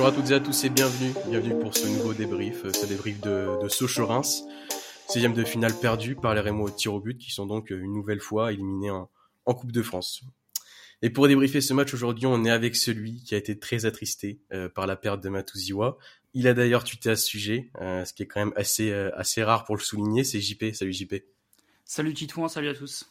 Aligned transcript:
Bonjour 0.00 0.14
à 0.14 0.16
toutes 0.16 0.30
et 0.30 0.34
à 0.34 0.40
tous 0.40 0.64
et 0.64 0.70
bienvenue. 0.70 1.12
Bienvenue 1.28 1.58
pour 1.58 1.76
ce 1.76 1.86
nouveau 1.86 2.14
débrief, 2.14 2.62
ce 2.72 2.86
débrief 2.86 3.20
de, 3.20 3.62
de 3.62 3.68
Sochaux-Reims. 3.68 4.44
Sixième 5.10 5.34
de 5.34 5.44
finale 5.44 5.78
perdue 5.78 6.14
par 6.16 6.34
les 6.34 6.40
Rémois 6.40 6.70
au 6.70 6.70
tir 6.70 6.94
au 6.94 7.00
but 7.00 7.18
qui 7.18 7.30
sont 7.30 7.44
donc 7.44 7.68
une 7.68 7.92
nouvelle 7.92 8.20
fois 8.20 8.50
éliminés 8.50 8.90
en, 8.90 9.10
Coupe 9.44 9.72
de 9.72 9.82
France. 9.82 10.22
Et 11.02 11.10
pour 11.10 11.28
débriefer 11.28 11.60
ce 11.60 11.74
match 11.74 11.92
aujourd'hui, 11.92 12.24
on 12.24 12.46
est 12.46 12.50
avec 12.50 12.76
celui 12.76 13.22
qui 13.22 13.34
a 13.34 13.38
été 13.38 13.58
très 13.58 13.84
attristé 13.84 14.40
euh, 14.54 14.70
par 14.70 14.86
la 14.86 14.96
perte 14.96 15.22
de 15.22 15.28
Matouziwa. 15.28 15.98
Il 16.32 16.48
a 16.48 16.54
d'ailleurs 16.54 16.84
tuté 16.84 17.10
à 17.10 17.16
ce 17.16 17.26
sujet, 17.26 17.70
euh, 17.82 18.02
ce 18.06 18.14
qui 18.14 18.22
est 18.22 18.26
quand 18.26 18.40
même 18.40 18.54
assez 18.56 18.90
euh, 18.90 19.10
assez 19.18 19.42
rare 19.42 19.64
pour 19.64 19.76
le 19.76 19.82
souligner. 19.82 20.24
C'est 20.24 20.40
JP. 20.40 20.72
Salut 20.72 20.94
JP. 20.94 21.16
Salut 21.84 22.14
Titouan, 22.14 22.48
salut 22.48 22.70
à 22.70 22.74
tous. 22.74 23.04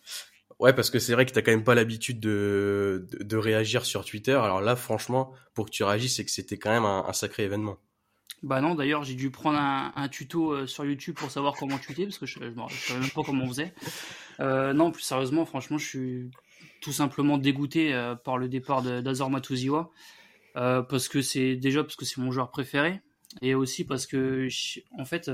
Ouais, 0.59 0.73
parce 0.73 0.89
que 0.89 0.99
c'est 0.99 1.13
vrai 1.13 1.25
que 1.25 1.31
t'as 1.31 1.41
quand 1.41 1.51
même 1.51 1.63
pas 1.63 1.75
l'habitude 1.75 2.19
de, 2.19 3.07
de, 3.21 3.37
réagir 3.37 3.85
sur 3.85 4.03
Twitter. 4.03 4.33
Alors 4.33 4.59
là, 4.59 4.75
franchement, 4.75 5.33
pour 5.53 5.65
que 5.65 5.71
tu 5.71 5.83
réagisses, 5.83 6.17
c'est 6.17 6.25
que 6.25 6.31
c'était 6.31 6.57
quand 6.57 6.69
même 6.69 6.83
un, 6.83 7.13
sacré 7.13 7.43
événement. 7.43 7.77
Bah 8.43 8.59
non, 8.59 8.75
d'ailleurs, 8.75 9.03
j'ai 9.03 9.15
dû 9.15 9.31
prendre 9.31 9.57
un, 9.57 10.07
tuto 10.09 10.67
sur 10.67 10.83
YouTube 10.83 11.15
pour 11.15 11.31
savoir 11.31 11.55
comment 11.55 11.77
tweeter, 11.77 12.05
parce 12.05 12.17
que 12.17 12.25
je, 12.25 12.39
je 12.39 12.87
savais 12.87 12.99
même 12.99 13.09
pas 13.09 13.23
comment 13.23 13.45
on 13.45 13.47
faisait. 13.47 13.73
Euh, 14.41 14.73
non, 14.73 14.91
plus 14.91 15.01
sérieusement, 15.01 15.45
franchement, 15.45 15.77
je 15.77 15.85
suis 15.85 16.31
tout 16.81 16.93
simplement 16.93 17.37
dégoûté 17.37 17.93
euh, 17.93 18.15
par 18.15 18.37
le 18.37 18.49
départ 18.49 18.81
d'Azor 18.81 19.29
Matuziwa. 19.29 19.91
Euh, 20.55 20.81
parce 20.81 21.07
que 21.07 21.21
c'est 21.21 21.55
déjà 21.55 21.83
parce 21.83 21.95
que 21.95 22.05
c'est 22.05 22.17
mon 22.17 22.31
joueur 22.31 22.49
préféré 22.49 23.01
et 23.41 23.53
aussi 23.53 23.85
parce 23.85 24.07
que 24.07 24.47
en 24.97 25.05
fait 25.05 25.29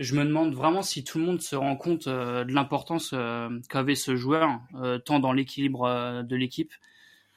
je 0.00 0.14
me 0.14 0.24
demande 0.24 0.54
vraiment 0.54 0.82
si 0.82 1.04
tout 1.04 1.18
le 1.18 1.24
monde 1.24 1.42
se 1.42 1.54
rend 1.54 1.76
compte 1.76 2.06
euh, 2.06 2.44
de 2.44 2.52
l'importance 2.52 3.10
euh, 3.12 3.50
qu'avait 3.68 3.94
ce 3.94 4.16
joueur 4.16 4.58
euh, 4.76 4.98
tant 4.98 5.20
dans 5.20 5.32
l'équilibre 5.32 6.22
de 6.22 6.36
l'équipe 6.36 6.72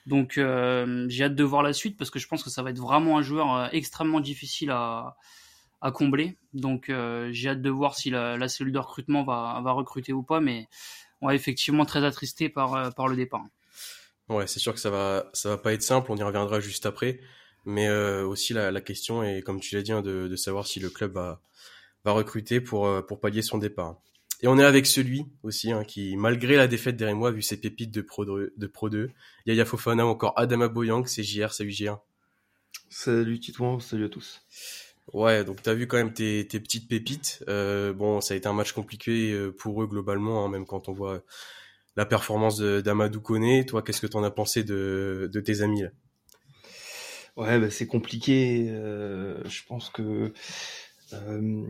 donc 0.06 0.34
j'ai 0.36 1.24
hâte 1.24 1.36
de 1.36 1.44
voir 1.44 1.64
la 1.64 1.72
suite 1.72 1.98
parce 1.98 2.10
que 2.10 2.20
je 2.20 2.28
pense 2.28 2.44
que 2.44 2.50
ça 2.50 2.62
va 2.62 2.72
être 2.72 2.80
vraiment 2.80 3.18
un 3.18 3.22
joueur 3.22 3.74
extrêmement 3.74 4.20
difficile 4.20 4.70
à, 4.72 5.16
combler 5.94 6.36
donc 6.54 6.92
j'ai 7.32 7.50
hâte 7.50 7.62
de 7.62 7.70
voir 7.70 7.96
si 7.96 8.10
la, 8.10 8.48
cellule 8.50 8.74
de 8.74 8.80
recrutement 8.80 9.24
va, 9.24 9.62
recruter 9.72 10.12
ou 10.12 10.22
pas 10.22 10.42
mais 10.42 10.68
on 11.22 11.30
est 11.30 11.36
effectivement 11.36 11.86
très 11.86 12.04
attristé 12.04 12.50
par, 12.50 12.92
le 13.08 13.16
départ 13.16 13.46
Ouais, 14.28 14.46
c'est 14.48 14.60
sûr 14.60 14.74
que 14.74 14.80
ça 14.80 14.90
va, 14.90 15.32
va 15.46 15.58
pas 15.58 15.74
être 15.74 15.84
simple. 15.84 16.10
On 16.12 16.16
y 16.16 16.24
reviendra 16.24 16.62
juste 16.62 16.86
après. 16.86 17.20
Mais 17.66 17.90
aussi 17.90 18.54
la, 18.54 18.82
question 18.82 19.24
est, 19.24 19.42
comme 19.42 19.62
tu 19.62 19.76
l'as 19.76 19.82
dit, 19.82 19.92
hein, 19.92 20.02
de, 20.02 20.36
savoir 20.36 20.68
si 20.68 20.80
le 20.82 20.90
club 20.90 21.14
va, 21.14 21.42
va 22.06 22.12
recruter 22.12 22.62
pour, 22.62 22.88
euh, 22.88 23.02
pour 23.02 23.20
pallier 23.20 23.42
son 23.42 23.58
départ. 23.58 24.02
Et 24.42 24.48
on 24.48 24.60
est 24.60 24.64
avec 24.64 24.86
celui 24.86 25.26
aussi 25.42 25.72
hein, 25.72 25.84
qui, 25.86 26.18
malgré 26.18 26.58
la 26.58 26.68
défaite 26.68 26.98
derrière 26.98 27.16
moi, 27.16 27.32
vu 27.32 27.42
ses 27.42 27.60
pépites 27.60 27.92
de 27.92 28.02
Pro 28.02 28.26
2, 28.26 28.54
de 28.56 28.68
Pro 28.68 28.90
2 28.90 29.10
Yaya 29.46 29.66
Fofana 29.66 30.06
ou 30.06 30.10
encore 30.10 30.34
Adama 30.38 30.68
Boyang, 30.68 31.06
c'est 31.06 31.24
JR, 31.24 31.54
salut 31.54 31.72
JR. 31.72 31.98
Salut 32.90 33.40
Titouan, 33.40 33.80
salut 33.80 34.06
à 34.06 34.10
tous. 34.10 34.42
Ouais, 35.14 35.44
donc 35.44 35.62
t'as 35.62 35.74
vu 35.74 35.88
quand 35.88 35.98
même 35.98 36.14
tes, 36.14 36.46
tes 36.48 36.60
petites 36.60 36.90
pépites. 36.90 37.44
Euh, 37.48 37.94
bon, 37.94 38.22
ça 38.22 38.34
a 38.34 38.38
été 38.38 38.48
un 38.48 38.54
match 38.54 38.74
compliqué 38.74 39.32
euh, 39.32 39.52
pour 39.52 39.82
eux 39.82 39.88
globalement, 39.88 40.46
hein, 40.46 40.50
même 40.50 40.66
quand 40.66 40.90
on 40.90 40.94
voit 40.94 41.24
la 41.96 42.06
performance 42.06 42.60
d'Amadou 42.60 43.22
Koné. 43.22 43.66
Toi, 43.66 43.82
qu'est-ce 43.82 44.02
que 44.02 44.08
t'en 44.08 44.24
as 44.24 44.32
pensé 44.32 44.64
de, 44.64 45.30
de 45.32 45.40
tes 45.40 45.62
amis 45.62 45.84
là? 45.84 45.90
Ouais, 47.36 47.60
bah, 47.60 47.72
c'est 47.72 47.88
compliqué. 47.88 48.68
Euh, 48.70 49.42
je 49.46 49.64
pense 49.68 49.90
que 49.90 50.34
euh, 51.14 51.66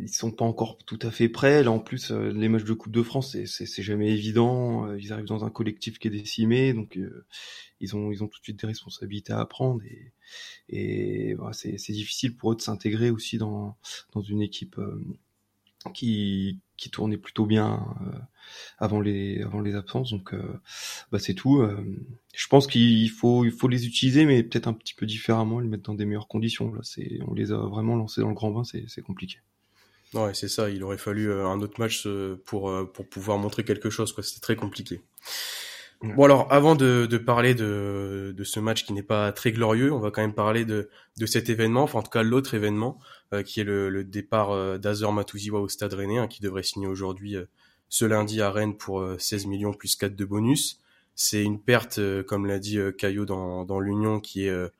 ils 0.00 0.08
sont 0.08 0.30
pas 0.30 0.44
encore 0.44 0.78
tout 0.84 0.98
à 1.02 1.10
fait 1.10 1.28
prêts. 1.28 1.62
Là, 1.62 1.70
en 1.70 1.78
plus, 1.78 2.10
euh, 2.10 2.32
les 2.32 2.48
matchs 2.48 2.64
de 2.64 2.72
Coupe 2.72 2.92
de 2.92 3.02
France, 3.02 3.36
c'est 3.46 3.82
jamais 3.82 4.10
évident. 4.12 4.86
Euh, 4.86 4.98
ils 4.98 5.12
arrivent 5.12 5.26
dans 5.26 5.44
un 5.44 5.50
collectif 5.50 5.98
qui 5.98 6.08
est 6.08 6.10
décimé, 6.10 6.72
donc 6.72 6.96
euh, 6.96 7.26
ils 7.80 7.96
ont 7.96 8.10
ils 8.12 8.22
ont 8.22 8.28
tout 8.28 8.38
de 8.38 8.44
suite 8.44 8.60
des 8.60 8.66
responsabilités 8.66 9.32
à 9.32 9.44
prendre 9.46 9.82
et 9.84 10.12
et 10.68 11.34
voilà, 11.34 11.52
c'est 11.52 11.92
difficile 11.92 12.36
pour 12.36 12.52
eux 12.52 12.56
de 12.56 12.62
s'intégrer 12.62 13.10
aussi 13.10 13.38
dans 13.38 13.76
dans 14.12 14.22
une 14.22 14.40
équipe 14.42 14.80
qui 15.92 16.60
qui 16.76 16.90
tournait 16.90 17.16
plutôt 17.16 17.46
bien 17.46 17.86
euh, 18.02 18.18
avant 18.78 19.00
les 19.00 19.42
avant 19.42 19.60
les 19.60 19.74
absences. 19.74 20.10
Donc 20.10 20.34
euh, 20.34 20.60
bah 21.12 21.18
c'est 21.18 21.34
tout. 21.34 21.60
Euh, 21.60 21.84
je 22.34 22.46
pense 22.48 22.66
qu'il 22.66 23.10
faut 23.10 23.44
il 23.44 23.52
faut 23.52 23.68
les 23.68 23.86
utiliser 23.86 24.24
mais 24.24 24.42
peut-être 24.42 24.68
un 24.68 24.72
petit 24.72 24.94
peu 24.94 25.06
différemment 25.06 25.60
les 25.60 25.68
mettre 25.68 25.84
dans 25.84 25.94
des 25.94 26.04
meilleures 26.04 26.28
conditions. 26.28 26.72
Là 26.72 26.80
c'est 26.82 27.18
on 27.26 27.34
les 27.34 27.52
a 27.52 27.56
vraiment 27.56 27.96
lancés 27.96 28.20
dans 28.20 28.28
le 28.28 28.34
grand 28.34 28.50
bain 28.50 28.62
c'est 28.64 29.02
compliqué. 29.02 29.40
Ouais 30.14 30.34
c'est 30.34 30.48
ça. 30.48 30.70
Il 30.70 30.82
aurait 30.84 30.98
fallu 30.98 31.32
un 31.32 31.60
autre 31.60 31.80
match 31.80 32.06
pour 32.44 32.72
pour 32.92 33.08
pouvoir 33.08 33.38
montrer 33.38 33.64
quelque 33.64 33.90
chose 33.90 34.12
quoi. 34.12 34.22
C'était 34.22 34.40
très 34.40 34.56
compliqué. 34.56 35.00
Bon 36.02 36.24
alors, 36.24 36.52
avant 36.52 36.74
de, 36.74 37.06
de 37.06 37.16
parler 37.16 37.54
de, 37.54 38.34
de, 38.36 38.44
ce 38.44 38.60
match 38.60 38.84
qui 38.84 38.92
n'est 38.92 39.02
pas 39.02 39.32
très 39.32 39.52
glorieux, 39.52 39.90
on 39.90 40.00
va 40.00 40.10
quand 40.10 40.20
même 40.20 40.34
parler 40.34 40.66
de, 40.66 40.90
de 41.18 41.26
cet 41.26 41.48
événement, 41.48 41.82
enfin 41.82 42.00
en 42.00 42.02
tout 42.02 42.10
cas 42.10 42.22
l'autre 42.22 42.52
événement, 42.52 42.98
qui 43.42 43.60
est 43.60 43.64
le, 43.64 44.04
départ 44.04 44.50
euh, 44.50 44.78
d'Azor 44.78 45.12
Matuziwa 45.12 45.60
au 45.60 45.68
Stade 45.68 45.94
Rennais, 45.94 46.18
hein, 46.18 46.28
qui 46.28 46.42
devrait 46.42 46.62
signer 46.62 46.86
aujourd'hui 46.86 47.36
euh, 47.36 47.44
ce 47.88 48.04
lundi 48.04 48.40
à 48.40 48.50
Rennes 48.50 48.76
pour 48.76 49.06
16 49.18 49.46
millions 49.46 49.72
plus 49.72 49.96
4 49.96 50.16
de 50.16 50.24
bonus. 50.24 50.80
C'est 51.14 51.42
une 51.42 51.60
perte, 51.60 52.00
comme 52.26 52.46
l'a 52.46 52.58
dit 52.58 52.78
Caillot 52.98 53.24
dans, 53.24 53.78
l'Union, 53.78 54.18
qui 54.18 54.46
est 54.46 54.72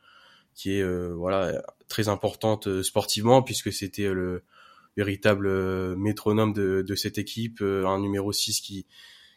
qui 0.55 0.73
est 0.73 1.13
voilà 1.13 1.63
très 1.87 2.09
importante 2.09 2.83
sportivement 2.83 3.41
puisque 3.43 3.73
c'était 3.73 4.13
le 4.13 4.43
véritable 4.97 5.95
métronome 5.95 6.53
de, 6.53 6.95
cette 6.97 7.19
équipe, 7.19 7.61
un 7.63 8.01
numéro 8.01 8.33
6 8.33 8.63
qui 8.63 8.85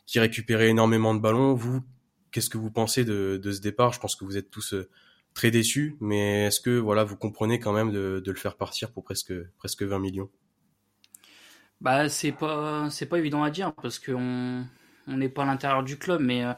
qui 0.07 0.19
récupérait 0.19 0.69
énormément 0.69 1.13
de 1.13 1.19
ballons. 1.19 1.53
Vous, 1.53 1.83
qu'est-ce 2.31 2.49
que 2.49 2.57
vous 2.57 2.71
pensez 2.71 3.05
de, 3.05 3.39
ce 3.43 3.61
départ? 3.61 3.93
Je 3.93 3.99
pense 3.99 4.15
que 4.15 4.25
vous 4.25 4.37
êtes 4.37 4.49
tous 4.49 4.73
euh, 4.73 4.89
très 5.37 5.51
déçus, 5.51 5.95
mais 5.99 6.45
est-ce 6.45 6.59
que 6.59 6.79
voilà, 6.79 7.03
vous 7.03 7.15
comprenez 7.15 7.59
quand 7.59 7.71
même 7.71 7.91
de, 7.91 8.19
de, 8.25 8.31
le 8.31 8.37
faire 8.37 8.57
partir 8.57 8.91
pour 8.91 9.03
presque 9.03 9.33
presque 9.59 9.83
20 9.83 9.99
millions? 9.99 10.31
Bah, 11.79 12.09
c'est 12.09 12.31
pas 12.31 12.89
c'est 12.89 13.05
pas 13.05 13.19
évident 13.19 13.43
à 13.43 13.51
dire 13.51 13.71
parce 13.73 13.99
qu'on 13.99 14.65
on 15.05 15.17
n'est 15.17 15.29
pas 15.29 15.43
à 15.43 15.45
l'intérieur 15.45 15.83
du 15.83 15.99
club, 15.99 16.21
mais 16.21 16.43
euh, 16.43 16.53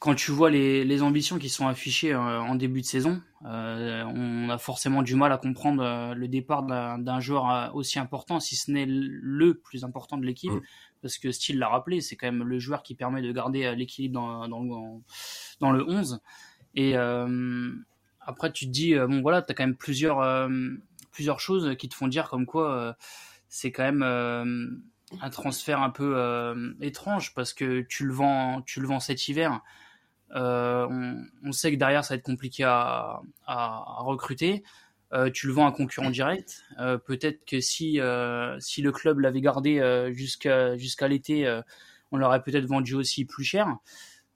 quand 0.00 0.14
tu 0.14 0.32
vois 0.32 0.50
les, 0.50 0.84
les 0.84 1.02
ambitions 1.02 1.38
qui 1.38 1.48
sont 1.48 1.66
affichées 1.66 2.12
euh, 2.12 2.42
en 2.42 2.56
début 2.56 2.82
de 2.82 2.86
saison, 2.86 3.22
euh, 3.46 4.04
on 4.04 4.50
a 4.50 4.58
forcément 4.58 5.02
du 5.02 5.14
mal 5.14 5.32
à 5.32 5.38
comprendre 5.38 6.12
le 6.14 6.28
départ 6.28 6.62
d'un 6.62 7.20
joueur 7.20 7.74
aussi 7.74 7.98
important, 7.98 8.38
si 8.38 8.54
ce 8.54 8.70
n'est 8.70 8.86
le 8.86 9.54
plus 9.54 9.82
important 9.82 10.18
de 10.18 10.26
l'équipe, 10.26 10.52
mmh. 10.52 10.60
parce 11.00 11.16
que 11.16 11.32
Steele 11.32 11.58
l'a 11.58 11.68
rappelé, 11.70 12.02
c'est 12.02 12.16
quand 12.16 12.30
même 12.30 12.42
le 12.42 12.58
joueur 12.58 12.82
qui 12.82 12.94
permet 12.94 13.22
de 13.22 13.32
garder 13.32 13.74
l'équilibre 13.74 14.20
dans, 14.20 14.46
dans, 14.46 15.02
dans, 15.60 15.72
le 15.72 15.88
11. 15.88 16.20
Et 16.74 16.96
après, 18.26 18.52
tu 18.52 18.66
te 18.66 18.70
dis, 18.70 18.94
bon 18.94 19.22
voilà, 19.22 19.42
tu 19.42 19.50
as 19.50 19.54
quand 19.54 19.64
même 19.64 19.76
plusieurs, 19.76 20.20
euh, 20.20 20.48
plusieurs 21.12 21.40
choses 21.40 21.76
qui 21.76 21.88
te 21.88 21.94
font 21.94 22.08
dire 22.08 22.28
comme 22.28 22.46
quoi 22.46 22.72
euh, 22.74 22.92
c'est 23.48 23.70
quand 23.72 23.84
même 23.84 24.02
un 25.20 25.30
transfert 25.30 25.80
un 25.82 25.90
peu 25.90 26.76
étrange, 26.80 27.34
parce 27.34 27.52
que 27.52 27.82
tu 27.82 28.04
le 28.04 28.12
vends, 28.12 28.62
tu 28.62 28.80
le 28.80 28.86
vends 28.86 29.00
cet 29.00 29.28
hiver 29.28 29.62
euh, 30.34 31.14
on, 31.44 31.52
sait 31.52 31.72
que 31.72 31.76
derrière, 31.76 32.04
ça 32.04 32.14
va 32.14 32.18
être 32.18 32.24
compliqué 32.24 32.64
à, 32.64 33.20
à, 33.46 33.96
recruter. 34.00 34.64
Euh, 35.12 35.30
tu 35.30 35.46
le 35.46 35.52
vends 35.52 35.66
à 35.66 35.68
un 35.68 35.72
concurrent 35.72 36.10
direct. 36.10 36.64
Euh, 36.80 36.98
Peut-être 36.98 37.44
que 37.44 37.60
si, 37.60 38.00
euh, 38.00 38.58
si 38.58 38.82
le 38.82 38.90
club 38.90 39.20
l'avait 39.20 39.40
gardé 39.40 39.78
euh, 39.78 40.12
jusqu'à 40.12 40.76
jusqu'à 40.76 41.06
l'été, 41.06 41.46
euh, 41.46 41.62
on 42.10 42.16
l'aurait 42.16 42.42
peut-être 42.42 42.66
vendu 42.66 42.94
aussi 42.94 43.24
plus 43.24 43.44
cher. 43.44 43.76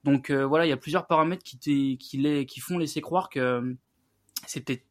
Donc 0.03 0.31
voilà, 0.31 0.65
il 0.65 0.69
y 0.69 0.73
a 0.73 0.77
plusieurs 0.77 1.07
paramètres 1.07 1.43
qui, 1.43 2.59
font 2.61 2.77
laisser 2.77 3.01
croire 3.01 3.29
que 3.29 3.75
c'est 4.47 4.61
peut-être 4.61 4.85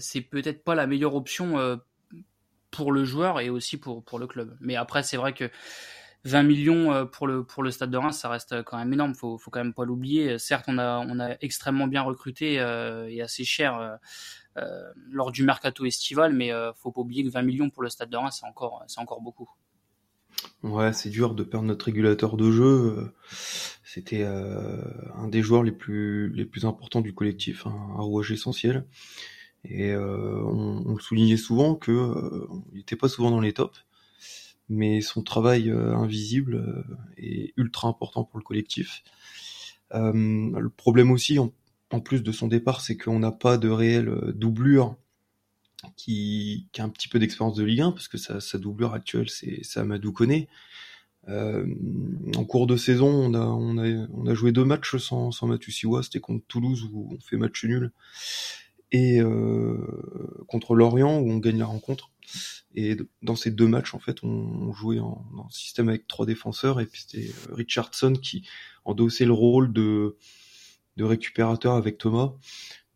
c'est 0.00 0.20
peut-être 0.20 0.62
pas 0.64 0.74
la 0.74 0.86
meilleure 0.86 1.14
option 1.14 1.78
pour 2.70 2.92
le 2.92 3.04
joueur 3.04 3.40
et 3.40 3.50
aussi 3.50 3.78
pour, 3.78 4.18
le 4.18 4.26
club. 4.26 4.56
Mais 4.60 4.76
après, 4.76 5.02
c'est 5.02 5.16
vrai 5.16 5.32
que 5.32 5.50
20 6.24 6.42
millions 6.42 6.92
euh, 6.92 7.04
pour 7.04 7.26
le 7.26 7.70
Stade 7.70 7.90
de 7.90 7.96
Reims, 7.96 8.18
ça 8.18 8.28
reste 8.28 8.62
quand 8.64 8.76
même 8.76 8.92
énorme. 8.92 9.14
Faut 9.14 9.38
faut 9.38 9.50
quand 9.50 9.60
même 9.60 9.74
pas 9.74 9.84
l'oublier. 9.84 10.38
Certes, 10.38 10.66
on 10.68 10.78
a 10.78 11.36
extrêmement 11.40 11.86
bien 11.86 12.02
recruté 12.02 12.60
euh, 12.60 13.08
et 13.08 13.22
assez 13.22 13.44
cher 13.44 13.78
euh, 13.78 13.96
euh, 14.58 14.90
lors 15.10 15.32
du 15.32 15.42
mercato 15.42 15.84
estival, 15.84 16.32
mais 16.32 16.50
euh, 16.50 16.72
faut 16.72 16.90
pas 16.90 17.02
oublier 17.02 17.24
que 17.24 17.30
20 17.30 17.42
millions 17.42 17.70
pour 17.70 17.82
le 17.82 17.90
Stade 17.90 18.08
de 18.08 18.16
Reims, 18.16 18.42
c'est 18.86 19.00
encore 19.00 19.20
beaucoup. 19.20 19.50
Ouais, 20.66 20.92
c'est 20.92 21.10
dur 21.10 21.34
de 21.34 21.42
perdre 21.44 21.66
notre 21.66 21.86
régulateur 21.86 22.36
de 22.36 22.50
jeu. 22.50 23.12
C'était 23.84 24.22
euh, 24.24 24.82
un 25.14 25.28
des 25.28 25.42
joueurs 25.42 25.62
les 25.62 25.72
plus 25.72 26.30
les 26.30 26.44
plus 26.44 26.64
importants 26.64 27.00
du 27.00 27.14
collectif, 27.14 27.66
hein, 27.66 27.76
un 27.96 28.02
rouage 28.02 28.32
essentiel. 28.32 28.84
Et 29.64 29.94
on, 29.96 30.82
on, 30.86 30.94
le 30.94 31.00
soulignait 31.00 31.36
souvent 31.36 31.74
que 31.74 32.46
il 32.72 32.80
était 32.80 32.96
pas 32.96 33.08
souvent 33.08 33.30
dans 33.30 33.40
les 33.40 33.52
tops 33.52 33.86
mais 34.68 35.00
son 35.00 35.22
travail 35.22 35.70
euh, 35.70 35.94
invisible 35.94 36.56
euh, 36.56 36.96
est 37.16 37.52
ultra 37.56 37.88
important 37.88 38.24
pour 38.24 38.38
le 38.38 38.44
collectif. 38.44 39.02
Euh, 39.94 40.12
le 40.12 40.68
problème 40.68 41.10
aussi, 41.10 41.38
en, 41.38 41.52
en, 41.92 42.00
plus 42.00 42.22
de 42.22 42.32
son 42.32 42.48
départ, 42.48 42.80
c'est 42.80 42.96
qu'on 42.96 43.20
n'a 43.20 43.32
pas 43.32 43.58
de 43.58 43.68
réelle 43.68 44.32
doublure 44.34 44.96
qui, 45.96 46.68
a 46.78 46.82
un 46.82 46.88
petit 46.88 47.08
peu 47.08 47.18
d'expérience 47.18 47.56
de 47.56 47.64
Ligue 47.64 47.80
1, 47.80 47.92
parce 47.92 48.08
que 48.08 48.18
sa, 48.18 48.58
doublure 48.58 48.94
actuelle, 48.94 49.28
c'est 49.28 49.78
Amadou 49.78 50.12
Koné. 50.12 50.48
Euh, 51.28 51.66
en 52.36 52.44
cours 52.44 52.66
de 52.66 52.76
saison, 52.76 53.34
on 53.34 54.26
a, 54.26 54.34
joué 54.34 54.52
deux 54.52 54.64
matchs 54.64 54.96
sans, 54.96 55.32
sans 55.32 55.48
Siwa, 55.60 56.02
c'était 56.02 56.20
contre 56.20 56.44
Toulouse 56.46 56.88
où 56.92 57.10
on 57.12 57.20
fait 57.20 57.36
match 57.36 57.64
nul. 57.64 57.92
et 58.92 59.20
contre 60.46 60.74
Lorient 60.74 61.18
où 61.18 61.30
on 61.30 61.38
gagne 61.38 61.58
la 61.58 61.66
rencontre. 61.66 62.10
Et 62.74 62.96
dans 63.22 63.36
ces 63.36 63.50
deux 63.50 63.68
matchs, 63.68 63.94
en 63.94 63.98
fait, 63.98 64.22
on 64.22 64.72
jouait 64.72 64.98
en, 64.98 65.24
système 65.50 65.88
avec 65.88 66.06
trois 66.06 66.26
défenseurs 66.26 66.80
et 66.80 66.86
puis 66.86 67.02
c'était 67.06 67.30
Richardson 67.52 68.14
qui 68.14 68.46
endossait 68.84 69.24
le 69.24 69.32
rôle 69.32 69.72
de 69.72 70.16
récupérateur 70.98 71.74
avec 71.74 71.98
Thomas. 71.98 72.32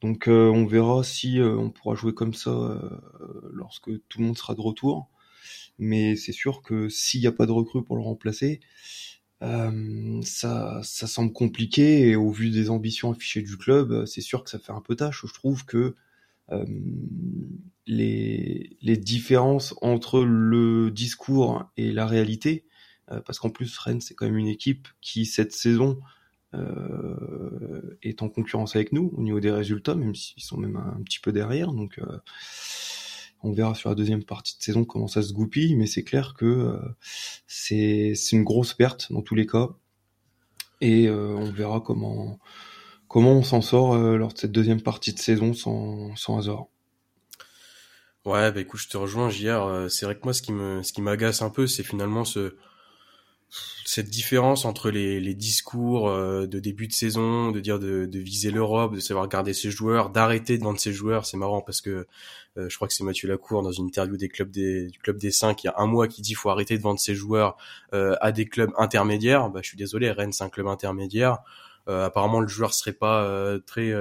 Donc 0.00 0.24
on 0.28 0.66
verra 0.66 1.04
si 1.04 1.38
on 1.40 1.70
pourra 1.70 1.94
jouer 1.94 2.14
comme 2.14 2.34
ça 2.34 2.80
lorsque 3.52 3.90
tout 4.08 4.18
le 4.20 4.26
monde 4.26 4.38
sera 4.38 4.54
de 4.54 4.60
retour. 4.60 5.10
Mais 5.78 6.16
c'est 6.16 6.32
sûr 6.32 6.62
que 6.62 6.88
s'il 6.88 7.20
n'y 7.20 7.26
a 7.26 7.32
pas 7.32 7.46
de 7.46 7.52
recrue 7.52 7.82
pour 7.82 7.96
le 7.96 8.02
remplacer, 8.02 8.60
euh, 9.42 10.20
ça, 10.22 10.80
ça 10.82 11.06
semble 11.06 11.32
compliqué 11.32 12.08
et 12.10 12.16
au 12.16 12.30
vu 12.30 12.50
des 12.50 12.68
ambitions 12.68 13.10
affichées 13.12 13.40
du 13.42 13.56
club, 13.56 13.90
euh, 13.92 14.06
c'est 14.06 14.20
sûr 14.20 14.44
que 14.44 14.50
ça 14.50 14.58
fait 14.58 14.72
un 14.72 14.82
peu 14.82 14.96
tâche. 14.96 15.24
Je 15.26 15.32
trouve 15.32 15.64
que 15.64 15.94
euh, 16.52 16.64
les, 17.86 18.76
les 18.82 18.96
différences 18.96 19.74
entre 19.80 20.22
le 20.22 20.90
discours 20.90 21.64
et 21.76 21.92
la 21.92 22.06
réalité, 22.06 22.66
euh, 23.10 23.20
parce 23.22 23.38
qu'en 23.38 23.50
plus 23.50 23.76
Rennes 23.78 24.00
c'est 24.00 24.14
quand 24.14 24.26
même 24.26 24.36
une 24.36 24.48
équipe 24.48 24.88
qui 25.00 25.24
cette 25.24 25.52
saison 25.52 25.98
est 28.02 28.22
en 28.22 28.28
concurrence 28.28 28.76
avec 28.76 28.92
nous 28.92 29.12
au 29.16 29.22
niveau 29.22 29.40
des 29.40 29.50
résultats, 29.50 29.94
même 29.94 30.14
s'ils 30.14 30.42
sont 30.42 30.56
même 30.56 30.76
un, 30.76 31.02
petit 31.02 31.20
peu 31.20 31.32
derrière. 31.32 31.72
Donc 31.72 32.00
on 33.42 33.52
verra 33.52 33.74
sur 33.74 33.88
la 33.88 33.94
deuxième 33.94 34.22
partie 34.22 34.56
de 34.58 34.62
saison 34.62 34.84
comment 34.84 35.08
ça 35.08 35.22
se 35.22 35.32
goupille, 35.32 35.74
mais 35.76 35.86
c'est 35.86 36.04
clair 36.04 36.34
que 36.34 36.44
euh, 36.44 36.78
c'est 37.46 38.14
une 38.32 38.44
grosse 38.44 38.74
perte 38.74 39.12
dans 39.12 39.22
tous 39.22 39.34
les 39.34 39.46
cas. 39.46 39.70
Et 40.80 41.08
euh, 41.08 41.34
on 41.36 41.50
verra 41.50 41.80
comment, 41.80 42.38
comment 43.08 43.32
on 43.32 43.42
s'en 43.42 43.60
sort 43.60 43.94
euh, 43.94 44.16
lors 44.16 44.32
de 44.32 44.38
cette 44.38 44.52
deuxième 44.52 44.82
partie 44.82 45.12
de 45.12 45.18
saison 45.18 45.54
sans, 45.54 46.14
sans 46.16 46.38
hasard. 46.38 46.66
Ouais, 48.26 48.52
bah 48.52 48.60
écoute, 48.60 48.80
je 48.80 48.88
te 48.88 48.98
rejoins, 48.98 49.30
JR. 49.30 49.86
C'est 49.88 50.04
vrai 50.04 50.14
que 50.14 50.20
moi, 50.24 50.34
ce 50.34 50.42
qui 50.42 50.52
me, 50.52 50.82
ce 50.82 50.92
qui 50.92 51.00
m'agace 51.00 51.40
un 51.40 51.48
peu, 51.48 51.66
c'est 51.66 51.82
finalement 51.82 52.26
ce, 52.26 52.54
cette 53.84 54.08
différence 54.08 54.64
entre 54.64 54.90
les, 54.90 55.20
les 55.20 55.34
discours 55.34 56.08
euh, 56.08 56.46
de 56.46 56.60
début 56.60 56.86
de 56.86 56.92
saison, 56.92 57.50
de 57.50 57.60
dire 57.60 57.78
de, 57.78 58.06
de 58.06 58.18
viser 58.18 58.50
l'Europe, 58.50 58.94
de 58.94 59.00
savoir 59.00 59.28
garder 59.28 59.52
ses 59.52 59.70
joueurs, 59.70 60.10
d'arrêter 60.10 60.58
de 60.58 60.62
vendre 60.62 60.78
ses 60.78 60.92
joueurs, 60.92 61.26
c'est 61.26 61.36
marrant 61.36 61.60
parce 61.60 61.80
que 61.80 62.06
euh, 62.56 62.68
je 62.68 62.76
crois 62.76 62.86
que 62.86 62.94
c'est 62.94 63.04
Mathieu 63.04 63.28
Lacour 63.28 63.62
dans 63.62 63.72
une 63.72 63.86
interview 63.86 64.16
des 64.16 64.28
clubs 64.28 64.50
des, 64.50 64.86
du 64.86 64.98
club 64.98 65.18
des 65.18 65.30
5 65.30 65.62
il 65.62 65.66
y 65.66 65.70
a 65.70 65.74
un 65.78 65.86
mois 65.86 66.08
qui 66.08 66.22
dit 66.22 66.34
faut 66.34 66.50
arrêter 66.50 66.78
de 66.78 66.82
vendre 66.82 67.00
ses 67.00 67.14
joueurs 67.14 67.56
euh, 67.92 68.14
à 68.20 68.32
des 68.32 68.46
clubs 68.46 68.70
intermédiaires. 68.76 69.50
Bah, 69.50 69.60
je 69.62 69.68
suis 69.68 69.78
désolé, 69.78 70.10
Rennes 70.10 70.32
c'est 70.32 70.44
un 70.44 70.50
club 70.50 70.66
intermédiaire. 70.68 71.38
apparemment 71.86 72.40
le 72.40 72.48
joueur 72.48 72.72
serait 72.72 72.92
pas 72.92 73.58
très 73.66 73.92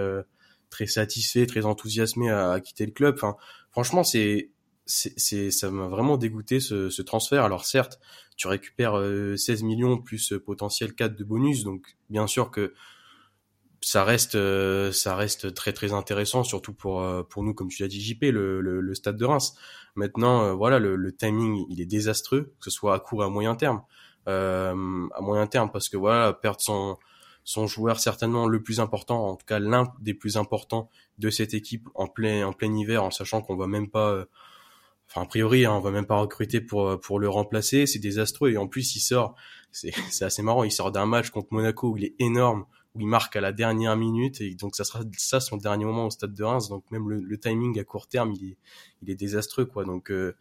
très 0.70 0.86
satisfait, 0.86 1.48
très 1.48 1.66
enthousiasmé 1.66 2.30
à, 2.30 2.52
à, 2.52 2.60
quitter 2.60 2.86
le 2.86 2.92
club. 2.92 3.16
Enfin, 3.16 3.36
franchement 3.72 4.04
c'est 4.04 4.52
c'est 4.86 5.52
ça 5.52 5.70
m'a 5.70 5.88
vraiment 5.88 6.18
dégoûté 6.18 6.60
ce, 6.60 6.90
ce 6.90 7.02
transfert. 7.02 7.44
Alors 7.44 7.66
certes 7.66 8.00
tu 8.40 8.48
récupères 8.48 8.94
16 8.94 9.62
euh, 9.62 9.66
millions 9.66 9.98
plus 9.98 10.32
euh, 10.32 10.40
potentiel 10.40 10.96
4 10.96 11.16
de 11.16 11.24
bonus. 11.26 11.66
Donc 11.66 11.98
bien 12.10 12.26
sûr 12.26 12.52
que 12.52 12.74
ça 13.82 14.06
reste 14.06 14.36
euh, 14.36 14.94
ça 14.94 15.16
reste 15.16 15.54
très 15.54 15.74
très 15.74 15.92
intéressant 15.92 16.44
surtout 16.44 16.74
pour 16.74 17.06
pour 17.28 17.44
nous 17.44 17.54
comme 17.54 17.68
tu 17.68 17.82
l'as 17.84 17.90
dit 17.90 18.02
JP 18.02 18.24
le, 18.24 18.62
le, 18.62 18.94
stade 18.94 19.18
de 19.18 19.26
Reims 19.26 19.56
maintenant 19.96 20.54
voilà 20.56 20.80
le, 20.80 21.16
timing 21.16 21.66
il 21.70 21.80
est 21.80 21.86
désastreux 21.86 22.54
que 22.60 22.66
ce 22.66 22.72
soit 22.72 22.94
à 22.94 23.00
court 23.00 23.24
et 23.24 23.26
à 23.26 23.30
moyen 23.30 23.56
terme 23.56 23.82
à 24.26 24.74
moyen 25.22 25.48
terme 25.48 25.72
parce 25.72 25.88
que 25.88 25.96
voilà 25.96 26.34
perdre 26.34 26.60
son 26.60 26.98
son 27.46 27.68
joueur 27.68 28.02
certainement 28.02 28.50
le 28.50 28.62
plus 28.62 28.82
important 28.82 29.28
en 29.28 29.38
tout 29.38 29.46
cas 29.46 29.60
l'un 29.60 29.94
des 30.02 30.14
plus 30.14 30.36
importants 30.36 30.90
de 31.18 31.30
cette 31.30 31.54
équipe 31.54 31.88
en 31.96 32.08
plein 32.08 32.46
en 32.46 32.52
plein 32.52 32.76
hiver 32.76 33.02
en 33.02 33.12
sachant 33.12 33.42
qu'on 33.42 33.56
va 33.56 33.68
même 33.68 33.90
pas 33.90 34.26
Enfin, 35.10 35.24
a 35.24 35.26
priori, 35.26 35.66
hein, 35.66 35.74
on 35.74 35.80
va 35.80 35.90
même 35.90 36.06
pas 36.06 36.18
recruter 36.18 36.62
pour 36.62 36.88
euh, 36.88 36.98
pour 36.98 37.20
le 37.20 37.28
remplacer. 37.28 37.88
C'est 37.88 38.00
désastreux 38.00 38.52
et 38.52 38.58
en 38.58 38.68
plus, 38.68 38.96
il 38.96 39.00
sort. 39.00 39.36
C'est 39.72 39.92
c'est 40.10 40.26
assez 40.26 40.42
marrant. 40.42 40.64
Il 40.64 40.72
sort 40.72 40.92
d'un 40.92 41.06
match 41.06 41.30
contre 41.30 41.50
Monaco 41.52 41.92
où 41.92 41.98
il 41.98 42.06
est 42.06 42.16
énorme, 42.18 42.66
où 42.96 43.02
il 43.02 43.06
marque 43.06 43.36
à 43.36 43.42
la 43.42 43.52
dernière 43.52 43.96
minute 43.96 44.42
et 44.42 44.56
donc 44.56 44.76
ça 44.76 44.84
sera 44.84 45.04
ça 45.16 45.40
son 45.40 45.58
dernier 45.58 45.86
moment 45.86 46.08
au 46.08 46.10
stade 46.10 46.34
de 46.34 46.44
Reims. 46.44 46.70
Donc 46.70 46.90
même 46.90 47.08
le, 47.08 47.40
timing 47.40 47.80
à 47.80 47.84
court 47.84 48.08
terme, 48.08 48.34
il 48.34 48.54
est 48.54 48.58
il 49.04 49.12
est 49.12 49.16
désastreux 49.16 49.66
quoi. 49.66 49.86
Donc 49.86 50.10
euh, 50.10 50.36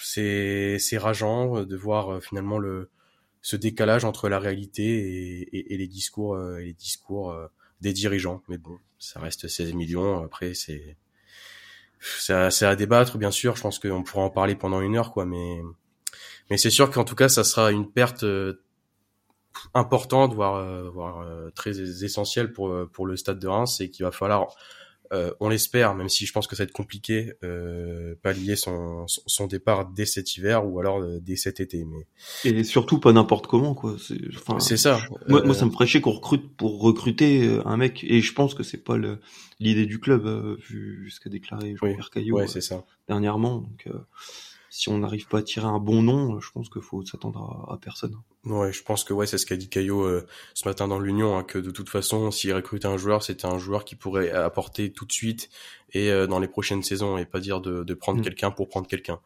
c'est 0.00 0.78
c'est 0.78 0.96
rageant 0.96 1.64
de 1.64 1.76
voir 1.76 2.08
euh, 2.14 2.20
finalement 2.20 2.60
le 2.60 2.90
ce 3.42 3.56
décalage 3.56 4.04
entre 4.04 4.28
la 4.28 4.38
réalité 4.38 4.84
et, 4.84 5.74
et, 5.74 5.76
les 5.76 5.88
discours 5.88 6.40
et 6.40 6.66
les 6.66 6.72
discours 6.72 7.36
des 7.80 7.92
dirigeants. 7.92 8.42
Mais 8.48 8.58
bon, 8.58 8.78
ça 9.00 9.18
reste 9.18 9.48
16 9.48 9.74
millions. 9.74 10.22
Après, 10.22 10.54
c'est 10.54 10.96
c'est 12.00 12.66
à, 12.66 12.76
débattre, 12.76 13.18
bien 13.18 13.30
sûr. 13.30 13.56
Je 13.56 13.62
pense 13.62 13.78
qu'on 13.78 14.02
pourra 14.02 14.24
en 14.24 14.30
parler 14.30 14.54
pendant 14.54 14.80
une 14.80 14.96
heure, 14.96 15.12
quoi. 15.12 15.24
Mais, 15.24 15.60
mais 16.50 16.56
c'est 16.56 16.70
sûr 16.70 16.90
qu'en 16.90 17.04
tout 17.04 17.14
cas, 17.14 17.28
ça 17.28 17.44
sera 17.44 17.72
une 17.72 17.90
perte 17.90 18.24
euh, 18.24 18.62
importante, 19.72 20.34
voire, 20.34 20.56
euh, 20.56 20.88
voire 20.90 21.20
euh, 21.20 21.50
très 21.50 21.78
essentielle 22.04 22.52
pour 22.52 22.74
pour 22.92 23.06
le 23.06 23.16
Stade 23.16 23.38
de 23.38 23.48
Reims, 23.48 23.80
et 23.80 23.90
qu'il 23.90 24.04
va 24.04 24.12
falloir 24.12 24.54
euh, 25.12 25.32
on 25.40 25.48
l'espère, 25.48 25.94
même 25.94 26.08
si 26.08 26.26
je 26.26 26.32
pense 26.32 26.46
que 26.46 26.56
ça 26.56 26.62
va 26.62 26.64
être 26.64 26.72
compliqué, 26.72 27.34
euh, 27.42 28.14
pallier 28.22 28.56
son, 28.56 29.06
son 29.06 29.46
départ 29.46 29.86
dès 29.86 30.06
cet 30.06 30.36
hiver 30.36 30.66
ou 30.66 30.80
alors 30.80 31.00
euh, 31.00 31.20
dès 31.20 31.36
cet 31.36 31.60
été. 31.60 31.84
Mais 31.84 32.06
et 32.44 32.64
surtout 32.64 32.98
pas 32.98 33.12
n'importe 33.12 33.46
comment 33.46 33.74
quoi. 33.74 33.96
C'est 34.58 34.76
ça. 34.76 34.98
Moi, 35.28 35.42
moi, 35.44 35.54
ça 35.54 35.66
me 35.66 35.70
ferait 35.70 35.86
chier 35.86 36.00
qu'on 36.00 36.12
recrute 36.12 36.56
pour 36.56 36.80
recruter 36.80 37.58
un 37.64 37.76
mec 37.76 38.04
et 38.04 38.20
je 38.20 38.32
pense 38.32 38.54
que 38.54 38.62
c'est 38.62 38.82
pas 38.82 38.96
l'idée 39.60 39.86
du 39.86 40.00
club 40.00 40.26
vu 40.68 41.10
ce 41.10 41.20
qu'a 41.20 41.30
déclaré 41.30 41.76
Jean-Pierre 41.76 42.10
Caillot 42.10 42.36
ouais, 42.36 42.46
ça. 42.48 42.84
dernièrement. 43.06 43.58
Donc 43.58 43.88
si 44.74 44.88
on 44.88 44.98
n'arrive 44.98 45.28
pas 45.28 45.38
à 45.38 45.42
tirer 45.42 45.66
un 45.66 45.78
bon 45.78 46.02
nom, 46.02 46.40
je 46.40 46.50
pense 46.50 46.68
qu'il 46.68 46.82
faut 46.82 47.06
s'attendre 47.06 47.64
à, 47.70 47.78
personne. 47.78 48.16
Ouais, 48.42 48.72
je 48.72 48.82
pense 48.82 49.04
que 49.04 49.12
ouais, 49.12 49.24
c'est 49.24 49.38
ce 49.38 49.46
qu'a 49.46 49.56
dit 49.56 49.68
Caillot 49.68 50.02
euh, 50.02 50.26
ce 50.52 50.66
matin 50.66 50.88
dans 50.88 50.98
l'Union, 50.98 51.38
hein, 51.38 51.44
que 51.44 51.60
de 51.60 51.70
toute 51.70 51.88
façon, 51.88 52.32
s'il 52.32 52.52
recrutait 52.52 52.88
un 52.88 52.96
joueur, 52.96 53.22
c'était 53.22 53.46
un 53.46 53.56
joueur 53.56 53.84
qui 53.84 53.94
pourrait 53.94 54.32
apporter 54.32 54.90
tout 54.90 55.04
de 55.04 55.12
suite 55.12 55.48
et 55.92 56.10
euh, 56.10 56.26
dans 56.26 56.40
les 56.40 56.48
prochaines 56.48 56.82
saisons, 56.82 57.16
et 57.18 57.24
pas 57.24 57.38
dire 57.38 57.60
de, 57.60 57.84
de 57.84 57.94
prendre 57.94 58.18
mm. 58.18 58.24
quelqu'un 58.24 58.50
pour 58.50 58.68
prendre 58.68 58.88
quelqu'un. 58.88 59.20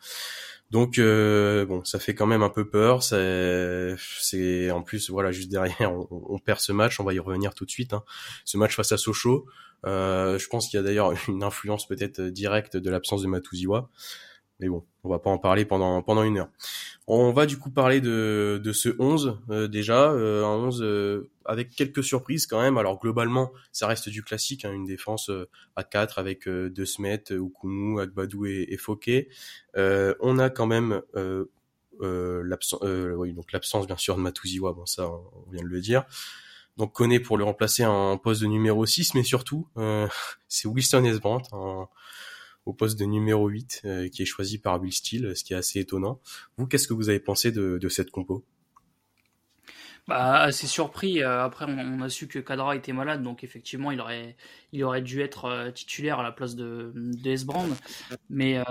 Donc 0.70 0.98
euh, 0.98 1.64
bon, 1.64 1.82
ça 1.82 1.98
fait 1.98 2.14
quand 2.14 2.26
même 2.26 2.42
un 2.42 2.50
peu 2.50 2.68
peur. 2.68 3.02
C'est 3.02 4.70
en 4.70 4.82
plus 4.82 5.08
voilà 5.08 5.32
juste 5.32 5.48
derrière, 5.48 5.92
on, 6.10 6.26
on, 6.28 6.38
perd 6.38 6.60
ce 6.60 6.72
match. 6.72 7.00
On 7.00 7.04
va 7.04 7.14
y 7.14 7.18
revenir 7.18 7.54
tout 7.54 7.64
de 7.64 7.70
suite. 7.70 7.94
Hein. 7.94 8.04
Ce 8.44 8.58
match 8.58 8.76
face 8.76 8.92
à 8.92 8.98
Sochaux, 8.98 9.46
je 9.84 10.46
pense 10.48 10.68
qu'il 10.68 10.76
y 10.76 10.80
a 10.80 10.82
d'ailleurs 10.82 11.14
une 11.28 11.42
influence 11.42 11.88
peut-être 11.88 12.20
directe 12.20 12.76
de 12.76 12.90
l'absence 12.90 13.22
de 13.22 13.28
Matuziwa. 13.28 13.88
Mais 14.60 14.68
bon, 14.68 14.84
on 15.04 15.08
va 15.08 15.18
pas 15.18 15.30
en 15.30 15.38
parler 15.38 15.64
pendant 15.64 16.02
pendant 16.02 16.22
une 16.24 16.38
heure. 16.38 16.50
On 17.06 17.32
va 17.32 17.46
du 17.46 17.56
coup 17.58 17.70
parler 17.70 18.02
de, 18.02 18.60
de 18.62 18.72
ce 18.72 18.90
11 18.98 19.38
euh, 19.48 19.66
déjà, 19.66 20.10
euh, 20.10 20.44
un 20.44 20.56
11 20.56 20.82
euh, 20.82 21.30
avec 21.46 21.70
quelques 21.70 22.04
surprises 22.04 22.46
quand 22.46 22.60
même. 22.60 22.76
Alors 22.76 23.00
globalement, 23.00 23.50
ça 23.72 23.86
reste 23.86 24.10
du 24.10 24.22
classique, 24.22 24.66
hein, 24.66 24.72
une 24.72 24.84
défense 24.84 25.30
à 25.74 25.84
4 25.84 26.18
avec 26.18 26.46
De 26.48 26.84
Smet, 26.84 27.32
Okumu, 27.32 28.00
Agbadou 28.00 28.44
et, 28.44 28.68
et 28.68 29.28
on 30.20 30.38
a 30.38 30.50
quand 30.50 30.66
même 30.66 31.00
l'absence, 32.00 32.82
oui, 32.82 33.32
donc 33.32 33.52
l'absence 33.52 33.86
bien 33.86 33.96
sûr 33.96 34.16
de 34.16 34.20
Matuziwa, 34.20 34.72
bon 34.72 34.84
ça 34.84 35.08
on, 35.08 35.50
vient 35.50 35.62
de 35.62 35.68
le 35.68 35.80
dire. 35.80 36.04
Donc 36.76 36.92
connaît 36.92 37.20
pour 37.20 37.38
le 37.38 37.44
remplacer 37.44 37.86
en 37.86 38.18
poste 38.18 38.42
de 38.42 38.46
numéro 38.46 38.84
6, 38.84 39.14
mais 39.14 39.22
surtout 39.22 39.66
c'est 40.48 40.68
Wilson 40.68 41.04
Esbrandt 41.04 41.48
au 42.68 42.74
poste 42.74 42.98
de 42.98 43.06
numéro 43.06 43.48
8 43.48 43.80
euh, 43.86 44.08
qui 44.08 44.20
est 44.20 44.26
choisi 44.26 44.58
par 44.58 44.78
Will 44.78 44.92
Steele, 44.92 45.32
ce 45.34 45.42
qui 45.42 45.54
est 45.54 45.56
assez 45.56 45.80
étonnant. 45.80 46.20
Vous, 46.58 46.66
qu'est-ce 46.66 46.86
que 46.86 46.92
vous 46.92 47.08
avez 47.08 47.18
pensé 47.18 47.50
de, 47.50 47.88
cette 47.88 48.10
compo? 48.10 48.44
Bah, 50.06 50.40
assez 50.40 50.66
surpris. 50.66 51.22
Euh, 51.22 51.42
après, 51.42 51.64
on, 51.66 52.02
a 52.02 52.10
su 52.10 52.28
que 52.28 52.38
Kadra 52.38 52.76
était 52.76 52.92
malade, 52.92 53.22
donc 53.22 53.42
effectivement, 53.42 53.90
il 53.90 54.00
aurait, 54.02 54.36
il 54.72 54.84
aurait 54.84 55.00
dû 55.00 55.22
être 55.22 55.46
euh, 55.46 55.70
titulaire 55.70 56.20
à 56.20 56.22
la 56.22 56.30
place 56.30 56.56
de, 56.56 56.92
de 56.94 57.30
S-Brand. 57.30 57.74
Mais 58.28 58.62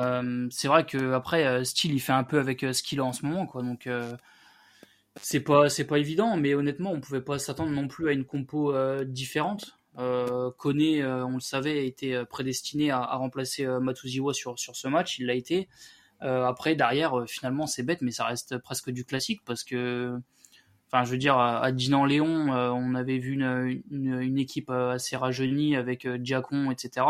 c'est 0.51 0.67
vrai 0.67 0.85
que 0.85 1.13
après, 1.13 1.65
Steele, 1.65 1.93
il 1.93 1.99
fait 1.99 2.13
un 2.13 2.23
peu 2.23 2.37
avec 2.37 2.61
ce 2.61 2.83
qu'il 2.83 2.99
a 2.99 3.03
en 3.03 3.13
ce 3.13 3.25
moment, 3.25 3.47
quoi. 3.47 3.63
Donc, 3.63 3.89
c'est 5.19 5.39
pas, 5.39 5.69
c'est 5.69 5.85
pas 5.85 5.97
évident. 5.97 6.37
Mais 6.37 6.53
honnêtement, 6.53 6.91
on 6.91 7.01
pouvait 7.01 7.21
pas 7.21 7.39
s'attendre 7.39 7.71
non 7.71 7.87
plus 7.87 8.09
à 8.09 8.11
une 8.11 8.25
compo 8.25 8.75
différente. 9.05 9.77
Euh, 9.97 10.51
euh, 10.65 11.23
on 11.23 11.33
le 11.33 11.39
savait, 11.39 11.87
été 11.87 12.15
euh, 12.15 12.25
prédestiné 12.25 12.91
à, 12.91 13.15
remplacer 13.15 13.65
Matuziwa 13.65 14.33
sur, 14.33 14.59
sur 14.59 14.75
ce 14.75 14.87
match, 14.87 15.19
il 15.19 15.25
l'a 15.25 15.33
été. 15.33 15.67
après, 16.21 16.75
derrière, 16.75 17.25
finalement, 17.27 17.67
c'est 17.67 17.83
bête, 17.83 18.01
mais 18.01 18.11
ça 18.11 18.25
reste 18.25 18.57
presque 18.57 18.91
du 18.91 19.05
classique 19.05 19.41
parce 19.45 19.63
que, 19.63 20.17
enfin, 20.87 21.03
je 21.03 21.11
veux 21.11 21.17
dire, 21.17 21.37
à 21.37 21.71
Dinan-Léon, 21.71 22.49
on 22.49 22.95
avait 22.95 23.17
vu 23.17 23.33
une, 23.33 23.81
une, 23.91 24.37
équipe 24.37 24.69
assez 24.69 25.15
rajeunie 25.15 25.75
avec 25.75 26.07
Diacon, 26.07 26.71
etc. 26.71 27.05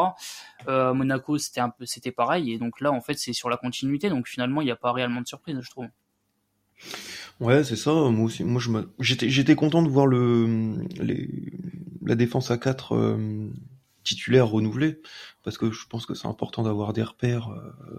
à 0.68 0.94
Monaco, 0.94 1.38
c'était 1.38 1.62
un 1.62 1.70
peu, 1.70 1.86
c'était 1.86 2.12
pareil, 2.12 2.52
et 2.52 2.58
donc 2.58 2.82
là, 2.82 2.92
en 2.92 3.02
fait, 3.02 3.18
c'est 3.18 3.34
sur 3.34 3.50
la 3.50 3.58
continuité, 3.58 4.10
donc 4.10 4.28
finalement, 4.28 4.62
il 4.62 4.66
n'y 4.66 4.72
a 4.72 4.76
pas 4.76 4.92
réellement 4.92 5.22
de 5.22 5.28
surprise, 5.28 5.58
je 5.62 5.70
trouve. 5.70 5.88
Ouais, 7.40 7.64
c'est 7.64 7.76
ça. 7.76 7.92
Moi 7.92 8.26
aussi, 8.26 8.44
moi 8.44 8.62
j'étais 9.00 9.30
j'étais 9.30 9.56
content 9.56 9.84
de 9.84 9.90
voir 9.90 10.08
le 10.08 10.78
les 11.00 11.30
la 12.08 12.16
défense 12.16 12.52
à 12.52 12.58
4 12.58 12.96
euh, 12.96 13.50
titulaire 14.04 14.48
renouvelé, 14.48 15.02
parce 15.44 15.58
que 15.58 15.72
je 15.72 15.86
pense 15.88 16.06
que 16.06 16.14
c'est 16.14 16.28
important 16.28 16.64
d'avoir 16.64 16.94
des 16.94 17.04
repères 17.04 17.50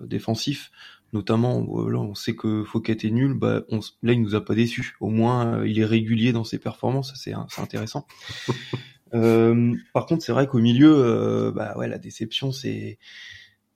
défensifs, 0.00 0.70
notamment 1.12 1.60
là 1.88 1.98
on 1.98 2.14
sait 2.14 2.34
que 2.34 2.64
Fouquet 2.64 2.96
est 3.02 3.10
nul, 3.10 3.34
bah 3.34 3.62
on, 3.68 3.80
là 4.02 4.14
il 4.14 4.22
nous 4.22 4.34
a 4.34 4.42
pas 4.42 4.54
déçu. 4.54 4.96
Au 5.00 5.10
moins 5.10 5.64
il 5.66 5.78
est 5.78 5.84
régulier 5.84 6.32
dans 6.32 6.44
ses 6.44 6.58
performances, 6.58 7.12
c'est 7.14 7.34
intéressant. 7.58 8.06
Euh, 9.14 9.74
par 9.92 10.06
contre, 10.06 10.22
c'est 10.22 10.32
vrai 10.32 10.46
qu'au 10.46 10.58
milieu, 10.58 10.94
euh, 10.96 11.52
bah 11.52 11.76
ouais, 11.76 11.88
la 11.88 11.98
déception, 11.98 12.52
c'est 12.52 12.98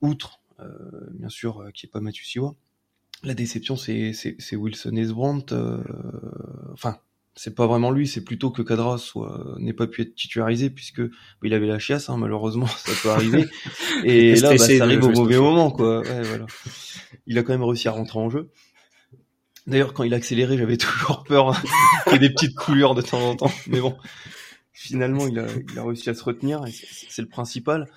outre, 0.01 0.41
euh, 0.59 1.09
bien 1.11 1.29
sûr, 1.29 1.61
euh, 1.61 1.71
qui 1.71 1.85
est 1.85 1.89
pas 1.89 2.01
Mathieu 2.01 2.23
Siwa. 2.23 2.55
La 3.23 3.33
déception, 3.33 3.77
c'est 3.77 4.13
Wilson 4.55 4.95
Esbrandt. 4.97 5.55
Enfin, 6.73 6.99
c'est 7.35 7.55
pas 7.55 7.65
vraiment 7.65 7.91
lui, 7.91 8.07
c'est 8.07 8.23
plutôt 8.23 8.51
que 8.51 8.61
Cadra 8.61 8.97
soit 8.97 9.55
n'ait 9.57 9.73
pas 9.73 9.87
pu 9.87 10.01
être 10.01 10.15
titularisé 10.15 10.69
puisque 10.69 11.01
bah, 11.01 11.09
il 11.43 11.53
avait 11.53 11.67
la 11.67 11.79
chiasse, 11.79 12.09
hein, 12.09 12.17
malheureusement, 12.17 12.67
ça 12.85 12.91
peut 13.01 13.09
arriver. 13.09 13.45
Et 14.03 14.35
là, 14.35 14.49
bah, 14.51 14.57
ça 14.57 14.83
arrive 14.83 15.03
au 15.03 15.09
mauvais 15.09 15.37
moment, 15.37 15.71
quoi. 15.71 16.01
Ouais, 16.01 16.21
voilà. 16.21 16.45
Il 17.25 17.37
a 17.37 17.43
quand 17.43 17.53
même 17.53 17.63
réussi 17.63 17.87
à 17.87 17.91
rentrer 17.91 18.19
en 18.19 18.29
jeu. 18.29 18.49
D'ailleurs, 19.65 19.93
quand 19.93 20.03
il 20.03 20.13
a 20.13 20.17
accéléré, 20.17 20.57
j'avais 20.57 20.77
toujours 20.77 21.23
peur 21.23 21.59
qu'il 22.03 22.13
y 22.13 22.15
ait 22.15 22.19
des 22.19 22.29
petites 22.29 22.55
coulures 22.55 22.95
de 22.95 23.01
temps 23.01 23.21
en 23.21 23.35
temps. 23.35 23.51
Mais 23.67 23.79
bon, 23.79 23.97
finalement, 24.73 25.27
il 25.27 25.39
a, 25.39 25.47
il 25.71 25.79
a 25.79 25.83
réussi 25.83 26.09
à 26.09 26.13
se 26.13 26.23
retenir, 26.23 26.65
et 26.65 26.71
c'est 27.09 27.21
le 27.21 27.29
principal. 27.29 27.87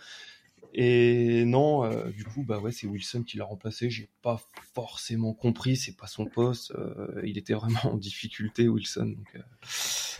Et 0.78 1.46
non, 1.46 1.84
euh, 1.84 2.10
du 2.10 2.22
coup, 2.24 2.44
bah 2.44 2.58
ouais, 2.58 2.70
c'est 2.70 2.86
Wilson 2.86 3.22
qui 3.22 3.38
l'a 3.38 3.46
remplacé. 3.46 3.88
J'ai 3.88 4.10
pas 4.20 4.38
forcément 4.74 5.32
compris, 5.32 5.74
c'est 5.74 5.96
pas 5.96 6.06
son 6.06 6.26
poste. 6.26 6.72
Euh, 6.72 7.18
il 7.24 7.38
était 7.38 7.54
vraiment 7.54 7.80
en 7.84 7.96
difficulté, 7.96 8.68
Wilson. 8.68 9.06
Donc, 9.16 9.36
euh, 9.36 9.40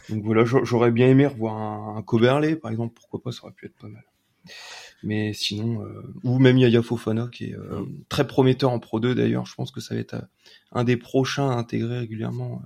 donc 0.08 0.24
voilà, 0.24 0.46
j'aurais 0.46 0.90
bien 0.92 1.08
aimé 1.08 1.26
revoir 1.26 1.56
un, 1.58 1.98
un 1.98 2.02
Coberley, 2.02 2.56
par 2.56 2.70
exemple. 2.70 2.94
Pourquoi 2.94 3.22
pas, 3.22 3.32
ça 3.32 3.44
aurait 3.44 3.52
pu 3.52 3.66
être 3.66 3.76
pas 3.76 3.88
mal. 3.88 4.02
Mais 5.02 5.34
sinon, 5.34 5.84
ou 6.24 6.38
même 6.38 6.56
Yaya 6.56 6.82
Fofana, 6.82 7.28
qui 7.30 7.46
est 7.46 7.56
très 8.08 8.26
prometteur 8.26 8.70
en 8.70 8.78
Pro 8.78 8.98
2 8.98 9.14
d'ailleurs. 9.14 9.44
Je 9.44 9.54
pense 9.54 9.70
que 9.70 9.80
ça 9.80 9.94
va 9.94 10.00
être 10.00 10.16
un 10.72 10.84
des 10.84 10.96
prochains 10.96 11.50
à 11.50 11.54
intégrer 11.54 11.98
régulièrement 11.98 12.62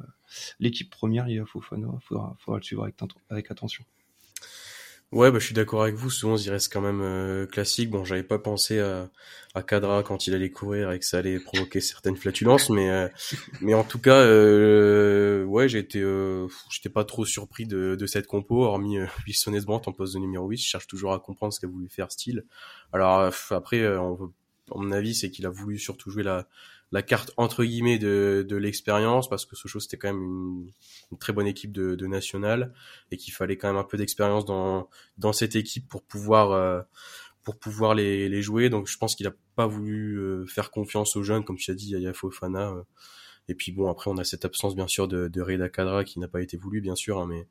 l'équipe 0.60 0.90
première, 0.90 1.28
il 1.28 1.44
Fofana, 1.44 1.88
faudra, 2.02 2.36
faudra 2.38 2.58
le 2.58 2.62
suivre 2.62 2.84
avec, 2.84 2.96
avec 3.30 3.50
attention. 3.50 3.84
Ouais, 5.12 5.32
bah, 5.32 5.40
je 5.40 5.46
suis 5.46 5.54
d'accord 5.54 5.82
avec 5.82 5.96
vous. 5.96 6.08
Souvent, 6.08 6.36
il 6.36 6.50
reste 6.50 6.72
quand 6.72 6.80
même 6.80 7.00
euh, 7.02 7.44
classique. 7.44 7.90
Bon, 7.90 8.04
j'avais 8.04 8.22
pas 8.22 8.38
pensé 8.38 8.78
à, 8.78 9.10
à 9.54 9.62
Cadra 9.64 10.04
quand 10.04 10.28
il 10.28 10.34
allait 10.34 10.50
courir 10.52 10.92
et 10.92 11.00
que 11.00 11.04
ça 11.04 11.18
allait 11.18 11.40
provoquer 11.40 11.80
certaines 11.80 12.16
flatulences, 12.16 12.70
mais 12.70 12.88
euh, 12.90 13.08
mais 13.60 13.74
en 13.74 13.82
tout 13.82 13.98
cas, 13.98 14.14
euh, 14.14 15.42
ouais, 15.44 15.66
été, 15.74 16.00
euh, 16.00 16.46
j'étais 16.70 16.90
pas 16.90 17.04
trop 17.04 17.24
surpris 17.24 17.66
de, 17.66 17.96
de 17.96 18.06
cette 18.06 18.28
compo, 18.28 18.62
hormis 18.62 18.98
euh, 18.98 19.06
Wilson 19.26 19.52
Esbrandt 19.54 19.88
en 19.90 19.92
poste 19.92 20.14
de 20.14 20.20
numéro 20.20 20.46
8. 20.48 20.58
Je 20.58 20.68
cherche 20.68 20.86
toujours 20.86 21.12
à 21.12 21.18
comprendre 21.18 21.52
ce 21.52 21.58
qu'a 21.58 21.66
voulu 21.66 21.88
faire 21.88 22.12
Style. 22.12 22.44
Alors 22.92 23.32
après, 23.50 23.86
on 23.98 24.14
veut, 24.14 24.28
à 24.70 24.78
mon 24.78 24.92
avis, 24.92 25.14
c'est 25.14 25.30
qu'il 25.30 25.46
a 25.46 25.50
voulu 25.50 25.78
surtout 25.78 26.10
jouer 26.10 26.22
la 26.22 27.02
carte 27.02 27.32
entre 27.36 27.64
guillemets 27.64 27.98
de, 27.98 28.56
l'expérience 28.56 29.28
parce 29.28 29.46
que 29.46 29.56
Sochaux 29.56 29.80
c'était 29.80 29.96
quand 29.96 30.12
même 30.12 30.70
une, 31.12 31.18
très 31.18 31.32
bonne 31.32 31.46
équipe 31.46 31.72
de, 31.72 31.94
de 31.94 32.06
nationale 32.06 32.72
et 33.10 33.16
qu'il 33.16 33.32
fallait 33.32 33.56
quand 33.56 33.68
même 33.68 33.76
un 33.76 33.84
peu 33.84 33.96
d'expérience 33.96 34.44
dans 34.44 35.32
cette 35.32 35.56
équipe 35.56 35.88
pour 35.88 36.02
pouvoir 36.02 36.50
euh, 36.52 36.82
les, 37.94 38.42
jouer 38.42 38.70
donc 38.70 38.88
je 38.88 38.98
pense 38.98 39.14
qu'il 39.14 39.26
a 39.26 39.34
pas 39.54 39.66
voulu 39.66 40.18
euh, 40.18 40.46
faire 40.46 40.70
confiance 40.70 41.16
aux 41.16 41.22
jeunes 41.22 41.44
comme 41.44 41.56
tu 41.56 41.70
as 41.70 41.74
dit 41.74 41.90
Yaya 41.90 42.12
Fofana 42.12 42.70
euh. 42.70 42.82
et 43.48 43.54
puis 43.54 43.72
bon 43.72 43.88
après 43.88 44.10
on 44.10 44.18
a 44.18 44.24
cette 44.24 44.44
absence 44.44 44.74
bien 44.74 44.88
sûr 44.88 45.06
de, 45.08 45.28
de 45.28 45.40
Reda 45.40 45.68
Kadra 45.68 46.04
qui 46.04 46.18
n'a 46.18 46.28
pas 46.28 46.42
été 46.42 46.56
voulu 46.56 46.80
bien 46.80 46.96
sûr 46.96 47.18
hein, 47.20 47.26
mais 47.28 47.46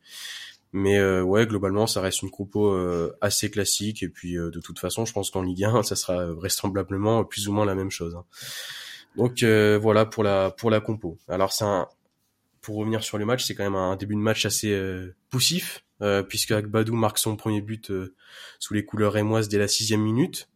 mais 0.72 1.02
ouais, 1.22 1.48
globalement, 1.48 1.88
ça 1.88 2.02
reste 2.02 2.22
une 2.22 2.30
compo 2.30 2.78
assez 3.22 3.50
classique. 3.50 4.04
Et 4.04 4.10
puis, 4.10 4.36
de 4.36 4.60
toute 4.60 4.80
façon, 4.80 5.06
je 5.06 5.14
pense 5.14 5.32
qu'en 5.32 5.42
Ligue 5.42 5.64
1, 5.64 5.84
ça 5.84 5.96
sera 5.96 6.28
vraisemblablement 6.28 7.24
plus 7.24 7.48
ou 7.48 7.54
moins 7.54 7.66
la 7.66 7.76
même 7.76 7.92
chose. 7.92 8.16
Hein. 8.16 8.26
Donc 9.16 9.44
euh, 9.44 9.78
voilà 9.78 10.06
pour 10.06 10.24
la 10.24 10.52
pour 10.52 10.70
la 10.70 10.80
compo. 10.80 11.18
Alors 11.28 11.52
c'est 11.52 11.66
un 11.66 11.88
pour 12.62 12.78
revenir 12.78 13.04
sur 13.04 13.18
le 13.18 13.26
match, 13.26 13.46
c'est 13.46 13.56
quand 13.56 13.64
même 13.64 13.76
un 13.76 13.96
début 13.96 14.16
de 14.16 14.20
match 14.20 14.46
assez 14.46 14.72
euh, 14.72 15.16
poussif 15.30 15.84
euh, 16.02 16.24
puisque 16.24 16.52
Agbadou 16.52 16.96
marque 16.96 17.18
son 17.18 17.36
premier 17.36 17.62
but 17.62 17.92
sous 18.60 18.74
les 18.74 18.86
couleurs 18.86 19.14
rémoises 19.14 19.50
dès 19.50 19.58
la 19.58 19.68
sixième 19.68 20.02
minute. 20.02 20.50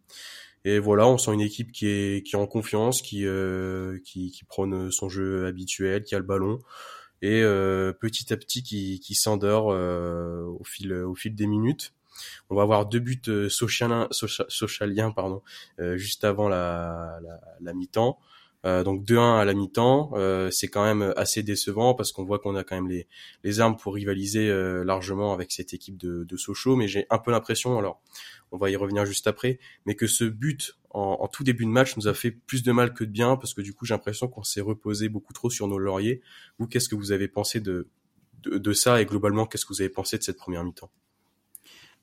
Et 0.65 0.79
voilà, 0.79 1.07
on 1.07 1.17
sent 1.17 1.33
une 1.33 1.41
équipe 1.41 1.71
qui 1.73 1.87
est 1.87 2.25
qui 2.25 2.35
est 2.35 2.39
en 2.39 2.47
confiance, 2.47 3.01
qui 3.01 3.25
qui, 4.05 4.31
qui 4.31 4.45
prône 4.45 4.91
son 4.91 5.09
jeu 5.09 5.45
habituel, 5.45 6.03
qui 6.03 6.15
a 6.15 6.19
le 6.19 6.25
ballon 6.25 6.59
et 7.23 7.41
petit 7.99 8.31
à 8.33 8.37
petit 8.37 8.61
qui, 8.61 9.15
s'endort 9.15 9.67
au 9.67 10.63
fil 10.63 10.93
au 10.93 11.15
fil 11.15 11.33
des 11.33 11.47
minutes. 11.47 11.93
On 12.49 12.55
va 12.55 12.61
avoir 12.61 12.85
deux 12.85 12.99
buts 12.99 13.49
socialiens, 13.49 14.07
socialiens 14.11 15.11
juste 15.95 16.23
avant 16.23 16.47
la, 16.49 17.19
la, 17.23 17.39
la 17.59 17.73
mi-temps. 17.73 18.19
Euh, 18.65 18.83
donc 18.83 19.03
2-1 19.03 19.39
à 19.39 19.45
la 19.45 19.53
mi-temps, 19.53 20.11
euh, 20.13 20.49
c'est 20.49 20.69
quand 20.69 20.83
même 20.83 21.13
assez 21.17 21.43
décevant 21.43 21.93
parce 21.93 22.13
qu'on 22.13 22.23
voit 22.23 22.39
qu'on 22.39 22.55
a 22.55 22.63
quand 22.63 22.75
même 22.75 22.87
les, 22.87 23.07
les 23.43 23.59
armes 23.59 23.75
pour 23.75 23.93
rivaliser 23.93 24.49
euh, 24.49 24.85
largement 24.85 25.33
avec 25.33 25.51
cette 25.51 25.73
équipe 25.73 25.97
de, 25.97 26.23
de 26.23 26.37
Sochaux, 26.37 26.77
mais 26.77 26.87
j'ai 26.87 27.05
un 27.09 27.17
peu 27.17 27.31
l'impression, 27.31 27.77
alors 27.77 28.01
on 28.51 28.57
va 28.57 28.69
y 28.69 28.77
revenir 28.77 29.05
juste 29.05 29.27
après, 29.27 29.59
mais 29.85 29.95
que 29.95 30.07
ce 30.07 30.23
but 30.23 30.77
en, 30.91 31.17
en, 31.19 31.27
tout 31.27 31.43
début 31.43 31.65
de 31.65 31.71
match 31.71 31.97
nous 31.97 32.07
a 32.07 32.13
fait 32.13 32.31
plus 32.31 32.63
de 32.63 32.71
mal 32.71 32.93
que 32.93 33.03
de 33.03 33.09
bien 33.09 33.35
parce 33.35 33.53
que 33.53 33.61
du 33.61 33.73
coup 33.73 33.85
j'ai 33.85 33.95
l'impression 33.95 34.29
qu'on 34.29 34.43
s'est 34.43 34.61
reposé 34.61 35.09
beaucoup 35.09 35.33
trop 35.33 35.49
sur 35.49 35.67
nos 35.67 35.77
lauriers. 35.77 36.21
Vous, 36.57 36.67
qu'est-ce 36.67 36.87
que 36.87 36.95
vous 36.95 37.11
avez 37.11 37.27
pensé 37.27 37.59
de, 37.59 37.89
de, 38.43 38.57
de 38.57 38.73
ça 38.73 39.01
et 39.01 39.05
globalement 39.05 39.45
qu'est-ce 39.45 39.65
que 39.65 39.73
vous 39.73 39.81
avez 39.81 39.89
pensé 39.89 40.17
de 40.17 40.23
cette 40.23 40.37
première 40.37 40.63
mi-temps? 40.63 40.91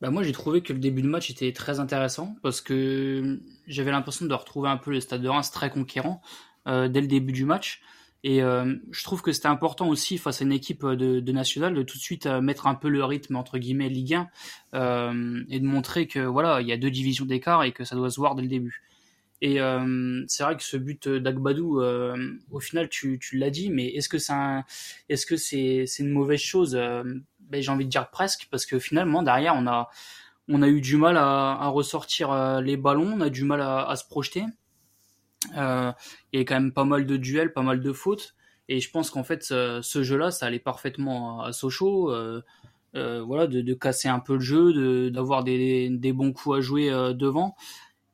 Bah 0.01 0.11
moi 0.11 0.23
j'ai 0.23 0.33
trouvé 0.33 0.63
que 0.63 0.73
le 0.73 0.79
début 0.79 1.03
de 1.03 1.09
match 1.09 1.31
était 1.31 1.53
très 1.53 1.79
intéressant 1.79 2.35
parce 2.43 2.61
que 2.61 3.39
j'avais 3.67 3.91
l'impression 3.91 4.27
de 4.27 4.35
retrouver 4.35 4.71
un 4.71 4.79
peu 4.79 4.91
le 4.91 5.01
stade 5.01 5.23
de 5.23 5.29
Reims 5.29 5.51
très 5.51 5.71
conquérant 5.71 6.23
dès 6.67 7.01
le 7.01 7.07
début 7.07 7.33
du 7.33 7.45
match. 7.45 7.83
Et 8.23 8.43
euh, 8.43 8.77
je 8.91 9.03
trouve 9.03 9.23
que 9.23 9.33
c'était 9.33 9.49
important 9.49 9.89
aussi 9.89 10.19
face 10.19 10.43
à 10.43 10.45
une 10.45 10.53
équipe 10.53 10.85
de, 10.85 11.21
de 11.21 11.33
nationale 11.33 11.75
de 11.75 11.83
tout 11.83 11.97
de 11.97 12.03
suite 12.03 12.27
euh, 12.27 12.43
mettre 12.43 12.67
un 12.67 12.75
peu 12.75 12.89
le 12.91 13.03
rythme 13.03 13.37
entre 13.37 13.57
guillemets 13.57 13.89
Ligue 13.89 14.15
1 14.15 14.29
euh, 14.75 15.43
et 15.49 15.59
de 15.59 15.65
montrer 15.65 16.07
que 16.07 16.21
voilà 16.21 16.61
il 16.61 16.69
y 16.69 16.73
a 16.73 16.77
deux 16.77 16.91
divisions 16.91 17.25
d'écart 17.25 17.65
et 17.65 17.73
que 17.73 17.85
ça 17.85 17.97
doit 17.97 18.11
se 18.11 18.17
voir 18.17 18.35
dès 18.35 18.43
le 18.43 18.49
début. 18.49 18.83
Et 19.41 19.59
euh, 19.59 20.23
c'est 20.29 20.43
vrai 20.43 20.55
que 20.55 20.63
ce 20.63 20.77
but 20.77 21.09
d'Agbadou, 21.09 21.81
euh, 21.81 22.15
au 22.51 22.61
final 22.61 22.91
tu, 22.91 23.19
tu 23.19 23.39
l'as 23.39 23.49
dit, 23.49 23.71
mais 23.71 23.87
est-ce 23.87 24.11
que 24.11 24.19
c'est 24.19 24.35
est-ce 25.09 25.25
que 25.25 25.37
c'est 25.39 25.85
c'est 25.87 26.03
une 26.03 26.11
mauvaise 26.11 26.41
chose 26.41 26.75
ben, 26.75 27.23
J'ai 27.63 27.71
envie 27.71 27.87
de 27.87 27.91
dire 27.91 28.11
presque 28.11 28.49
parce 28.51 28.67
que 28.67 28.79
finalement 28.79 29.23
derrière 29.23 29.55
on 29.57 29.67
a 29.67 29.89
on 30.47 30.61
a 30.61 30.69
eu 30.69 30.83
du 30.83 30.99
mal 30.99 31.17
à, 31.17 31.53
à 31.53 31.69
ressortir 31.69 32.61
les 32.61 32.77
ballons, 32.77 33.15
on 33.15 33.21
a 33.23 33.31
du 33.31 33.45
mal 33.45 33.63
à, 33.63 33.89
à 33.89 33.97
se 33.97 34.05
projeter. 34.07 34.45
Euh, 35.57 35.93
il 36.33 36.39
y 36.39 36.43
a 36.43 36.45
quand 36.45 36.55
même 36.55 36.73
pas 36.73 36.85
mal 36.85 37.07
de 37.07 37.17
duels, 37.17 37.53
pas 37.53 37.63
mal 37.63 37.81
de 37.81 37.93
fautes. 37.93 38.35
Et 38.69 38.81
je 38.81 38.91
pense 38.91 39.11
qu'en 39.11 39.25
fait, 39.25 39.43
ce, 39.43 40.03
jeu-là, 40.03 40.31
ça 40.31 40.47
allait 40.47 40.61
parfaitement 40.61 41.43
à 41.43 41.53
Sochaux. 41.53 42.13
Euh, 42.13 42.43
euh, 42.97 43.23
voilà, 43.23 43.47
de, 43.47 43.61
de, 43.61 43.75
casser 43.75 44.09
un 44.09 44.19
peu 44.19 44.35
le 44.35 44.41
jeu, 44.41 45.11
d'avoir 45.11 45.45
des, 45.45 45.89
des, 45.91 46.13
bons 46.13 46.33
coups 46.33 46.59
à 46.59 46.61
jouer 46.61 46.91
euh, 46.91 47.13
devant. 47.13 47.55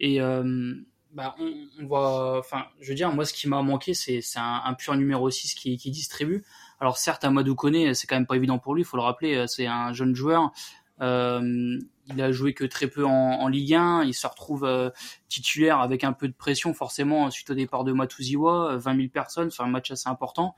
Et 0.00 0.20
euh, 0.20 0.74
bah, 1.12 1.34
on, 1.38 1.52
on 1.80 1.86
voit, 1.86 2.38
enfin, 2.38 2.66
je 2.80 2.88
veux 2.90 2.94
dire, 2.94 3.10
moi, 3.12 3.24
ce 3.24 3.32
qui 3.32 3.48
m'a 3.48 3.62
manqué, 3.62 3.94
c'est 3.94 4.20
un, 4.36 4.62
un 4.64 4.74
pur 4.74 4.94
numéro 4.96 5.30
6 5.30 5.54
qui, 5.54 5.78
qui 5.78 5.90
distribue. 5.90 6.44
Alors 6.78 6.98
certes, 6.98 7.24
Amadou 7.24 7.54
Koné, 7.54 7.94
c'est 7.94 8.06
quand 8.06 8.16
même 8.16 8.26
pas 8.26 8.36
évident 8.36 8.58
pour 8.58 8.74
lui, 8.74 8.82
il 8.82 8.84
faut 8.84 8.98
le 8.98 9.02
rappeler, 9.02 9.46
c'est 9.48 9.66
un 9.66 9.94
jeune 9.94 10.14
joueur. 10.14 10.52
Euh, 11.00 11.78
il 12.08 12.20
a 12.22 12.32
joué 12.32 12.54
que 12.54 12.64
très 12.64 12.86
peu 12.86 13.04
en, 13.04 13.10
en 13.10 13.48
Ligue 13.48 13.74
1. 13.74 14.04
Il 14.04 14.14
se 14.14 14.26
retrouve 14.26 14.64
euh, 14.64 14.90
titulaire 15.28 15.80
avec 15.80 16.04
un 16.04 16.12
peu 16.12 16.28
de 16.28 16.32
pression 16.32 16.74
forcément 16.74 17.30
suite 17.30 17.50
au 17.50 17.54
départ 17.54 17.84
de 17.84 17.92
Matuziwa, 17.92 18.76
20 18.76 18.96
000 18.96 19.08
personnes, 19.08 19.50
c'est 19.50 19.62
un 19.62 19.68
match 19.68 19.90
assez 19.90 20.08
important. 20.08 20.54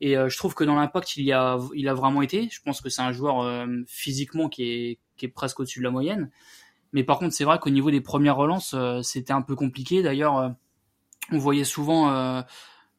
Et 0.00 0.16
euh, 0.16 0.28
je 0.28 0.36
trouve 0.36 0.54
que 0.54 0.64
dans 0.64 0.74
l'impact, 0.74 1.16
il, 1.16 1.32
a, 1.32 1.58
il 1.74 1.88
a 1.88 1.94
vraiment 1.94 2.22
été. 2.22 2.48
Je 2.50 2.60
pense 2.62 2.80
que 2.80 2.88
c'est 2.88 3.02
un 3.02 3.12
joueur 3.12 3.42
euh, 3.42 3.66
physiquement 3.86 4.48
qui 4.48 4.64
est, 4.64 4.98
qui 5.16 5.26
est 5.26 5.28
presque 5.28 5.60
au-dessus 5.60 5.78
de 5.78 5.84
la 5.84 5.90
moyenne. 5.90 6.30
Mais 6.92 7.04
par 7.04 7.18
contre, 7.18 7.34
c'est 7.34 7.44
vrai 7.44 7.58
qu'au 7.58 7.70
niveau 7.70 7.90
des 7.90 8.00
premières 8.00 8.36
relances, 8.36 8.74
c'était 9.02 9.32
un 9.32 9.42
peu 9.42 9.56
compliqué. 9.56 10.00
D'ailleurs, 10.00 10.54
on 11.32 11.38
voyait 11.38 11.64
souvent 11.64 12.42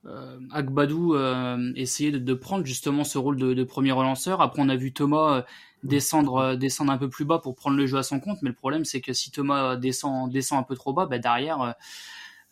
euh, 0.07 0.39
Agbadou 0.51 1.15
euh, 1.15 1.71
essayer 1.75 2.11
de, 2.11 2.19
de, 2.19 2.33
prendre 2.35 2.63
justement 2.63 3.03
ce 3.03 3.17
rôle 3.17 3.37
de, 3.37 3.53
de, 3.53 3.63
premier 3.63 3.91
relanceur. 3.91 4.39
Après, 4.41 4.61
on 4.61 4.69
a 4.69 4.75
vu 4.75 4.93
Thomas 4.93 5.37
euh, 5.37 5.41
descendre, 5.85 6.35
euh, 6.37 6.55
descendre 6.55 6.91
un 6.91 6.97
peu 6.97 7.09
plus 7.09 7.25
bas 7.25 7.39
pour 7.39 7.55
prendre 7.55 7.77
le 7.77 7.85
jeu 7.85 7.97
à 7.97 8.03
son 8.03 8.19
compte. 8.19 8.39
Mais 8.41 8.49
le 8.49 8.55
problème, 8.55 8.85
c'est 8.85 9.01
que 9.01 9.13
si 9.13 9.31
Thomas 9.31 9.75
descend, 9.75 10.31
descend 10.31 10.59
un 10.59 10.63
peu 10.63 10.75
trop 10.75 10.93
bas, 10.93 11.05
bah, 11.05 11.19
derrière, 11.19 11.75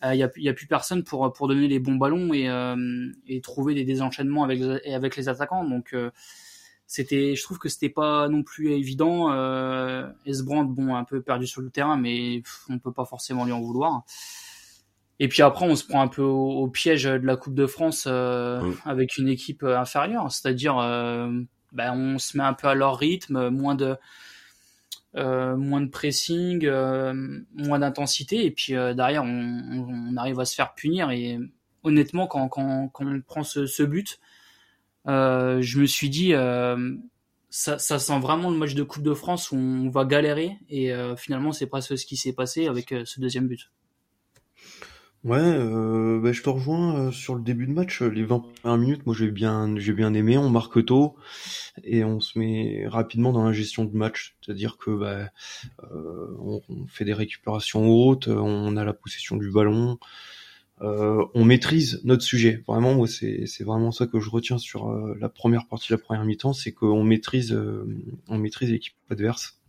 il 0.02 0.16
n'y 0.16 0.22
a, 0.22 0.30
y 0.36 0.48
a, 0.48 0.52
plus 0.52 0.66
personne 0.66 1.02
pour, 1.02 1.32
pour 1.32 1.48
donner 1.48 1.66
les 1.68 1.78
bons 1.78 1.96
ballons 1.96 2.34
et, 2.34 2.48
et 3.26 3.40
trouver 3.40 3.74
des 3.74 3.84
désenchaînements 3.84 4.44
avec, 4.44 4.60
avec 4.86 5.16
les 5.16 5.28
attaquants. 5.28 5.64
Donc, 5.64 5.94
c'était, 6.86 7.34
je 7.34 7.42
trouve 7.42 7.58
que 7.58 7.68
c'était 7.68 7.88
pas 7.88 8.28
non 8.28 8.42
plus 8.42 8.72
évident. 8.72 9.32
Euh, 9.32 10.08
Esbrand, 10.26 10.64
bon, 10.64 10.94
un 10.94 11.04
peu 11.04 11.22
perdu 11.22 11.46
sur 11.46 11.60
le 11.60 11.70
terrain, 11.70 11.96
mais 11.96 12.42
on 12.68 12.78
peut 12.78 12.92
pas 12.92 13.04
forcément 13.04 13.44
lui 13.44 13.52
en 13.52 13.60
vouloir. 13.60 14.04
Et 15.20 15.28
puis 15.28 15.42
après, 15.42 15.66
on 15.66 15.76
se 15.76 15.84
prend 15.84 16.02
un 16.02 16.08
peu 16.08 16.22
au, 16.22 16.66
piège 16.68 17.04
de 17.04 17.26
la 17.26 17.36
Coupe 17.36 17.54
de 17.54 17.66
France 17.66 18.04
euh, 18.06 18.72
avec 18.84 19.16
une 19.16 19.28
équipe 19.28 19.62
euh, 19.62 19.78
inférieure, 19.78 20.30
c'est-à-dire, 20.30 20.78
euh, 20.78 21.30
ben, 21.74 21.92
on 21.92 22.18
se 22.18 22.36
met 22.36 22.44
un 22.44 22.54
peu 22.54 22.68
à 22.68 22.74
leur 22.74 22.98
rythme, 22.98 23.50
moins 23.50 23.74
de 23.74 23.96
moins 25.16 25.80
de 25.80 25.88
pressing, 25.88 26.68
moins 27.54 27.78
d'intensité, 27.78 28.46
et 28.46 28.50
puis 28.50 28.72
derrière 28.72 29.22
on, 29.22 30.16
arrive 30.16 30.40
à 30.40 30.44
se 30.44 30.56
faire 30.56 30.74
punir. 30.74 31.10
Et 31.12 31.38
honnêtement, 31.84 32.26
quand, 32.26 32.48
quand, 32.48 32.88
quand 32.88 33.06
on 33.06 33.20
prend 33.20 33.44
ce, 33.44 33.66
ce 33.66 33.84
but, 33.84 34.18
je 35.06 35.78
me 35.78 35.86
suis 35.86 36.10
dit 36.10 36.34
ça, 37.54 37.78
ça, 37.78 38.00
sent 38.00 38.18
vraiment 38.18 38.50
le 38.50 38.56
match 38.56 38.74
de 38.74 38.82
Coupe 38.82 39.04
de 39.04 39.14
France 39.14 39.52
où 39.52 39.56
on 39.56 39.88
va 39.88 40.04
galérer 40.04 40.58
et 40.68 40.92
euh, 40.92 41.14
finalement 41.14 41.52
c'est 41.52 41.68
presque 41.68 41.96
ce 41.96 42.04
qui 42.04 42.16
s'est 42.16 42.32
passé 42.32 42.66
avec 42.66 42.90
euh, 42.90 43.04
ce 43.04 43.20
deuxième 43.20 43.46
but. 43.46 43.70
Ouais, 45.24 45.38
euh, 45.40 46.20
bah, 46.20 46.32
je 46.32 46.42
te 46.42 46.50
rejoins 46.50 46.96
euh, 46.98 47.10
sur 47.10 47.34
le 47.34 47.42
début 47.42 47.66
de 47.66 47.72
match, 47.72 48.02
les 48.02 48.24
21 48.24 48.76
minutes, 48.76 49.06
moi 49.06 49.14
j'ai 49.18 49.30
bien 49.30 49.74
j'ai 49.78 49.94
bien 49.94 50.12
aimé, 50.12 50.36
on 50.36 50.50
marque 50.50 50.84
tôt 50.84 51.16
et 51.82 52.04
on 52.04 52.20
se 52.20 52.38
met 52.38 52.86
rapidement 52.86 53.32
dans 53.32 53.44
la 53.44 53.52
gestion 53.54 53.86
de 53.86 53.96
match, 53.96 54.36
c'est-à-dire 54.42 54.76
que 54.76 54.90
bah, 54.90 55.30
on, 55.90 56.60
on, 56.68 56.86
fait 56.86 57.06
des 57.06 57.14
récupérations 57.14 57.88
hautes, 57.88 58.28
on 58.28 58.76
a 58.76 58.84
la 58.84 58.92
possession 58.92 59.36
du 59.36 59.50
ballon, 59.50 59.98
euh, 60.82 61.24
on 61.34 61.44
maîtrise 61.44 62.00
notre 62.04 62.22
sujet. 62.22 62.62
Vraiment, 62.66 62.94
moi, 62.94 63.06
c'est, 63.06 63.46
vraiment 63.60 63.92
ça 63.92 64.06
que 64.06 64.20
je 64.20 64.28
retiens 64.28 64.58
sur 64.58 64.90
euh, 64.90 65.16
la 65.20 65.28
première 65.28 65.66
partie 65.66 65.88
de 65.88 65.94
la 65.94 66.02
première 66.02 66.24
mi-temps, 66.24 66.52
c'est 66.52 66.72
qu'on 66.72 67.04
maîtrise, 67.04 67.52
euh, 67.52 67.86
on 68.28 68.38
maîtrise 68.38 68.70
l'équipe 68.70 68.94
adverse. 69.10 69.60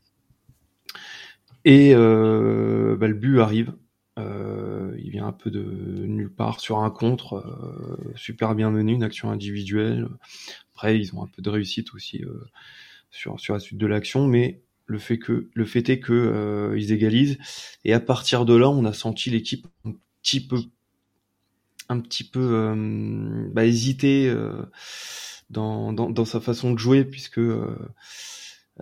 Et 1.64 1.94
bah, 1.94 3.08
le 3.08 3.14
but 3.14 3.40
arrive. 3.40 3.74
Il 4.17 5.10
vient 5.10 5.27
un 5.27 5.34
peu 5.34 5.51
de 5.51 5.62
nulle 5.62 6.31
part 6.31 6.60
sur 6.60 6.79
un 6.79 6.89
contre, 6.89 7.43
super 8.15 8.55
bien 8.55 8.72
mené, 8.72 8.93
une 8.93 9.03
action 9.03 9.29
individuelle. 9.29 10.07
Après, 10.74 11.00
ils 11.00 11.13
ont 11.15 11.24
un 11.24 11.27
peu 11.27 11.41
de 11.41 11.50
réussite 11.50 11.93
aussi 11.93 12.24
sur 13.12 13.39
sur 13.39 13.53
la 13.53 13.60
suite 13.60 13.79
de 13.79 13.88
l'action, 13.88 14.27
mais 14.27 14.62
le 14.86 15.00
fait 15.00 15.17
que 15.17 15.50
le 15.53 15.65
fait 15.65 15.89
est 15.89 16.00
que 16.00 16.74
ils 16.77 16.91
égalisent 16.91 17.38
et 17.84 17.93
à 17.93 18.00
partir 18.00 18.45
de 18.45 18.55
là 18.55 18.69
on 18.69 18.86
a 18.86 18.93
senti 18.93 19.31
l'équipe 19.31 19.65
un 19.84 19.93
petit 20.22 20.45
peu 20.45 20.60
un 21.89 22.00
petit 22.00 22.24
peu 22.24 22.39
euh, 22.41 23.48
bah, 23.51 23.65
hésité 23.65 24.27
euh, 24.27 24.63
dans, 25.50 25.93
dans, 25.93 26.10
dans, 26.10 26.25
sa 26.25 26.39
façon 26.39 26.74
de 26.74 26.79
jouer 26.79 27.05
puisque 27.05 27.39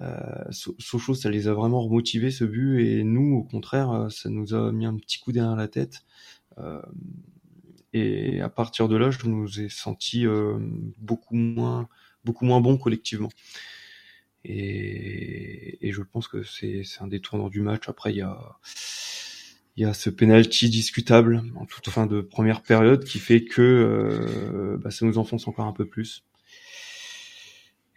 euh, 0.01 0.05
euh, 0.49 0.51
Sochaux 0.79 1.13
ça 1.13 1.29
les 1.29 1.47
a 1.47 1.53
vraiment 1.53 1.81
remotivés 1.81 2.31
ce 2.31 2.45
but 2.45 2.79
et 2.79 3.03
nous 3.03 3.35
au 3.35 3.43
contraire 3.43 4.07
ça 4.09 4.29
nous 4.29 4.53
a 4.53 4.71
mis 4.71 4.85
un 4.85 4.95
petit 4.95 5.19
coup 5.19 5.31
derrière 5.31 5.55
la 5.55 5.67
tête. 5.67 6.03
Et 7.93 8.41
à 8.41 8.49
partir 8.49 8.87
de 8.87 8.95
là 8.95 9.11
je 9.11 9.27
nous 9.27 9.59
ai 9.59 9.69
senti 9.69 10.25
beaucoup 10.97 11.35
moins 11.35 11.87
beaucoup 12.25 12.45
moins 12.45 12.61
bon 12.61 12.77
collectivement. 12.77 13.29
Et, 14.45 15.87
et 15.87 15.91
je 15.93 16.01
pense 16.01 16.27
que 16.27 16.43
c'est 16.43 16.83
un 16.99 17.07
détournant 17.07 17.49
du 17.49 17.61
match. 17.61 17.87
Après 17.87 18.11
il 18.11 18.17
y 18.17 18.21
a 18.21 18.59
y 19.77 19.85
a 19.85 19.93
ce 19.93 20.09
penalty 20.09 20.69
discutable 20.69 21.43
en 21.55 21.65
toute 21.65 21.89
fin 21.89 22.05
de 22.05 22.21
première 22.21 22.61
période 22.61 23.03
qui 23.05 23.19
fait 23.19 23.43
que 23.43 23.61
euh, 23.61 24.77
bah, 24.77 24.91
ça 24.91 25.05
nous 25.05 25.17
enfonce 25.17 25.47
encore 25.47 25.65
un 25.65 25.73
peu 25.73 25.85
plus. 25.85 26.23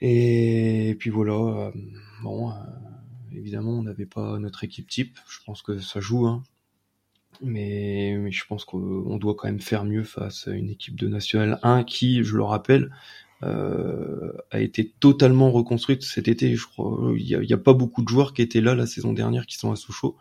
Et, 0.01 0.97
puis 0.99 1.11
voilà, 1.11 1.33
euh, 1.33 1.71
bon, 2.23 2.51
euh, 2.51 2.55
évidemment, 3.33 3.73
on 3.73 3.83
n'avait 3.83 4.07
pas 4.07 4.39
notre 4.39 4.65
équipe 4.65 4.89
type. 4.89 5.19
Je 5.29 5.39
pense 5.45 5.63
que 5.63 5.79
ça 5.79 6.01
joue, 6.01 6.27
hein. 6.27 6.43
mais, 7.43 8.17
mais 8.19 8.31
je 8.31 8.47
pense 8.47 8.65
qu'on 8.65 9.17
doit 9.17 9.35
quand 9.35 9.49
même 9.49 9.61
faire 9.61 9.85
mieux 9.85 10.05
face 10.05 10.49
à 10.49 10.53
une 10.53 10.71
équipe 10.71 10.97
de 10.97 11.09
National 11.09 11.59
1 11.63 11.85
qui, 11.85 12.25
je 12.25 12.37
le 12.37 12.43
rappelle, 12.43 12.91
euh, 13.43 14.33
a 14.51 14.61
été 14.61 14.95
totalement 14.99 15.51
reconstruite 15.51 16.03
cet 16.03 16.29
été. 16.29 16.57
Je 16.57 16.67
crois, 16.67 17.13
il 17.17 17.39
n'y 17.39 17.53
a, 17.53 17.59
pas 17.59 17.75
beaucoup 17.75 18.03
de 18.03 18.09
joueurs 18.09 18.33
qui 18.33 18.43
étaient 18.43 18.63
là 18.63 18.75
la 18.75 18.87
saison 18.87 19.13
dernière 19.13 19.47
qui 19.47 19.57
sont 19.57 19.73
à 19.73 19.77
Sochaux. 19.77 20.17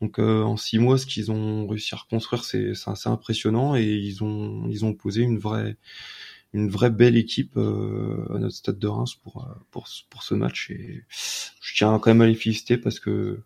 Donc 0.00 0.18
euh, 0.18 0.42
en 0.42 0.56
six 0.56 0.78
mois, 0.78 0.98
ce 0.98 1.06
qu'ils 1.06 1.32
ont 1.32 1.66
réussi 1.66 1.94
à 1.94 1.98
reconstruire, 1.98 2.44
c'est 2.44 2.72
assez 2.86 3.08
impressionnant 3.08 3.74
et 3.74 3.84
ils 3.84 4.22
ont 4.22 4.68
ils 4.68 4.84
ont 4.84 4.92
posé 4.94 5.22
une 5.22 5.38
vraie 5.38 5.76
une 6.54 6.70
vraie 6.70 6.90
belle 6.90 7.16
équipe 7.16 7.56
euh, 7.56 8.24
à 8.34 8.38
notre 8.38 8.54
stade 8.54 8.78
de 8.78 8.88
Reims 8.88 9.14
pour 9.16 9.44
euh, 9.44 9.54
pour 9.70 9.86
pour 10.08 10.22
ce 10.22 10.34
match 10.34 10.70
et 10.70 11.04
je 11.60 11.74
tiens 11.74 11.98
quand 11.98 12.10
même 12.10 12.22
à 12.22 12.26
les 12.26 12.34
féliciter 12.34 12.78
parce 12.78 13.00
que 13.00 13.40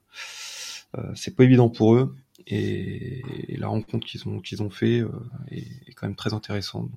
c'est 1.15 1.37
pas 1.37 1.45
évident 1.45 1.69
pour 1.69 1.97
eux 1.97 2.15
et, 2.47 3.23
la 3.59 3.69
rencontre 3.69 4.07
qu'ils 4.07 4.27
ont 4.29 4.41
qu'ils 4.41 4.63
ont 4.63 4.71
fait 4.71 5.03
est, 5.51 5.67
est, 5.87 5.93
quand 5.95 6.07
même 6.07 6.17
très 6.17 6.33
intéressante. 6.33 6.91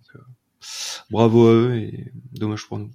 Bravo 1.10 1.48
à 1.48 1.54
eux 1.54 1.76
et 1.76 2.12
dommage 2.32 2.68
pour 2.68 2.78
nous. 2.78 2.92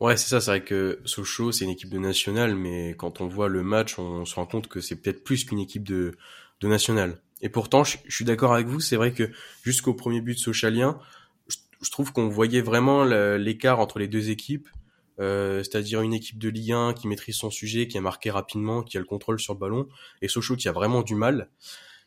Ouais, 0.00 0.16
c'est 0.16 0.28
ça, 0.28 0.40
c'est 0.40 0.50
vrai 0.50 0.64
que 0.64 1.00
Sochaux, 1.04 1.52
c'est 1.52 1.64
une 1.64 1.70
équipe 1.70 1.88
de 1.88 1.98
national, 1.98 2.54
mais 2.56 2.94
quand 2.98 3.20
on 3.20 3.28
voit 3.28 3.48
le 3.48 3.62
match, 3.62 3.98
on, 3.98 4.24
se 4.24 4.34
rend 4.34 4.44
compte 4.44 4.68
que 4.68 4.80
c'est 4.80 4.96
peut-être 4.96 5.22
plus 5.22 5.44
qu'une 5.44 5.60
équipe 5.60 5.84
de, 5.84 6.16
de 6.60 6.68
national. 6.68 7.20
Et 7.40 7.48
pourtant, 7.48 7.84
je, 7.84 7.96
suis 8.08 8.24
d'accord 8.24 8.52
avec 8.54 8.66
vous, 8.66 8.80
c'est 8.80 8.96
vrai 8.96 9.12
que 9.12 9.30
jusqu'au 9.62 9.94
premier 9.94 10.20
but 10.20 10.38
sochalien, 10.38 10.98
je, 11.84 11.90
trouve 11.90 12.12
qu'on 12.12 12.28
voyait 12.28 12.60
vraiment 12.60 13.04
l'écart 13.04 13.80
entre 13.80 13.98
les 13.98 14.08
deux 14.08 14.30
équipes, 14.30 14.68
euh, 15.20 15.62
c'est-à-dire 15.62 16.00
une 16.02 16.14
équipe 16.14 16.38
de 16.38 16.48
Ligue 16.48 16.72
1 16.72 16.94
qui 16.94 17.06
maîtrise 17.06 17.36
son 17.36 17.50
sujet, 17.50 17.86
qui 17.86 17.98
a 17.98 18.00
marqué 18.00 18.30
rapidement, 18.30 18.82
qui 18.82 18.96
a 18.96 19.00
le 19.00 19.06
contrôle 19.06 19.38
sur 19.38 19.54
le 19.54 19.58
ballon, 19.58 19.88
et 20.22 20.28
Sochaux 20.28 20.56
qui 20.56 20.68
a 20.68 20.72
vraiment 20.72 21.02
du 21.02 21.14
mal. 21.14 21.50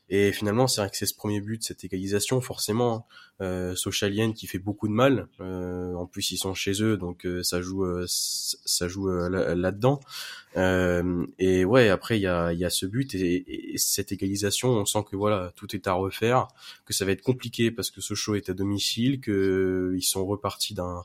Et 0.10 0.32
finalement, 0.32 0.67
c'est 0.67 0.80
vrai 0.80 0.89
que 0.89 0.96
c'est 0.96 1.06
ce 1.06 1.15
premier 1.15 1.41
but, 1.41 1.63
cette 1.63 1.84
égalisation, 1.84 2.39
forcément, 2.39 2.96
hein. 2.96 3.04
euh, 3.46 3.76
Sochalienne 3.76 4.34
qui 4.34 4.48
fait 4.48 4.60
beaucoup 4.60 4.88
de 4.88 4.93
mal. 4.93 5.28
Euh, 5.41 5.93
en 5.96 6.06
plus, 6.06 6.32
ils 6.32 6.38
sont 6.38 6.54
chez 6.54 6.82
eux, 6.82 6.96
donc 6.96 7.26
euh, 7.26 7.43
ça 7.43 7.62
joue, 7.62 7.84
euh, 7.84 8.06
ça 8.08 8.88
joue 8.88 9.10
euh, 9.10 9.56
là-dedans. 9.56 10.00
et 10.56 11.65
ouais, 11.65 11.89
après 11.89 12.17
il 12.17 12.22
y 12.22 12.28
a, 12.28 12.54
y 12.54 12.63
a 12.63 12.70
ce 12.70 12.86
but 12.86 13.13
et, 13.15 13.74
et, 13.74 13.78
cette 13.78 14.12
égalisation, 14.13 14.70
on 14.70 14.86
sent 14.86 15.04
que 15.12 15.17
voilà, 15.17 15.52
tout 15.58 15.76
est 15.76 15.88
à 15.88 15.93
refaire, 15.93 16.48
que 16.86 16.93
ça 16.93 17.04
va 17.04 17.12
être 17.12 17.22
compliqué 17.22 17.70
parce 17.70 17.91
que 17.91 18.00
Sochaux 18.02 18.36
est 18.36 18.50
à 18.50 18.54
domicile, 18.54 19.20
que 19.20 19.93
ils 19.96 20.04
sont 20.04 20.26
repartis 20.26 20.74
d'un 20.74 21.04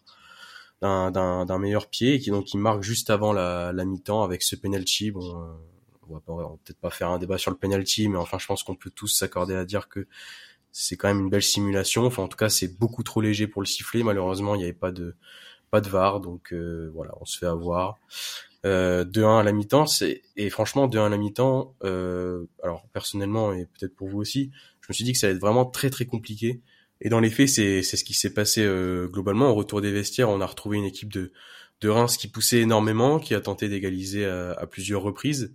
d'un 0.80 1.58
meilleur 1.58 1.88
pied 1.88 2.14
et 2.14 2.20
qui 2.20 2.30
donc 2.30 2.54
ils 2.54 2.58
marquent 2.58 2.82
juste 2.82 3.10
avant 3.10 3.32
la, 3.32 3.72
la 3.72 3.84
mi-temps 3.84 4.22
avec 4.24 4.42
ce 4.42 4.56
penalty. 4.56 5.10
Bon 5.12 5.56
on 6.08 6.14
va, 6.36 6.48
peut-être 6.64 6.80
pas 6.80 6.90
faire 6.90 7.10
un 7.10 7.18
débat 7.18 7.38
sur 7.38 7.50
le 7.50 7.56
penalty, 7.56 8.08
mais 8.08 8.18
enfin, 8.18 8.38
je 8.38 8.46
pense 8.46 8.62
qu'on 8.62 8.76
peut 8.76 8.90
tous 8.90 9.08
s'accorder 9.08 9.54
à 9.54 9.64
dire 9.64 9.88
que 9.88 10.06
c'est 10.72 10.96
quand 10.96 11.08
même 11.08 11.20
une 11.20 11.30
belle 11.30 11.42
simulation. 11.42 12.06
Enfin, 12.06 12.22
en 12.22 12.28
tout 12.28 12.36
cas, 12.36 12.48
c'est 12.48 12.78
beaucoup 12.78 13.02
trop 13.02 13.20
léger 13.20 13.46
pour 13.46 13.62
le 13.62 13.66
siffler. 13.66 14.02
Malheureusement, 14.02 14.54
il 14.54 14.58
n'y 14.58 14.64
avait 14.64 14.72
pas 14.72 14.92
de 14.92 15.14
pas 15.70 15.80
de 15.80 15.88
VAR, 15.88 16.20
donc 16.20 16.52
euh, 16.52 16.90
voilà, 16.94 17.12
on 17.20 17.24
se 17.24 17.38
fait 17.38 17.46
avoir. 17.46 17.98
Euh, 18.64 19.04
2-1 19.04 19.40
à 19.40 19.42
la 19.42 19.50
mi-temps, 19.50 19.86
et 20.36 20.48
franchement 20.50 20.86
2-1 20.86 21.06
à 21.06 21.08
la 21.08 21.16
mi-temps. 21.16 21.74
Euh, 21.82 22.44
alors 22.62 22.86
personnellement 22.92 23.52
et 23.52 23.66
peut-être 23.66 23.96
pour 23.96 24.08
vous 24.08 24.18
aussi, 24.18 24.52
je 24.80 24.86
me 24.88 24.94
suis 24.94 25.04
dit 25.04 25.12
que 25.12 25.18
ça 25.18 25.26
allait 25.26 25.36
être 25.36 25.40
vraiment 25.40 25.64
très 25.66 25.90
très 25.90 26.06
compliqué. 26.06 26.60
Et 27.00 27.08
dans 27.08 27.18
les 27.18 27.30
faits, 27.30 27.48
c'est 27.48 27.82
c'est 27.82 27.96
ce 27.96 28.04
qui 28.04 28.14
s'est 28.14 28.32
passé 28.32 28.62
euh, 28.64 29.08
globalement. 29.08 29.50
Au 29.50 29.54
retour 29.54 29.80
des 29.80 29.90
vestiaires, 29.90 30.28
on 30.28 30.40
a 30.40 30.46
retrouvé 30.46 30.78
une 30.78 30.84
équipe 30.84 31.12
de 31.12 31.32
de 31.80 31.88
Reims 31.88 32.16
qui 32.16 32.28
poussait 32.28 32.60
énormément, 32.60 33.18
qui 33.18 33.34
a 33.34 33.40
tenté 33.40 33.68
d'égaliser 33.68 34.24
à, 34.24 34.66
plusieurs 34.70 35.02
reprises. 35.02 35.52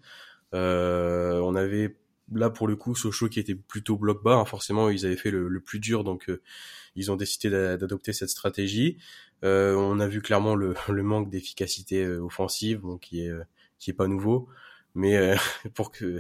Euh, 0.54 1.40
on 1.40 1.56
avait 1.56 1.96
là 2.34 2.50
pour 2.50 2.68
le 2.68 2.76
coup 2.76 2.96
Sochaux 2.96 3.30
qui 3.30 3.40
était 3.40 3.56
plutôt 3.56 3.98
bloc 3.98 4.24
bas. 4.24 4.36
Hein, 4.36 4.46
forcément, 4.46 4.90
ils 4.90 5.06
avaient 5.06 5.18
fait 5.18 5.32
le, 5.32 5.60
plus 5.60 5.80
dur, 5.80 6.04
donc 6.04 6.30
euh, 6.30 6.42
ils 6.96 7.12
ont 7.12 7.16
décidé 7.16 7.50
d'adopter 7.50 8.14
cette 8.14 8.30
stratégie. 8.30 8.98
Euh, 9.44 9.76
on 9.76 10.00
a 10.00 10.08
vu 10.08 10.22
clairement 10.22 10.56
le, 10.56 10.76
manque 10.90 11.30
d'efficacité 11.30 12.06
offensive, 12.08 12.80
bon, 12.80 12.98
qui 12.98 13.22
est 13.22 13.32
qui 13.80 13.92
est 13.92 13.94
pas 13.94 14.08
nouveau, 14.08 14.48
mais 14.96 15.36
pour 15.76 15.92
que 15.92 16.20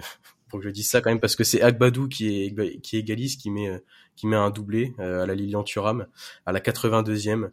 pour 0.50 0.60
que 0.60 0.66
je 0.66 0.70
dise 0.70 0.90
ça 0.90 1.02
quand 1.02 1.10
même 1.10 1.20
parce 1.20 1.36
que 1.36 1.44
c'est 1.44 1.62
Agbadou 1.62 2.08
qui 2.08 2.46
est 2.46 2.82
qui 2.82 2.98
égalise, 2.98 3.36
qui 3.36 3.50
met 3.50 3.82
qui 4.16 4.28
met 4.28 4.36
un 4.36 4.50
doublé 4.50 4.94
à 4.98 5.26
la 5.26 5.36
Lilian 5.36 5.63
Thuram 5.63 6.08
à 6.46 6.52
la 6.52 6.60
82e. 6.60 7.50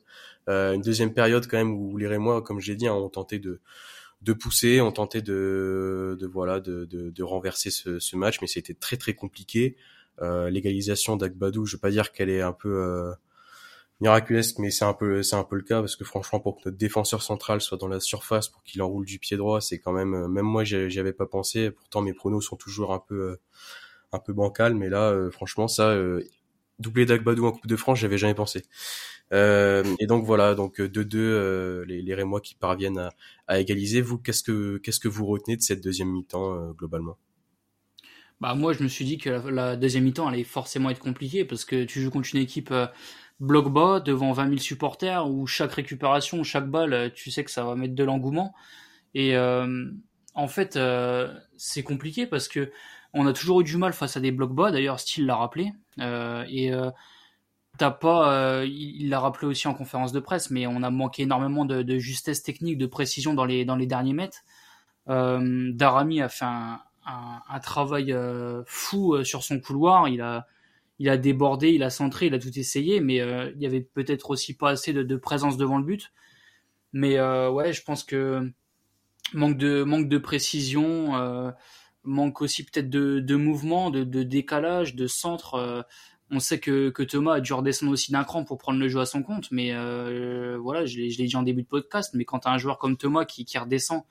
une 0.48 0.82
deuxième 0.82 1.12
période 1.14 1.46
quand 1.48 1.56
même 1.56 1.72
où 1.72 1.96
les 1.96 2.06
Rémois, 2.06 2.42
comme 2.42 2.60
j'ai 2.60 2.76
dit, 2.76 2.86
hein, 2.86 2.94
ont 2.94 3.08
tenté 3.08 3.38
de 3.38 3.60
de 4.24 4.32
pousser, 4.32 4.80
on 4.80 4.92
tentait 4.92 5.22
de, 5.22 6.16
de 6.18 6.26
voilà 6.26 6.60
de, 6.60 6.84
de, 6.86 7.10
de 7.10 7.22
renverser 7.22 7.70
ce, 7.70 7.98
ce, 7.98 8.16
match, 8.16 8.40
mais 8.40 8.46
c'était 8.46 8.74
très 8.74 8.96
très 8.96 9.14
compliqué. 9.14 9.76
Euh, 10.22 10.50
L'égalisation 10.50 11.16
d'Agbadou, 11.16 11.66
je 11.66 11.76
veux 11.76 11.80
pas 11.80 11.90
dire 11.90 12.12
qu'elle 12.12 12.30
est 12.30 12.40
un 12.40 12.52
peu 12.52 12.68
euh, 12.68 13.12
miraculesque, 14.00 14.58
mais 14.58 14.70
c'est 14.70 14.84
un 14.84 14.94
peu 14.94 15.22
c'est 15.22 15.36
un 15.36 15.44
peu 15.44 15.56
le 15.56 15.62
cas 15.62 15.80
parce 15.80 15.96
que 15.96 16.04
franchement 16.04 16.40
pour 16.40 16.56
que 16.56 16.62
notre 16.66 16.76
défenseur 16.76 17.22
central 17.22 17.60
soit 17.60 17.78
dans 17.78 17.88
la 17.88 18.00
surface 18.00 18.48
pour 18.48 18.62
qu'il 18.64 18.82
enroule 18.82 19.06
du 19.06 19.18
pied 19.18 19.36
droit, 19.36 19.60
c'est 19.60 19.78
quand 19.78 19.92
même 19.92 20.14
euh, 20.14 20.28
même 20.28 20.44
moi 20.46 20.64
j'y 20.64 20.98
avais 20.98 21.12
pas 21.12 21.26
pensé. 21.26 21.70
Pourtant 21.70 22.02
mes 22.02 22.12
pronos 22.12 22.40
sont 22.40 22.56
toujours 22.56 22.92
un 22.92 22.98
peu 22.98 23.14
euh, 23.14 23.40
un 24.12 24.18
peu 24.18 24.32
bancal, 24.32 24.74
mais 24.74 24.88
là 24.88 25.10
euh, 25.10 25.30
franchement 25.30 25.68
ça 25.68 25.96
doublé 26.80 27.06
d'Agbadou 27.06 27.46
en 27.46 27.52
Coupe 27.52 27.66
de 27.66 27.76
France, 27.76 27.98
j'avais 28.00 28.18
jamais 28.18 28.34
pensé. 28.34 28.64
Euh, 29.32 29.82
et 29.98 30.06
donc 30.06 30.24
voilà, 30.24 30.54
donc 30.54 30.80
2-2, 30.80 31.16
euh, 31.16 31.84
les, 31.86 32.02
les 32.02 32.14
Rémois 32.14 32.40
qui 32.40 32.54
parviennent 32.54 33.10
à, 33.48 33.60
égaliser. 33.60 34.00
Vous, 34.00 34.18
qu'est-ce 34.18 34.42
que 34.42 34.78
qu'est-ce 34.78 35.00
que 35.00 35.08
vous 35.08 35.26
retenez 35.26 35.56
de 35.56 35.62
cette 35.62 35.82
deuxième 35.82 36.10
mi-temps 36.10 36.54
euh, 36.54 36.72
globalement? 36.72 37.16
Bah 38.40 38.54
moi, 38.54 38.72
je 38.72 38.82
me 38.82 38.88
suis 38.88 39.04
dit 39.04 39.18
que 39.18 39.30
la, 39.30 39.76
deuxième 39.76 40.04
mi-temps 40.04 40.28
allait 40.28 40.44
forcément 40.44 40.90
être 40.90 40.98
compliquée 40.98 41.44
parce 41.44 41.64
que 41.64 41.84
tu 41.84 42.00
joues 42.00 42.10
contre 42.10 42.28
une 42.34 42.40
équipe 42.40 42.74
bloc 43.40 43.72
bas 43.72 44.00
devant 44.00 44.32
20 44.32 44.48
000 44.48 44.58
supporters 44.58 45.28
où 45.28 45.46
chaque 45.46 45.72
récupération, 45.72 46.42
chaque 46.42 46.68
balle, 46.68 47.12
tu 47.14 47.30
sais 47.30 47.44
que 47.44 47.50
ça 47.50 47.64
va 47.64 47.74
mettre 47.74 47.94
de 47.94 48.04
l'engouement. 48.04 48.52
Et 49.14 49.36
en 49.38 50.48
fait, 50.48 50.78
c'est 51.56 51.82
compliqué 51.84 52.26
parce 52.26 52.48
que 52.48 52.72
on 53.14 53.26
a 53.26 53.32
toujours 53.32 53.60
eu 53.60 53.64
du 53.64 53.76
mal 53.76 53.92
face 53.92 54.16
à 54.16 54.20
des 54.20 54.32
blocs 54.32 54.54
bas. 54.54 54.72
D'ailleurs, 54.72 54.98
Steele 54.98 55.26
l'a 55.26 55.36
rappelé. 55.36 55.72
et 55.98 56.72
t'as 57.78 57.90
pas, 57.90 58.64
il 58.64 59.08
l'a 59.08 59.20
rappelé 59.20 59.46
aussi 59.46 59.68
en 59.68 59.74
conférence 59.74 60.12
de 60.12 60.20
presse, 60.20 60.50
mais 60.50 60.66
on 60.66 60.82
a 60.82 60.90
manqué 60.90 61.22
énormément 61.22 61.64
de, 61.64 61.82
de 61.82 61.98
justesse 61.98 62.42
technique, 62.42 62.78
de 62.78 62.86
précision 62.86 63.34
dans 63.34 63.44
les 63.44 63.64
dans 63.64 63.76
les 63.76 63.86
derniers 63.86 64.12
mètres. 64.14 64.44
Darami 65.06 66.20
a 66.22 66.28
fait 66.28 66.44
un, 66.44 66.80
un, 67.06 67.60
travail 67.60 68.12
euh, 68.12 68.62
fou 68.66 69.14
euh, 69.14 69.24
sur 69.24 69.42
son 69.42 69.60
couloir. 69.60 70.08
Il 70.08 70.20
a, 70.20 70.46
il 70.98 71.08
a 71.08 71.16
débordé, 71.16 71.70
il 71.70 71.82
a 71.82 71.90
centré, 71.90 72.26
il 72.26 72.34
a 72.34 72.38
tout 72.38 72.56
essayé, 72.58 73.00
mais 73.00 73.20
euh, 73.20 73.50
il 73.54 73.62
y 73.62 73.66
avait 73.66 73.80
peut-être 73.80 74.30
aussi 74.30 74.56
pas 74.56 74.70
assez 74.70 74.92
de, 74.92 75.16
présence 75.16 75.56
devant 75.56 75.78
le 75.78 75.84
but. 75.84 76.12
Mais 76.92 77.20
ouais, 77.48 77.72
je 77.72 77.82
pense 77.82 78.04
que 78.04 78.52
manque 79.32 79.56
de 79.56 79.82
manque 79.82 80.08
de 80.08 80.18
précision, 80.18 81.52
manque 82.04 82.40
aussi 82.40 82.64
peut-être 82.64 82.88
de, 82.88 83.18
de 83.18 83.34
mouvement, 83.34 83.90
de, 83.90 84.04
décalage, 84.22 84.94
de 84.94 85.08
centre. 85.08 85.84
On 86.30 86.40
sait 86.40 86.58
que, 86.58 86.90
Thomas 87.04 87.34
a 87.34 87.40
dû 87.40 87.52
redescendre 87.52 87.92
aussi 87.92 88.12
d'un 88.12 88.24
cran 88.24 88.44
pour 88.44 88.58
prendre 88.58 88.78
le 88.78 88.88
jeu 88.88 89.00
à 89.00 89.06
son 89.06 89.22
compte, 89.22 89.50
mais 89.50 89.72
voilà, 90.56 90.86
je 90.86 90.98
l'ai 90.98 91.26
dit 91.26 91.36
en 91.36 91.42
début 91.42 91.62
de 91.62 91.68
podcast, 91.68 92.12
mais 92.14 92.24
quand 92.24 92.40
tu 92.40 92.48
as 92.48 92.52
un 92.52 92.58
joueur 92.58 92.78
comme 92.78 92.96
Thomas 92.96 93.24
qui, 93.24 93.46
redescend 93.58 94.02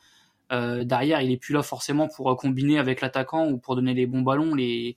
euh, 0.52 0.84
derrière, 0.84 1.22
il 1.22 1.32
est 1.32 1.38
plus 1.38 1.54
là 1.54 1.64
forcément 1.64 2.08
pour 2.08 2.30
euh, 2.32 2.36
combiner 2.36 2.78
avec 2.78 3.02
l'attaquant 3.02 3.48
ou 3.50 3.58
pour 3.58 3.76
donner 3.76 3.94
les 3.94 4.06
bons 4.06 4.22
ballons. 4.22 4.54
Les... 4.56 4.96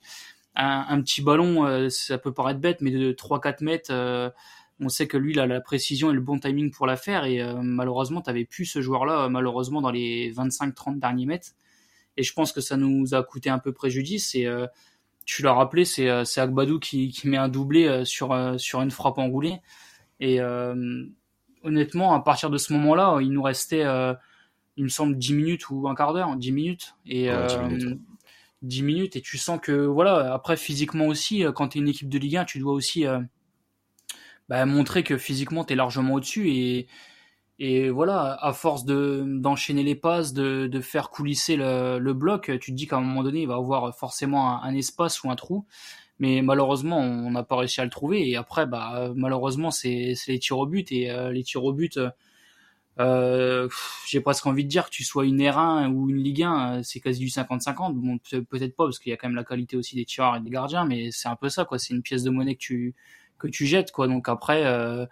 Un, 0.55 1.01
petit 1.01 1.21
ballon, 1.21 1.65
euh, 1.65 1.89
ça 1.89 2.17
peut 2.17 2.33
paraître 2.33 2.59
bête, 2.59 2.81
mais 2.81 2.89
de 2.89 3.11
3-4 3.11 3.63
mètres, 3.63 4.33
on 4.79 4.89
sait 4.89 5.07
que 5.07 5.17
lui, 5.17 5.33
il 5.33 5.39
a 5.39 5.45
la 5.45 5.61
précision 5.61 6.09
et 6.09 6.13
le 6.13 6.21
bon 6.21 6.39
timing 6.39 6.71
pour 6.71 6.87
la 6.87 6.97
faire. 6.97 7.25
Et 7.25 7.43
malheureusement, 7.61 8.21
tu 8.21 8.29
n'avais 8.29 8.45
plus 8.45 8.65
ce 8.65 8.81
joueur-là, 8.81 9.29
malheureusement, 9.29 9.81
dans 9.81 9.91
les 9.91 10.31
25-30 10.33 10.99
derniers 10.99 11.27
mètres. 11.27 11.49
Et 12.15 12.23
je 12.23 12.33
pense 12.33 12.51
que 12.51 12.61
ça 12.61 12.75
nous 12.75 13.13
a 13.13 13.21
coûté 13.21 13.51
un 13.51 13.59
peu 13.59 13.71
préjudice. 13.71 14.33
Et 14.33 14.47
tu 15.27 15.43
l'as 15.43 15.53
rappelé, 15.53 15.85
c'est 15.85 16.09
Agbadou 16.39 16.79
qui, 16.79 17.09
qui, 17.09 17.27
met 17.27 17.37
un 17.37 17.49
doublé 17.49 18.03
sur, 18.05 18.35
sur 18.57 18.81
une 18.81 18.89
frappe 18.89 19.19
enroulée. 19.19 19.59
Et 20.19 20.41
honnêtement, 21.63 22.15
à 22.15 22.19
partir 22.21 22.49
de 22.49 22.57
ce 22.57 22.73
moment-là, 22.73 23.19
il 23.21 23.31
nous 23.31 23.43
restait 23.43 23.85
il 24.77 24.83
me 24.83 24.89
semble 24.89 25.17
10 25.17 25.33
minutes 25.33 25.69
ou 25.69 25.87
un 25.87 25.95
quart 25.95 26.13
d'heure, 26.13 26.35
10 26.35 26.51
minutes. 26.51 26.95
Et 27.05 27.29
10 28.61 28.83
minutes, 28.83 29.15
et 29.15 29.21
tu 29.21 29.37
sens 29.37 29.59
que 29.61 29.71
voilà, 29.71 30.33
après 30.33 30.57
physiquement 30.57 31.07
aussi 31.07 31.45
euh, 31.45 31.51
quand 31.51 31.69
tu 31.69 31.77
es 31.77 31.81
une 31.81 31.87
équipe 31.87 32.09
de 32.09 32.17
Ligue 32.17 32.37
1, 32.37 32.45
tu 32.45 32.59
dois 32.59 32.73
aussi 32.73 33.05
euh, 33.05 33.19
bah, 34.49 34.65
montrer 34.65 35.03
que 35.03 35.17
physiquement 35.17 35.63
tu 35.63 35.73
es 35.73 35.75
largement 35.75 36.15
au-dessus. 36.15 36.49
Et 36.49 36.87
et 37.59 37.89
voilà, 37.89 38.37
à 38.41 38.53
force 38.53 38.85
de 38.85 39.23
d'enchaîner 39.25 39.83
les 39.83 39.95
passes, 39.95 40.33
de, 40.33 40.67
de 40.67 40.81
faire 40.81 41.09
coulisser 41.09 41.55
le, 41.55 41.99
le 41.99 42.13
bloc, 42.13 42.51
tu 42.59 42.71
te 42.71 42.75
dis 42.75 42.87
qu'à 42.87 42.97
un 42.97 43.01
moment 43.01 43.23
donné, 43.23 43.41
il 43.41 43.47
va 43.47 43.55
avoir 43.55 43.95
forcément 43.97 44.61
un, 44.63 44.73
espace 44.75 45.23
ou 45.23 45.31
un 45.31 45.35
trou. 45.35 45.65
Mais 46.19 46.41
malheureusement, 46.41 46.99
on 46.99 47.31
n'a 47.31 47.43
pas 47.43 47.57
réussi 47.57 47.81
à 47.81 47.85
le 47.85 47.91
trouver. 47.91 48.29
Et 48.29 48.35
après, 48.37 48.65
bah, 48.67 49.11
malheureusement, 49.15 49.71
c'est 49.71 50.13
les 50.27 50.39
tirs 50.39 50.57
au 50.59 50.65
but. 50.67 50.91
Et 50.91 51.11
euh, 51.11 51.31
les 51.31 51.43
tirs 51.43 51.63
au 51.63 51.73
but, 51.73 51.99
euh, 52.99 53.69
j'ai 54.07 54.21
presque 54.21 54.45
envie 54.47 54.63
de 54.63 54.69
dire 54.69 54.85
que 54.85 54.89
tu 54.89 55.03
sois 55.03 55.25
une 55.25 55.39
R1 55.39 55.91
ou 55.91 56.09
une 56.09 56.17
Ligue 56.17 56.43
1, 56.43 56.77
euh, 56.79 56.81
c'est 56.83 56.99
quasi 56.99 57.19
du 57.19 57.27
50-50. 57.27 57.93
Bon, 57.93 58.17
peut-être 58.49 58.75
pas 58.75 58.85
parce 58.85 58.99
qu'il 58.99 59.11
y 59.11 59.13
a 59.13 59.17
quand 59.17 59.27
même 59.27 59.35
la 59.35 59.43
qualité 59.43 59.77
aussi 59.77 59.95
des 59.95 60.05
tireurs 60.05 60.35
et 60.35 60.39
des 60.41 60.49
gardiens, 60.49 60.85
mais 60.85 61.11
c'est 61.11 61.27
un 61.27 61.35
peu 61.35 61.49
ça, 61.49 61.65
quoi. 61.65 61.77
C'est 61.79 61.93
une 61.93 62.01
pièce 62.01 62.23
de 62.23 62.29
monnaie 62.29 62.55
que 62.55 62.61
tu 62.61 62.95
que 63.37 63.47
tu 63.47 63.67
jettes, 63.67 63.91
quoi. 63.91 64.07
Donc 64.07 64.29
après, 64.29 64.65
euh, 64.65 65.05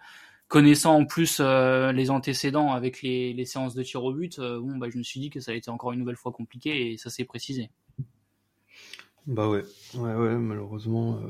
connaissant 0.48 0.94
en 0.94 1.04
plus 1.04 1.38
euh, 1.40 1.92
les 1.92 2.10
antécédents 2.10 2.72
avec 2.72 3.02
les, 3.02 3.32
les, 3.32 3.44
séances 3.44 3.74
de 3.74 3.82
tir 3.82 4.04
au 4.04 4.12
but, 4.12 4.38
bon, 4.38 4.76
bah, 4.76 4.88
je 4.90 4.98
me 4.98 5.02
suis 5.02 5.20
dit 5.20 5.30
que 5.30 5.40
ça 5.40 5.52
a 5.52 5.54
été 5.54 5.70
encore 5.70 5.92
une 5.92 5.98
nouvelle 5.98 6.16
fois 6.16 6.32
compliqué 6.32 6.92
et 6.92 6.96
ça 6.96 7.10
s'est 7.10 7.24
précisé. 7.24 7.70
Bah 9.26 9.48
ouais, 9.48 9.64
ouais, 9.94 10.14
ouais, 10.14 10.36
malheureusement 10.36 11.20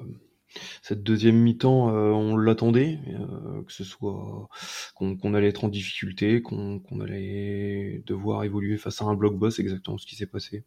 cette 0.82 1.02
deuxième 1.02 1.36
mi-temps, 1.36 1.94
euh, 1.94 2.10
on 2.10 2.36
l'attendait, 2.36 2.98
euh, 3.08 3.62
que 3.62 3.72
ce 3.72 3.84
soit 3.84 4.48
qu'on 4.94 5.34
allait 5.34 5.48
être 5.48 5.64
en 5.64 5.68
difficulté, 5.68 6.42
qu'on 6.42 6.80
allait 7.00 8.02
devoir 8.06 8.44
évoluer 8.44 8.78
face 8.78 9.02
à 9.02 9.04
un 9.04 9.14
bloc 9.14 9.36
boss, 9.36 9.58
exactement 9.58 9.98
ce 9.98 10.06
qui 10.06 10.16
s'est 10.16 10.26
passé. 10.26 10.64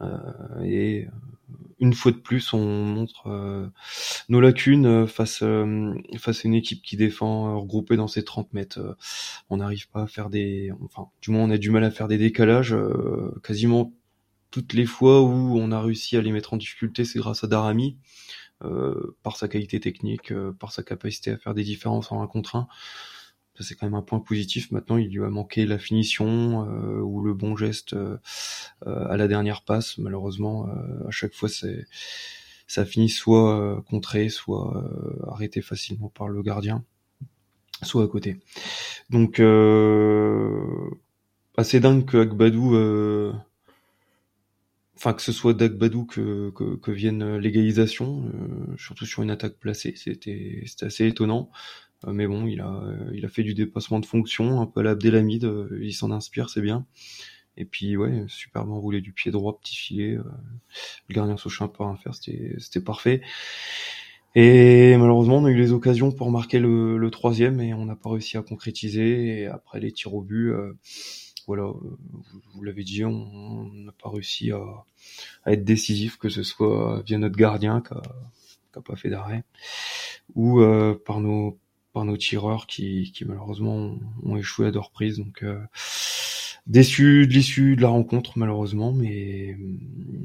Euh, 0.00 0.62
et 0.64 1.08
une 1.78 1.92
fois 1.92 2.12
de 2.12 2.16
plus, 2.16 2.52
on 2.54 2.64
montre 2.84 3.70
nos 4.28 4.40
lacunes 4.40 5.06
face 5.06 5.44
face 6.18 6.44
à 6.44 6.48
une 6.48 6.54
équipe 6.54 6.82
qui 6.82 6.96
défend 6.96 7.60
regroupée 7.60 7.96
dans 7.96 8.08
ses 8.08 8.24
30 8.24 8.52
mètres. 8.54 8.96
on 9.50 9.58
n'arrive 9.58 9.88
pas 9.90 10.02
à 10.02 10.06
faire 10.06 10.30
des, 10.30 10.72
enfin, 10.82 11.08
du 11.20 11.30
moins, 11.30 11.44
on 11.44 11.50
a 11.50 11.58
du 11.58 11.70
mal 11.70 11.84
à 11.84 11.90
faire 11.90 12.08
des 12.08 12.18
décalages. 12.18 12.74
quasiment 13.42 13.92
toutes 14.50 14.72
les 14.72 14.86
fois 14.86 15.22
où 15.22 15.58
on 15.58 15.70
a 15.70 15.80
réussi 15.82 16.16
à 16.16 16.22
les 16.22 16.32
mettre 16.32 16.54
en 16.54 16.56
difficulté, 16.56 17.04
c'est 17.04 17.18
grâce 17.18 17.44
à 17.44 17.46
Darami. 17.46 17.98
Euh, 18.64 19.14
par 19.22 19.36
sa 19.36 19.48
qualité 19.48 19.80
technique, 19.80 20.32
euh, 20.32 20.50
par 20.50 20.72
sa 20.72 20.82
capacité 20.82 21.30
à 21.30 21.36
faire 21.36 21.52
des 21.52 21.62
différences 21.62 22.10
en 22.10 22.22
un 22.22 22.26
contre 22.26 22.56
un. 22.56 22.68
C'est 23.62 23.74
quand 23.74 23.86
même 23.86 23.94
un 23.94 24.02
point 24.02 24.20
positif. 24.20 24.70
Maintenant, 24.70 24.96
il 24.96 25.10
lui 25.10 25.24
a 25.24 25.30
manqué 25.30 25.66
la 25.66 25.78
finition 25.78 26.68
euh, 26.68 27.00
ou 27.00 27.22
le 27.22 27.34
bon 27.34 27.56
geste 27.56 27.94
à 28.84 29.16
la 29.16 29.28
dernière 29.28 29.62
passe. 29.62 29.98
Malheureusement, 29.98 30.68
à 31.06 31.10
chaque 31.10 31.34
fois, 31.34 31.48
c'est 31.48 31.86
ça 32.68 32.84
finit 32.84 33.08
soit 33.08 33.82
contré, 33.88 34.28
soit 34.28 34.84
arrêté 35.28 35.62
facilement 35.62 36.08
par 36.08 36.28
le 36.28 36.42
gardien, 36.42 36.84
soit 37.82 38.04
à 38.04 38.08
côté. 38.08 38.40
Donc, 39.10 39.40
assez 41.56 41.80
dingue 41.80 42.04
que 42.04 42.18
Agbadou 42.18 42.74
enfin 44.96 45.12
que 45.12 45.22
ce 45.22 45.32
soit 45.32 45.54
Dagbadou 45.54 46.06
que, 46.06 46.50
que, 46.50 46.76
que 46.76 46.90
vienne 46.90 47.36
l'égalisation, 47.36 48.24
euh, 48.34 48.74
surtout 48.78 49.06
sur 49.06 49.22
une 49.22 49.30
attaque 49.30 49.58
placée, 49.58 49.94
c'était 49.96 50.62
c'était 50.66 50.86
assez 50.86 51.06
étonnant. 51.06 51.50
Euh, 52.04 52.12
mais 52.12 52.26
bon, 52.26 52.46
il 52.46 52.60
a 52.60 52.82
il 53.12 53.24
a 53.24 53.28
fait 53.28 53.42
du 53.42 53.54
dépassement 53.54 54.00
de 54.00 54.06
fonction, 54.06 54.60
un 54.60 54.66
peu 54.66 54.80
à 54.80 54.82
l'Abdelhamid, 54.82 55.44
euh, 55.44 55.78
il 55.82 55.92
s'en 55.94 56.10
inspire, 56.10 56.48
c'est 56.50 56.60
bien. 56.60 56.86
Et 57.56 57.64
puis 57.64 57.96
ouais, 57.96 58.24
superbement 58.28 58.80
roulé 58.80 59.00
du 59.00 59.12
pied 59.12 59.30
droit, 59.30 59.58
petit 59.58 59.76
filet. 59.76 60.16
le 61.08 61.14
gardien 61.14 61.36
un 61.36 61.68
peu 61.68 61.84
à 61.84 61.96
faire, 61.96 62.14
c'était 62.14 62.80
parfait. 62.80 63.22
Et 64.34 64.94
malheureusement, 64.98 65.38
on 65.38 65.46
a 65.46 65.50
eu 65.50 65.56
les 65.56 65.72
occasions 65.72 66.12
pour 66.12 66.30
marquer 66.30 66.58
le, 66.58 67.08
troisième 67.10 67.60
et 67.60 67.72
on 67.72 67.86
n'a 67.86 67.96
pas 67.96 68.10
réussi 68.10 68.36
à 68.36 68.42
concrétiser. 68.42 69.40
Et 69.40 69.46
après 69.46 69.80
les 69.80 69.92
tirs 69.92 70.14
au 70.14 70.20
but 70.20 70.52
voilà, 71.46 71.62
euh, 71.62 71.98
vous, 72.54 72.62
l'avez 72.62 72.82
dit, 72.82 73.04
on 73.04 73.70
n'a 73.72 73.92
pas 73.92 74.10
réussi 74.10 74.50
à, 74.50 74.84
être 75.46 75.64
décisif, 75.64 76.18
que 76.18 76.28
ce 76.28 76.42
soit 76.42 77.02
via 77.06 77.18
notre 77.18 77.36
gardien 77.36 77.80
qui 77.80 77.94
a, 77.94 78.80
pas 78.82 78.96
fait 78.96 79.08
d'arrêt, 79.08 79.44
ou 80.34 80.60
euh, 80.60 81.00
par 81.06 81.20
nos 81.20 81.58
par 81.96 82.04
nos 82.04 82.18
tireurs 82.18 82.66
qui, 82.66 83.10
qui 83.12 83.24
malheureusement 83.24 83.96
ont, 84.22 84.36
échoué 84.36 84.66
à 84.66 84.70
deux 84.70 84.80
reprises. 84.80 85.16
Donc 85.16 85.42
euh, 85.42 85.58
déçu 86.66 87.26
de 87.26 87.32
l'issue 87.32 87.74
de 87.74 87.80
la 87.80 87.88
rencontre 87.88 88.36
malheureusement, 88.36 88.92
mais 88.92 89.56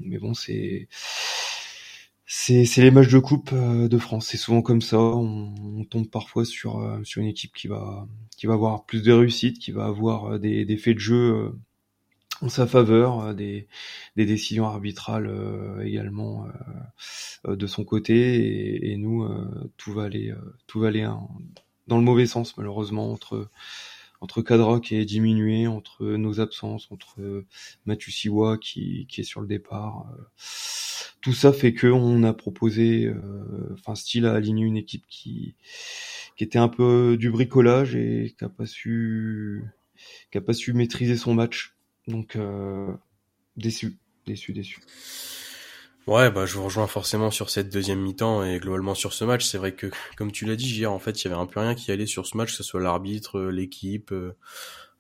mais 0.04 0.18
bon 0.18 0.34
c'est 0.34 0.90
c'est 2.26 2.66
c'est 2.66 2.82
les 2.82 2.92
matchs 2.92 3.08
de 3.08 3.20
coupe 3.20 3.54
de 3.54 3.98
France. 3.98 4.28
C'est 4.28 4.38
souvent 4.38 4.62
comme 4.62 4.82
ça. 4.82 5.00
On, 5.00 5.54
on 5.80 5.86
tombe 5.86 6.10
parfois 6.10 6.44
sur 6.44 7.00
sur 7.04 7.22
une 7.22 7.30
équipe 7.30 7.54
qui 7.54 7.68
va 7.68 8.06
qui 8.42 8.48
va 8.48 8.56
avoir 8.56 8.86
plus 8.86 9.04
de 9.04 9.14
réussite, 9.14 9.60
qui 9.60 9.72
va 9.72 9.86
avoir 9.86 10.34
euh, 10.34 10.40
des, 10.40 10.66
des 10.66 10.78
faits 10.78 10.96
de 10.96 11.00
jeu 11.00 11.16
euh, 11.16 11.60
en 12.42 12.50
sa 12.50 12.68
faveur, 12.68 13.22
euh, 13.22 13.34
des, 13.34 13.68
des 14.16 14.26
décisions 14.26 14.66
arbitrales 14.66 15.32
également 15.84 16.48
de 17.48 17.68
son 17.68 17.84
côté, 17.84 18.36
et, 18.36 18.92
et 18.92 18.98
nous 18.98 19.28
tout 19.78 19.94
va 19.94 20.04
aller 20.04 20.34
tout 20.68 20.80
va 20.80 20.90
aller 20.90 21.08
dans 21.88 21.98
le 21.98 22.04
mauvais 22.04 22.26
sens 22.28 22.58
malheureusement 22.58 23.12
entre 23.12 23.50
entre 24.22 24.42
Kadrock 24.44 24.92
est 24.92 25.06
diminué, 25.06 25.66
entre 25.68 26.06
nos 26.06 26.40
absences, 26.40 26.92
entre 26.92 27.44
Mathieu 27.86 28.12
Siwa 28.12 28.58
qui, 28.60 29.08
qui 29.10 29.22
est 29.22 29.24
sur 29.24 29.42
le 29.42 29.48
départ. 29.48 30.06
tout 31.22 31.34
ça 31.34 31.54
fait 31.54 31.74
que 31.74 31.88
on 31.88 32.24
a 32.24 32.34
proposé, 32.34 33.12
enfin 33.74 33.96
style 33.96 34.26
à 34.26 34.34
aligner 34.34 34.66
une 34.66 34.78
équipe 34.78 35.06
qui 35.10 35.56
qui 36.38 36.44
était 36.44 36.60
un 36.60 36.70
peu 36.70 37.18
du 37.20 37.30
bricolage 37.30 37.96
et 37.96 38.34
qui 38.38 38.44
a 38.44 38.50
pas 38.50 38.66
su 38.66 39.64
qui 40.32 40.38
a 40.38 40.42
pas 40.42 40.54
su 40.54 40.74
maîtriser 40.74 41.18
son 41.18 41.34
match. 41.34 41.76
Donc 42.12 42.36
euh, 42.36 42.94
déçu, 43.56 43.98
déçu, 44.26 44.54
déçu. 44.54 44.82
Ouais, 46.08 46.32
bah 46.32 46.46
je 46.46 46.56
vous 46.56 46.64
rejoins 46.64 46.88
forcément 46.88 47.30
sur 47.30 47.50
cette 47.50 47.72
deuxième 47.72 48.02
mi-temps 48.02 48.44
et 48.44 48.60
globalement 48.60 48.96
sur 48.96 49.14
ce 49.14 49.24
match. 49.24 49.46
C'est 49.46 49.58
vrai 49.58 49.74
que, 49.74 49.88
comme 50.18 50.32
tu 50.32 50.46
l'as 50.46 50.56
dit, 50.56 50.68
hier, 50.68 50.92
en 50.92 51.00
fait, 51.00 51.22
il 51.22 51.26
y 51.26 51.32
avait 51.32 51.40
un 51.40 51.46
peu 51.46 51.60
rien 51.60 51.76
qui 51.76 51.92
allait 51.92 52.08
sur 52.08 52.26
ce 52.26 52.36
match, 52.36 52.50
que 52.50 52.56
ce 52.56 52.64
soit 52.64 52.82
l'arbitre, 52.82 53.40
l'équipe, 53.40 54.12
euh, 54.12 54.36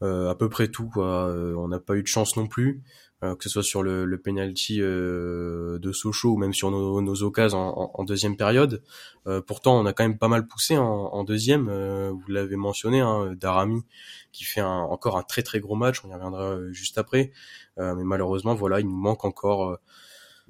à 0.02 0.36
peu 0.36 0.50
près 0.50 0.68
tout. 0.68 0.90
Quoi. 0.90 1.28
on 1.58 1.68
n'a 1.68 1.80
pas 1.80 1.96
eu 1.96 2.02
de 2.02 2.08
chance 2.08 2.38
non 2.38 2.48
plus. 2.48 2.84
Euh, 3.24 3.36
que 3.36 3.44
ce 3.44 3.50
soit 3.52 3.62
sur 3.62 3.84
le, 3.84 4.06
le 4.06 4.18
penalty 4.20 4.82
euh, 4.82 5.78
de 5.78 5.92
Sochaux 5.92 6.32
ou 6.32 6.38
même 6.38 6.56
sur 6.56 6.72
nos, 6.72 7.02
nos 7.02 7.22
occasions 7.22 8.00
en, 8.00 8.04
deuxième 8.04 8.36
période. 8.36 8.82
Euh, 9.28 9.42
pourtant, 9.42 9.80
on 9.80 9.86
a 9.86 9.94
quand 9.94 10.04
même 10.04 10.18
pas 10.18 10.28
mal 10.28 10.48
poussé 10.48 10.76
en, 10.76 11.24
deuxième. 11.24 11.70
vous 12.10 12.32
l'avez 12.32 12.56
mentionné, 12.56 13.00
hein, 13.00 13.36
Darami 13.40 13.84
qui 14.32 14.44
fait 14.44 14.62
encore 14.62 15.18
un 15.18 15.24
très 15.24 15.44
très 15.44 15.60
gros 15.60 15.76
match. 15.76 16.04
On 16.04 16.10
y 16.10 16.14
reviendra 16.14 16.58
juste 16.72 16.98
après. 16.98 17.32
mais 17.78 18.04
malheureusement, 18.04 18.56
voilà, 18.56 18.80
il 18.80 18.88
nous 18.88 18.96
manque 18.96 19.24
encore 19.24 19.78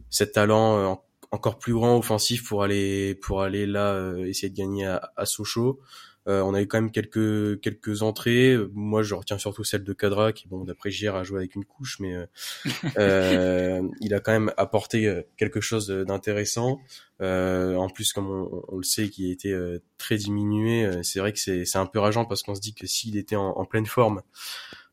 cet 0.09 0.31
talent 0.33 1.03
encore 1.31 1.59
plus 1.59 1.73
grand 1.73 1.97
offensif 1.97 2.47
pour 2.47 2.63
aller 2.63 3.15
pour 3.15 3.41
aller 3.41 3.65
là 3.65 4.13
essayer 4.19 4.49
de 4.49 4.55
gagner 4.55 4.85
à, 4.85 5.11
à 5.17 5.25
Sochaux. 5.25 5.81
Euh, 6.27 6.41
on 6.41 6.53
a 6.53 6.61
eu 6.61 6.67
quand 6.67 6.79
même 6.79 6.91
quelques 6.91 7.59
quelques 7.61 8.03
entrées. 8.03 8.55
Moi, 8.73 9.01
je 9.01 9.15
retiens 9.15 9.37
surtout 9.37 9.63
celle 9.63 9.83
de 9.83 9.93
Kadra, 9.93 10.33
qui 10.33 10.47
bon, 10.47 10.63
d'après 10.63 10.91
JR 10.91 11.15
a 11.15 11.23
joué 11.23 11.39
avec 11.39 11.55
une 11.55 11.65
couche, 11.65 11.99
mais 11.99 12.15
euh, 12.15 12.25
euh, 12.97 13.81
il 14.01 14.13
a 14.13 14.19
quand 14.19 14.31
même 14.31 14.53
apporté 14.57 15.23
quelque 15.37 15.61
chose 15.61 15.87
d'intéressant. 15.87 16.79
en 17.19 17.89
plus, 17.89 18.13
comme 18.13 18.29
on, 18.67 18.77
le 18.77 18.83
sait, 18.83 19.09
qui 19.09 19.29
a 19.29 19.33
été 19.33 19.79
très 19.97 20.17
diminué, 20.17 21.03
c'est 21.03 21.19
vrai 21.19 21.33
que 21.33 21.39
c'est 21.39 21.65
c'est 21.65 21.79
un 21.79 21.87
peu 21.87 21.99
rageant 21.99 22.25
parce 22.25 22.43
qu'on 22.43 22.55
se 22.55 22.61
dit 22.61 22.73
que 22.73 22.85
s'il 22.85 23.17
était 23.17 23.35
en, 23.35 23.65
pleine 23.65 23.87
forme, 23.87 24.21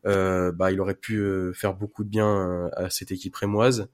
bah 0.05 0.73
il 0.73 0.81
aurait 0.81 0.95
pu 0.95 1.23
faire 1.53 1.75
beaucoup 1.75 2.05
de 2.05 2.09
bien 2.09 2.71
à 2.75 2.89
cette 2.89 3.13
équipe 3.13 3.37
rémoise. 3.37 3.89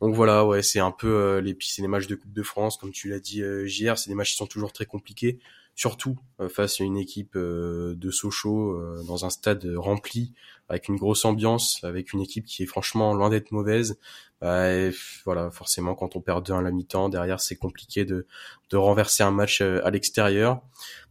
Donc 0.00 0.14
voilà, 0.14 0.44
ouais, 0.44 0.62
c'est 0.62 0.78
un 0.78 0.92
peu 0.92 1.38
les 1.38 1.56
c'est 1.60 1.82
les 1.82 1.88
matchs 1.88 2.06
de 2.06 2.14
Coupe 2.14 2.32
de 2.32 2.42
France, 2.44 2.76
comme 2.76 2.92
tu 2.92 3.08
l'as 3.08 3.20
dit 3.20 3.42
JR, 3.64 3.98
c'est 3.98 4.08
des 4.08 4.14
matchs 4.14 4.32
qui 4.32 4.36
sont 4.36 4.46
toujours 4.46 4.72
très 4.72 4.86
compliqués 4.86 5.40
surtout 5.76 6.18
euh, 6.40 6.48
face 6.48 6.80
à 6.80 6.84
une 6.84 6.96
équipe 6.96 7.36
euh, 7.36 7.94
de 7.94 8.10
Sochaux 8.10 8.72
euh, 8.72 9.04
dans 9.06 9.26
un 9.26 9.30
stade 9.30 9.64
rempli 9.76 10.32
avec 10.68 10.88
une 10.88 10.96
grosse 10.96 11.24
ambiance, 11.24 11.84
avec 11.84 12.12
une 12.12 12.20
équipe 12.20 12.46
qui 12.46 12.64
est 12.64 12.66
franchement 12.66 13.14
loin 13.14 13.30
d'être 13.30 13.52
mauvaise. 13.52 13.98
Bah, 14.40 14.90
voilà, 15.24 15.50
forcément, 15.50 15.94
quand 15.94 16.16
on 16.16 16.20
perd 16.20 16.44
2 16.44 16.54
à 16.54 16.62
la 16.62 16.72
mi-temps, 16.72 17.08
derrière, 17.08 17.40
c'est 17.40 17.56
compliqué 17.56 18.04
de, 18.04 18.26
de 18.70 18.76
renverser 18.76 19.22
un 19.22 19.30
match 19.30 19.60
à 19.60 19.90
l'extérieur. 19.90 20.62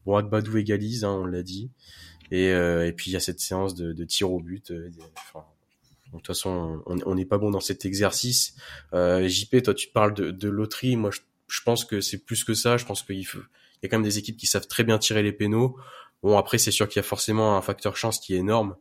Bon, 0.06 0.18
Agbadou 0.18 0.58
égalise, 0.58 1.06
hein, 1.06 1.12
on 1.12 1.26
l'a 1.26 1.42
dit. 1.42 1.72
Et, 2.32 2.50
et 2.50 2.94
puis, 2.96 3.12
il 3.12 3.14
y 3.14 3.16
a 3.16 3.22
cette 3.22 3.40
séance 3.40 3.76
de, 3.76 3.94
de 3.94 4.04
tir 4.04 4.32
au 4.32 4.42
but. 4.42 4.74
Enfin, 5.16 5.46
de 6.08 6.18
toute 6.18 6.28
façon, 6.28 6.84
on 6.86 7.16
n'est 7.16 7.26
pas 7.26 7.38
bon 7.38 7.50
dans 7.50 7.62
cet 7.62 7.86
exercice. 7.86 8.56
Euh, 8.94 9.28
JP, 9.28 9.64
toi, 9.64 9.74
tu 9.74 9.88
parles 9.88 10.14
de, 10.14 10.32
de 10.32 10.50
loterie. 10.50 10.98
Moi, 10.98 11.12
je, 11.12 11.22
je 11.48 11.62
pense 11.62 11.86
que 11.86 12.02
c'est 12.02 12.26
plus 12.26 12.44
que 12.44 12.54
ça. 12.54 12.78
Je 12.78 12.86
pense 12.86 13.04
qu'il 13.04 13.26
faut, 13.26 13.40
il 13.76 13.80
y 13.84 13.86
a 13.86 13.90
quand 13.90 13.98
même 13.98 14.06
des 14.06 14.18
équipes 14.18 14.38
qui 14.38 14.48
savent 14.48 14.68
très 14.68 14.84
bien 14.84 14.98
tirer 14.98 15.24
les 15.24 15.32
pénaux. 15.32 15.78
Bon, 16.24 16.38
après, 16.38 16.58
c'est 16.58 16.72
sûr 16.72 16.88
qu'il 16.88 17.00
y 17.00 17.02
a 17.02 17.04
forcément 17.04 17.58
un 17.58 17.62
facteur 17.62 17.98
chance 17.98 18.20
qui 18.20 18.34
est 18.34 18.38
énorme. 18.38 18.76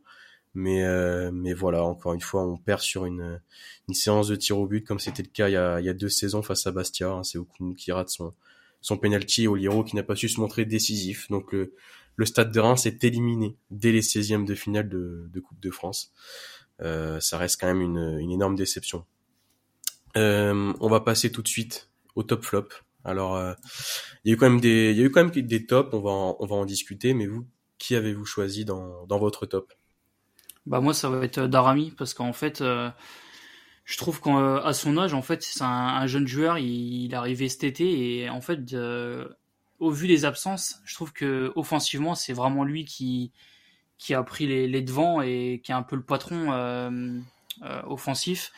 Mais, 0.53 0.85
euh, 0.85 1.31
mais 1.33 1.53
voilà, 1.53 1.83
encore 1.83 2.13
une 2.13 2.21
fois, 2.21 2.45
on 2.47 2.57
perd 2.57 2.79
sur 2.79 3.05
une, 3.05 3.41
une 3.89 3.93
séance 3.93 4.29
de 4.29 4.35
tir 4.37 4.57
au 4.57 4.67
but, 4.67 4.85
comme 4.85 4.99
c'était 4.99 5.21
le 5.21 5.29
cas 5.29 5.49
il 5.49 5.51
y, 5.51 5.57
a, 5.57 5.81
il 5.81 5.85
y 5.85 5.89
a 5.89 5.93
deux 5.93 6.07
saisons 6.09 6.41
face 6.41 6.65
à 6.65 6.71
Bastia. 6.71 7.09
Hein. 7.09 7.23
c'est 7.23 7.37
Okunu 7.37 7.75
qui 7.75 7.91
rate 7.91 8.09
son, 8.09 8.33
son 8.79 8.97
penalty 8.97 9.43
et 9.43 9.47
Oliro 9.47 9.83
qui 9.83 9.97
n'a 9.97 10.03
pas 10.03 10.15
su 10.15 10.29
se 10.29 10.39
montrer 10.39 10.63
décisif. 10.63 11.29
Donc 11.29 11.51
le, 11.51 11.73
le 12.15 12.25
Stade 12.25 12.51
de 12.51 12.59
Reims 12.59 12.85
est 12.85 13.03
éliminé 13.03 13.57
dès 13.69 13.91
les 13.91 14.01
16e 14.01 14.45
de 14.45 14.55
finale 14.55 14.87
de, 14.87 15.29
de 15.31 15.39
Coupe 15.41 15.59
de 15.59 15.71
France. 15.71 16.13
Euh, 16.81 17.19
ça 17.19 17.37
reste 17.37 17.59
quand 17.59 17.67
même 17.67 17.81
une, 17.81 18.17
une 18.19 18.31
énorme 18.31 18.55
déception. 18.55 19.05
Euh, 20.17 20.73
on 20.79 20.87
va 20.87 21.01
passer 21.01 21.31
tout 21.31 21.41
de 21.41 21.47
suite 21.47 21.89
au 22.15 22.23
top 22.23 22.43
flop. 22.43 22.69
Alors, 23.05 23.35
euh, 23.35 23.53
il 24.23 24.29
y 24.29 24.31
a 24.31 24.33
eu 24.33 24.37
quand 24.37 24.49
même 24.49 24.59
des, 24.59 24.91
y 24.93 25.01
a 25.01 25.05
eu 25.05 25.11
quand 25.11 25.23
même 25.23 25.31
des 25.31 25.65
tops. 25.65 25.93
On 25.93 26.01
va, 26.01 26.09
en, 26.09 26.35
on 26.39 26.45
va 26.47 26.55
en 26.55 26.65
discuter. 26.65 27.13
Mais 27.13 27.27
vous, 27.27 27.47
qui 27.77 27.95
avez-vous 27.95 28.25
choisi 28.25 28.65
dans, 28.65 29.05
dans 29.05 29.19
votre 29.19 29.45
top? 29.45 29.71
Bah 30.65 30.81
moi, 30.81 30.95
ça 30.95 31.09
va 31.09 31.23
être 31.23 31.37
euh, 31.37 31.47
Darami 31.47 31.91
parce 31.91 32.15
qu'en 32.15 32.33
fait, 32.33 32.61
euh, 32.61 32.89
je 33.85 33.97
trouve 33.97 34.19
qu'à 34.19 34.73
son 34.73 34.97
âge, 34.97 35.13
en 35.13 35.21
fait, 35.21 35.43
c'est 35.43 35.63
un, 35.63 36.07
jeune 36.07 36.27
joueur. 36.27 36.57
Il, 36.57 37.13
est 37.13 37.15
arrivé 37.15 37.47
cet 37.47 37.63
été 37.63 38.23
et 38.23 38.29
en 38.29 38.41
fait, 38.41 38.75
au 39.79 39.91
vu 39.91 40.07
des 40.07 40.25
absences, 40.25 40.79
je 40.85 40.95
trouve 40.95 41.13
que 41.13 41.53
offensivement, 41.55 42.15
c'est 42.15 42.33
vraiment 42.33 42.63
lui 42.63 42.83
qui 42.85 43.31
qui 43.97 44.13
a 44.13 44.21
pris 44.23 44.45
les, 44.45 44.67
les, 44.67 44.81
devants 44.81 45.21
et 45.21 45.61
qui 45.63 45.71
est 45.71 45.75
un 45.75 45.83
peu 45.83 45.95
le 45.95 46.03
patron 46.03 47.23
offensif. 47.87 48.51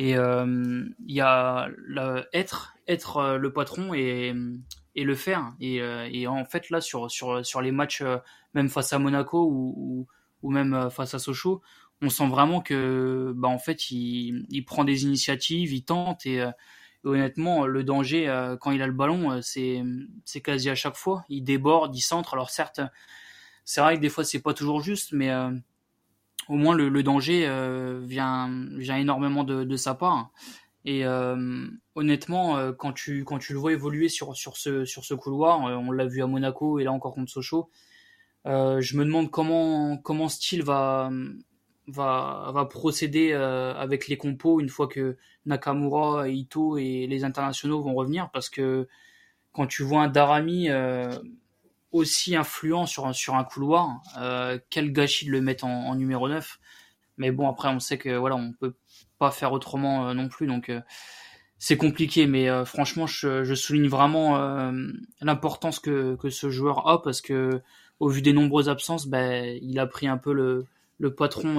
Et 0.00 0.12
il 0.12 0.94
y 1.14 1.20
a 1.20 1.68
le, 1.76 2.24
être 2.32 2.78
être 2.88 3.18
euh, 3.18 3.38
le 3.38 3.52
patron 3.52 3.94
et, 3.94 4.34
et 4.94 5.04
le 5.04 5.14
faire. 5.14 5.52
Et, 5.60 5.80
euh, 5.80 6.08
et, 6.10 6.26
en 6.26 6.44
fait, 6.44 6.70
là, 6.70 6.80
sur, 6.80 7.10
sur, 7.10 7.44
sur 7.46 7.60
les 7.60 7.70
matchs, 7.70 8.00
euh, 8.02 8.16
même 8.54 8.68
face 8.68 8.92
à 8.92 8.98
Monaco 8.98 9.46
ou, 9.46 10.06
ou, 10.42 10.50
même 10.50 10.88
face 10.90 11.14
à 11.14 11.18
Sochaux, 11.18 11.62
on 12.02 12.08
sent 12.08 12.28
vraiment 12.28 12.60
que, 12.60 13.32
bah, 13.36 13.48
en 13.48 13.58
fait, 13.58 13.90
il, 13.90 14.46
il 14.48 14.64
prend 14.64 14.84
des 14.84 15.04
initiatives, 15.04 15.72
il 15.72 15.84
tente 15.84 16.26
et, 16.26 16.44
honnêtement, 17.04 17.66
le 17.66 17.84
danger 17.84 18.26
quand 18.60 18.70
il 18.72 18.82
a 18.82 18.86
le 18.86 18.92
ballon, 18.92 19.40
c'est 19.40 19.82
c'est 20.24 20.40
quasi 20.40 20.68
à 20.68 20.74
chaque 20.74 20.96
fois. 20.96 21.24
Il 21.28 21.42
déborde, 21.42 21.96
il 21.96 22.00
centre. 22.00 22.34
Alors 22.34 22.50
certes, 22.50 22.80
c'est 23.64 23.80
vrai 23.80 23.96
que 23.96 24.00
des 24.00 24.08
fois 24.08 24.24
c'est 24.24 24.42
pas 24.42 24.52
toujours 24.52 24.80
juste, 24.82 25.12
mais 25.12 25.30
au 26.48 26.54
moins 26.54 26.74
le, 26.74 26.88
le 26.88 27.02
danger 27.02 27.48
vient 28.02 28.50
vient 28.76 28.96
énormément 28.96 29.44
de, 29.44 29.64
de 29.64 29.76
sa 29.76 29.94
part. 29.94 30.30
Et 30.84 31.04
euh, 31.04 31.68
honnêtement, 31.96 32.56
euh, 32.56 32.72
quand 32.72 32.94
tu 32.94 33.22
quand 33.24 33.38
tu 33.38 33.52
le 33.52 33.58
vois 33.58 33.72
évoluer 33.72 34.08
sur 34.08 34.34
sur 34.34 34.56
ce 34.56 34.86
sur 34.86 35.04
ce 35.04 35.12
couloir, 35.12 35.66
euh, 35.66 35.74
on 35.76 35.90
l'a 35.90 36.06
vu 36.06 36.22
à 36.22 36.26
Monaco 36.26 36.78
et 36.78 36.84
là 36.84 36.92
encore 36.92 37.14
contre 37.14 37.30
Sochaux. 37.30 37.68
je 38.46 38.96
me 38.96 39.04
demande 39.04 39.30
comment 39.30 39.98
comment 39.98 40.28
Steele 40.28 40.62
va 40.62 41.10
va 41.88 42.50
va 42.54 42.64
procéder 42.64 43.32
avec 43.34 44.08
les 44.08 44.16
compos 44.16 44.60
une 44.60 44.70
fois 44.70 44.88
que 44.88 45.18
Nakamura, 45.46 46.28
Ito 46.28 46.78
et 46.78 47.06
les 47.06 47.24
internationaux 47.24 47.82
vont 47.82 47.94
revenir 47.94 48.30
parce 48.32 48.48
que 48.48 48.88
quand 49.52 49.66
tu 49.66 49.82
vois 49.82 50.04
un 50.04 50.08
Darami 50.08 50.68
aussi 51.92 52.36
influent 52.36 52.86
sur 52.86 53.14
sur 53.14 53.34
un 53.36 53.44
couloir, 53.44 54.00
quel 54.70 54.92
gâchis 54.92 55.26
de 55.26 55.30
le 55.30 55.40
mettre 55.40 55.64
en, 55.64 55.88
en 55.88 55.94
numéro 55.94 56.28
9. 56.28 56.58
Mais 57.16 57.32
bon 57.32 57.48
après 57.48 57.68
on 57.68 57.80
sait 57.80 57.98
que 57.98 58.16
voilà 58.16 58.36
on 58.36 58.52
peut 58.52 58.74
pas 59.18 59.30
faire 59.30 59.52
autrement 59.52 60.08
euh, 60.08 60.14
non 60.14 60.28
plus. 60.28 60.46
Donc 60.46 60.68
euh, 60.68 60.80
c'est 61.58 61.76
compliqué, 61.76 62.26
mais 62.26 62.48
euh, 62.48 62.64
franchement, 62.64 63.06
je, 63.06 63.54
souligne 63.54 63.88
vraiment 63.88 64.38
l'importance 65.20 65.80
que, 65.80 66.14
que 66.16 66.30
ce 66.30 66.50
joueur 66.50 66.88
a 66.88 67.02
parce 67.02 67.20
que 67.20 67.60
au 67.98 68.08
vu 68.08 68.22
des 68.22 68.32
nombreuses 68.32 68.68
absences, 68.68 69.08
ben, 69.08 69.58
il 69.60 69.78
a 69.80 69.86
pris 69.86 70.06
un 70.06 70.18
peu 70.18 70.32
le, 70.32 70.66
le 70.98 71.14
patron 71.14 71.58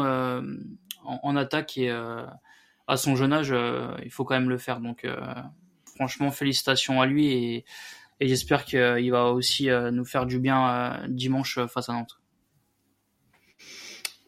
en, 1.04 1.36
attaque 1.36 1.78
et 1.78 1.90
à 1.90 2.98
son 2.98 3.18
jeune 3.18 3.34
âge, 3.34 3.54
il 4.04 4.10
faut 4.10 4.24
quand 4.24 4.36
même 4.36 4.50
le 4.50 4.58
faire. 4.58 4.80
Donc 4.80 5.06
franchement, 5.84 6.32
félicitations 6.32 7.02
à 7.02 7.06
lui 7.06 7.34
et, 7.34 7.66
et 8.20 8.28
j'espère 8.28 8.66
qu'il 8.66 9.12
va 9.12 9.32
aussi 9.32 9.70
nous 9.92 10.06
faire 10.06 10.26
du 10.26 10.40
bien 10.40 11.02
dimanche 11.08 11.60
face 11.68 11.90
à 11.90 11.94
Nantes. 11.94 12.20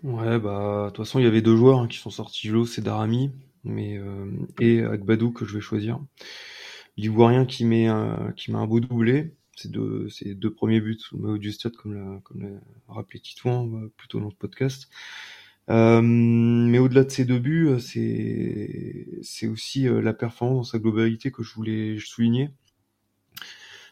Ouais, 0.04 0.40
bah, 0.40 0.86
de 0.86 0.90
toute 0.90 1.06
façon, 1.06 1.20
il 1.20 1.24
y 1.24 1.28
avait 1.28 1.42
deux 1.42 1.56
joueurs 1.56 1.80
hein, 1.80 1.88
qui 1.88 1.98
sont 1.98 2.10
sortis 2.10 2.48
du 2.48 2.54
lot, 2.54 2.66
c'est 2.66 2.82
Darami 2.82 3.32
mais, 3.64 3.98
euh, 3.98 4.26
et 4.60 4.82
Agbadou 4.82 5.32
que 5.32 5.46
je 5.46 5.56
vais 5.56 5.62
choisir. 5.62 6.00
L'Ivoirien 6.98 7.46
qui 7.46 7.66
met 7.66 7.88
un, 7.88 8.34
qui 8.36 8.52
met 8.52 8.58
un 8.58 8.68
beau 8.68 8.80
doublé. 8.80 9.36
C'est 9.56 9.72
deux, 9.72 10.10
c'est 10.10 10.34
deux 10.34 10.54
premiers 10.54 10.82
buts 10.82 10.98
au 11.12 11.38
du 11.38 11.52
stade, 11.52 11.76
comme 11.76 11.94
l'a, 11.94 12.20
comme 12.24 12.42
l'a 12.42 12.60
rappelé 12.88 13.20
Titouan, 13.20 13.66
bah, 13.66 13.88
plutôt 13.98 14.20
dans 14.20 14.30
le 14.30 14.36
podcast. 14.36 14.90
Euh, 15.70 16.02
mais 16.02 16.80
au-delà 16.80 17.04
de 17.04 17.12
ces 17.12 17.26
deux 17.26 17.40
buts, 17.40 17.68
euh, 17.68 17.80
c'est, 17.80 19.08
c'est 19.22 19.48
aussi 19.48 19.88
euh, 19.88 20.02
la 20.02 20.14
performance 20.14 20.58
dans 20.68 20.72
sa 20.72 20.80
globalité 20.80 21.32
que 21.32 21.44
je 21.44 21.54
voulais 21.54 21.98
souligner. 22.00 22.50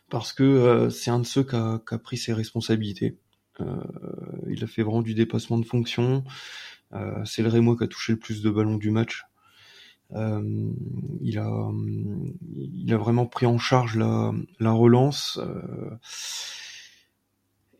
Parce 0.09 0.33
que 0.33 0.89
c'est 0.89 1.11
un 1.11 1.19
de 1.19 1.25
ceux 1.25 1.43
qui 1.43 1.55
a, 1.55 1.81
a 1.85 1.97
pris 1.97 2.17
ses 2.17 2.33
responsabilités. 2.33 3.17
Euh, 3.61 3.65
il 4.47 4.63
a 4.63 4.67
fait 4.67 4.83
vraiment 4.83 5.01
du 5.01 5.13
dépassement 5.13 5.57
de 5.57 5.65
fonction. 5.65 6.23
Euh, 6.93 7.23
c'est 7.25 7.41
le 7.41 7.49
Rémois 7.49 7.77
qui 7.77 7.83
a 7.83 7.87
touché 7.87 8.13
le 8.13 8.19
plus 8.19 8.41
de 8.41 8.49
ballons 8.49 8.77
du 8.77 8.91
match. 8.91 9.25
Euh, 10.13 10.71
il 11.21 11.37
a, 11.37 11.71
il 12.55 12.93
a 12.93 12.97
vraiment 12.97 13.27
pris 13.27 13.45
en 13.45 13.59
charge 13.59 13.95
la, 13.95 14.31
la 14.59 14.71
relance. 14.71 15.39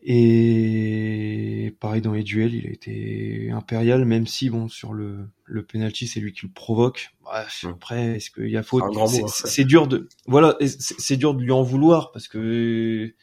Et 0.02 1.74
pareil 1.78 2.00
dans 2.00 2.12
les 2.12 2.22
duels, 2.22 2.54
il 2.54 2.66
a 2.66 2.70
été 2.70 3.50
impérial, 3.50 4.04
même 4.04 4.26
si 4.26 4.48
bon 4.48 4.68
sur 4.68 4.92
le, 4.94 5.28
le 5.44 5.62
penalty 5.62 6.06
c'est 6.06 6.20
lui 6.20 6.32
qui 6.32 6.46
le 6.46 6.52
provoque. 6.52 7.10
Bref, 7.22 7.64
après 7.68 8.16
est-ce 8.16 8.30
qu'il 8.30 8.48
y 8.48 8.56
a 8.56 8.62
faute 8.62 8.84
hein. 8.84 9.26
C'est 9.26 9.64
dur 9.64 9.88
de 9.88 10.08
voilà, 10.26 10.56
c'est 10.66 11.16
dur 11.16 11.34
de 11.34 11.42
lui 11.42 11.52
en 11.52 11.62
vouloir 11.62 12.12
parce 12.12 12.28
que 12.28 13.14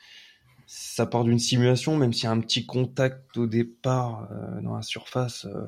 ça 0.68 1.06
part 1.06 1.24
d'une 1.24 1.40
simulation, 1.40 1.98
même 1.98 2.13
s'il 2.13 2.26
y 2.26 2.28
a 2.28 2.32
un 2.32 2.42
petit 2.42 2.66
contact 2.66 3.38
au 3.38 3.48
départ 3.48 4.28
euh, 4.32 4.62
dans 4.62 4.76
la 4.76 4.82
surface, 4.82 5.46
euh, 5.46 5.66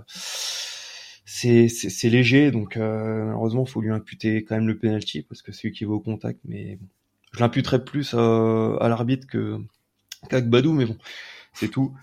c'est 1.26 2.10
léger, 2.10 2.52
donc 2.52 2.76
euh, 2.76 3.26
malheureusement 3.26 3.64
il 3.66 3.70
faut 3.70 3.82
lui 3.82 3.92
imputer 3.92 4.44
quand 4.44 4.56
même 4.56 4.68
le 4.68 4.78
penalty 4.78 5.22
parce 5.22 5.42
que 5.42 5.52
c'est 5.52 5.68
lui 5.68 5.74
qui 5.74 5.86
va 5.86 5.94
au 5.94 6.00
contact, 6.00 6.40
mais 6.44 6.76
bon. 6.76 6.88
je 7.34 7.40
l'imputerais 7.40 7.84
plus 7.84 8.14
à, 8.14 8.88
l'arbitre 8.90 9.28
que 9.28 9.60
qu'à 10.30 10.42
Gbadou, 10.42 10.74
mais 10.74 10.86
bon, 10.86 10.98
c'est 11.54 11.70
tout. 11.70 11.94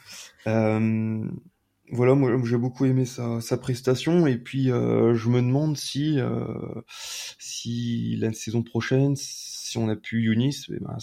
voilà, 0.45 2.15
moi 2.15 2.41
j'ai 2.45 2.57
beaucoup 2.57 2.85
aimé 2.85 3.05
sa, 3.05 3.41
sa 3.41 3.57
prestation 3.57 4.27
et 4.27 4.39
puis 4.39 4.71
euh, 4.71 5.15
je 5.15 5.29
me 5.29 5.41
demande 5.41 5.77
si 5.77 6.19
euh, 6.19 6.45
si 7.39 8.17
la 8.17 8.33
saison 8.33 8.63
prochaine, 8.63 9.15
si 9.17 9.79
on 9.79 9.89
a 9.89 9.97
pu 9.97 10.23
Younis, 10.23 10.67
eh 10.71 10.81
ben, 10.81 10.97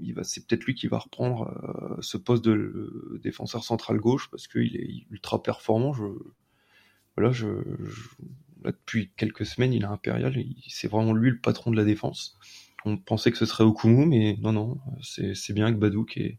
il 0.00 0.14
va, 0.14 0.24
c'est 0.24 0.46
peut-être 0.46 0.64
lui 0.64 0.74
qui 0.74 0.88
va 0.88 0.98
reprendre 0.98 1.48
euh, 1.48 2.02
ce 2.02 2.16
poste 2.16 2.44
de 2.44 3.20
défenseur 3.22 3.64
central 3.64 3.98
gauche 3.98 4.28
parce 4.30 4.48
qu'il 4.48 4.76
est 4.76 5.06
ultra 5.10 5.42
performant. 5.42 5.92
Je, 5.92 6.04
voilà, 7.16 7.32
je, 7.32 7.46
depuis 8.64 9.10
quelques 9.16 9.46
semaines, 9.46 9.72
il 9.72 9.82
est 9.82 9.86
impérial. 9.86 10.36
C'est 10.68 10.88
vraiment 10.88 11.12
lui 11.12 11.30
le 11.30 11.38
patron 11.38 11.70
de 11.70 11.76
la 11.76 11.84
défense. 11.84 12.38
On 12.84 12.96
pensait 12.96 13.30
que 13.30 13.38
ce 13.38 13.46
serait 13.46 13.64
Okumu, 13.64 14.06
mais 14.06 14.36
non, 14.40 14.52
non, 14.52 14.78
c'est, 15.02 15.52
bien 15.52 15.72
que 15.72 15.78
Badou 15.78 16.04
qui 16.04 16.20
est 16.20 16.38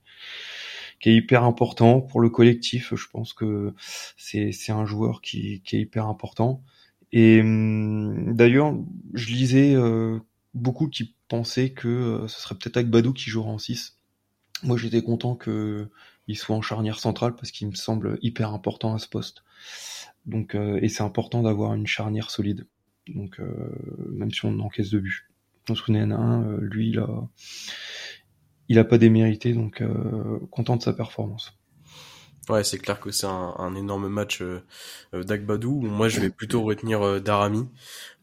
qui 1.00 1.10
est 1.10 1.16
hyper 1.16 1.44
important 1.44 2.00
pour 2.00 2.22
le 2.22 2.30
collectif. 2.30 2.94
Je 2.96 3.08
pense 3.10 3.34
que 3.34 3.74
c'est 4.18 4.72
un 4.72 4.86
joueur 4.86 5.22
qui, 5.22 5.62
qui 5.64 5.78
est 5.78 5.82
hyper 5.82 6.06
important. 6.08 6.64
Et 7.12 7.42
hum, 7.42 8.34
d'ailleurs, 8.36 8.76
je 9.14 9.28
lisais 9.28 9.74
euh, 9.76 10.20
beaucoup 10.54 10.88
qui 10.88 11.16
pensaient 11.28 11.72
que 11.72 11.88
euh, 11.88 12.28
ce 12.28 12.42
serait 12.42 12.56
peut-être 12.56 12.90
Badou 12.90 13.14
qui 13.14 13.30
jouera 13.30 13.50
en 13.50 13.58
6. 13.58 13.98
Moi, 14.64 14.78
j'étais 14.78 15.02
content 15.02 15.36
que 15.36 15.90
il 16.28 16.38
soit 16.38 16.56
en 16.56 16.62
charnière 16.62 17.00
centrale 17.00 17.36
parce 17.36 17.52
qu'il 17.52 17.68
me 17.68 17.76
semble 17.76 18.20
hyper 18.22 18.54
important 18.54 18.94
à 18.94 19.00
ce 19.00 19.08
poste. 19.08 19.44
Donc, 20.26 20.56
euh, 20.56 20.80
et 20.82 20.90
c'est 20.90 21.04
important 21.04 21.42
d'avoir 21.42 21.74
une 21.74 21.88
charnière 21.88 22.30
solide. 22.32 22.68
Donc, 23.08 23.42
même 24.12 24.32
si 24.32 24.46
on 24.46 24.60
encaisse 24.60 24.92
de 24.92 25.00
but. 25.00 25.31
Se 25.76 25.84
connaît 25.84 26.02
un, 26.02 26.58
lui, 26.60 26.90
il 26.90 27.00
a, 27.00 27.08
il 28.72 28.80
a 28.80 28.86
pas 28.86 28.98
démérité, 28.98 29.54
donc 29.54 29.82
euh, 29.82 30.40
content 30.50 30.78
de 30.78 30.82
sa 30.82 30.94
performance. 30.94 31.54
Ouais, 32.50 32.64
c'est 32.64 32.80
clair 32.80 33.02
que 33.02 33.12
c'est 33.12 33.28
un, 33.28 33.76
énorme 33.76 34.08
match 34.08 34.42
euh, 34.42 34.64
euh, 35.14 35.24
d'Agbadou. 35.24 35.82
Moi, 35.82 36.08
je 36.08 36.22
vais 36.22 36.30
plutôt 36.30 36.64
retenir 36.64 37.22
Darami. 37.22 37.68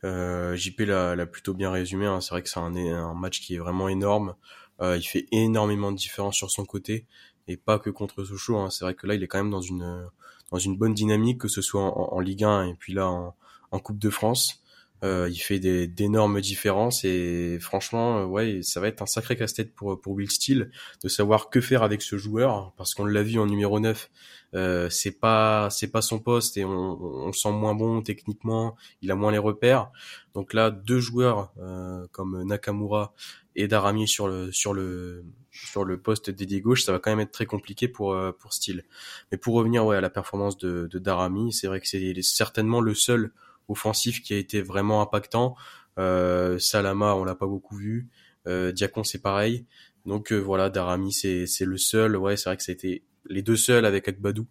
JP 0.03 0.81
l'a 0.81 1.27
plutôt 1.27 1.53
bien 1.53 1.71
résumé. 1.71 2.07
Hein. 2.07 2.23
C'est 2.23 2.31
vrai 2.31 2.43
que 2.43 2.49
c'est 2.49 2.59
un, 2.61 3.15
match 3.15 3.41
qui 3.41 3.57
est 3.57 3.59
vraiment 3.59 3.91
énorme. 3.91 4.35
il 4.81 5.03
fait 5.03 5.27
énormément 5.33 5.93
de 5.93 5.99
différence 5.99 6.37
sur 6.37 6.51
son 6.51 6.65
côté 6.65 7.07
et 7.47 7.59
pas 7.59 7.79
que 7.79 7.91
contre 7.91 8.25
Sochaux. 8.25 8.57
Hein. 8.57 8.71
C'est 8.71 8.87
vrai 8.87 8.95
que 8.95 9.07
là, 9.07 9.15
il 9.15 9.23
est 9.23 9.29
quand 9.29 9.39
même 9.39 9.51
dans 9.51 9.61
une 9.61 10.09
dans 10.51 10.59
une 10.59 10.79
bonne 10.79 10.95
dynamique, 10.95 11.43
que 11.43 11.49
ce 11.49 11.61
soit 11.61 11.83
en, 11.83 12.21
Ligue 12.21 12.45
1 12.45 12.69
et 12.69 12.75
puis 12.75 12.95
là 12.95 13.35
en 13.71 13.79
Coupe 13.81 13.99
de 13.99 14.09
France. 14.09 14.63
Euh, 15.05 15.29
il 15.31 15.39
fait 15.39 15.61
d'énormes 15.61 16.41
différences 16.41 17.05
et 17.05 17.59
franchement, 17.61 18.19
euh, 18.19 18.25
ouais, 18.25 18.63
ça 18.63 18.81
va 18.81 18.89
être 18.89 19.01
un 19.01 19.07
sacré 19.07 19.37
casse-tête 19.37 19.73
pour 19.75 20.01
pour 20.01 20.15
Will 20.15 20.31
Steele 20.31 20.71
de 21.03 21.09
savoir 21.09 21.51
que 21.51 21.61
faire 21.61 21.85
avec 21.85 22.03
ce 22.03 22.17
joueur 22.17 22.73
parce 22.77 22.95
qu'on 22.95 23.05
l'a 23.05 23.23
vu 23.23 23.39
en 23.39 23.47
numéro 23.47 23.79
9, 23.79 24.11
euh, 24.55 24.89
c'est 24.91 25.13
pas 25.13 25.69
c'est 25.71 25.89
pas 25.89 26.03
son 26.03 26.19
poste 26.19 26.57
et 26.57 26.65
on, 26.65 27.01
on 27.01 27.33
sent 27.33 27.53
moins 27.53 27.75
bon 27.75 28.03
techniquement, 28.03 28.77
il 29.03 29.11
a 29.11 29.15
moins 29.15 29.31
les 29.31 29.39
repères. 29.39 29.91
Donc 30.35 30.55
là, 30.55 30.71
deux 30.71 31.01
joueurs 31.01 31.53
euh, 31.59 32.07
comme 32.13 32.43
Nakamura 32.45 33.15
et 33.57 33.69
Darami 33.69 34.09
sur 34.09 34.27
le 34.29 34.51
sur 34.53 34.73
le 34.73 35.25
sur 35.51 35.85
le 35.85 36.01
poste 36.01 36.31
dédié 36.31 36.61
gauche, 36.61 36.85
ça 36.85 36.93
va 36.93 36.99
quand 36.99 37.11
même 37.11 37.21
être 37.21 37.33
très 37.33 37.47
compliqué 37.47 37.89
pour 37.89 38.15
euh, 38.15 38.33
pour 38.33 38.53
Steele. 38.53 38.85
Mais 39.31 39.39
pour 39.39 39.55
revenir 39.55 39.85
ouais 39.85 39.97
à 39.97 40.01
la 40.01 40.11
performance 40.11 40.57
de, 40.59 40.87
de 40.91 40.99
Darami, 40.99 41.53
c'est 41.53 41.67
vrai 41.67 41.81
que 41.81 41.87
c'est 41.87 42.15
certainement 42.23 42.81
le 42.81 42.95
seul 42.95 43.33
offensif 43.69 44.23
qui 44.23 44.35
a 44.35 44.37
été 44.39 44.63
vraiment 44.63 45.01
impactant. 45.03 45.57
Euh, 45.99 46.59
Salama, 46.59 47.15
on 47.15 47.25
l'a 47.25 47.35
pas 47.35 47.47
beaucoup 47.47 47.77
vu. 47.77 48.09
Euh, 48.47 48.73
Diacon, 48.73 49.05
c'est 49.05 49.21
pareil. 49.21 49.67
Donc 50.07 50.33
euh, 50.33 50.37
voilà, 50.39 50.71
Darami, 50.71 51.13
c'est 51.13 51.47
le 51.61 51.77
seul. 51.77 52.17
Ouais, 52.17 52.37
c'est 52.37 52.49
vrai 52.49 52.57
que 52.57 52.63
c'était 52.63 53.03
les 53.27 53.43
deux 53.43 53.57
seuls 53.57 53.85
avec 53.85 54.09
Akbadou 54.09 54.47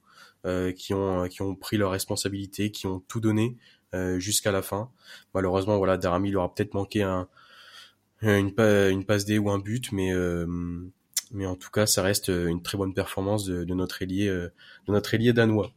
euh, 0.45 0.71
qui 0.71 0.93
ont 0.93 1.27
qui 1.27 1.41
ont 1.41 1.55
pris 1.55 1.77
leurs 1.77 1.91
responsabilités, 1.91 2.71
qui 2.71 2.87
ont 2.87 2.99
tout 3.07 3.19
donné 3.19 3.57
jusqu'à 4.17 4.51
la 4.51 4.61
fin. 4.61 4.91
Malheureusement, 5.33 5.77
voilà, 5.77 5.97
Darami, 5.97 6.29
il 6.29 6.37
aura 6.37 6.53
peut-être 6.53 6.75
manqué 6.75 7.01
un 7.01 7.27
une, 8.21 8.53
une 8.59 9.05
passe 9.05 9.25
D 9.25 9.39
ou 9.39 9.49
un 9.49 9.57
but, 9.57 9.91
mais 9.91 10.11
mais 11.31 11.45
en 11.47 11.55
tout 11.55 11.71
cas, 11.71 11.87
ça 11.87 12.03
reste 12.03 12.27
une 12.27 12.61
très 12.61 12.77
bonne 12.77 12.93
performance 12.93 13.45
de, 13.45 13.63
de 13.63 13.73
notre 13.73 14.03
ailier 14.03 14.27
de 14.27 14.51
notre 14.91 15.15
ailier 15.15 15.33
danois. 15.33 15.71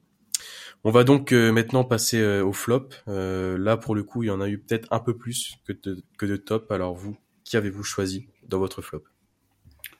On 0.82 0.90
va 0.90 1.04
donc 1.04 1.32
euh, 1.32 1.52
maintenant 1.52 1.84
passer 1.84 2.20
euh, 2.20 2.42
au 2.42 2.54
flop. 2.54 2.88
Euh, 3.06 3.58
là, 3.58 3.76
pour 3.76 3.94
le 3.94 4.02
coup, 4.02 4.22
il 4.22 4.28
y 4.28 4.30
en 4.30 4.40
a 4.40 4.48
eu 4.48 4.58
peut-être 4.58 4.88
un 4.90 5.00
peu 5.00 5.14
plus 5.14 5.56
que 5.66 5.74
de, 5.74 6.02
que 6.16 6.24
de 6.24 6.36
top. 6.36 6.72
Alors 6.72 6.94
vous, 6.94 7.18
qui 7.44 7.58
avez-vous 7.58 7.82
choisi 7.82 8.28
dans 8.48 8.58
votre 8.58 8.80
flop? 8.80 9.04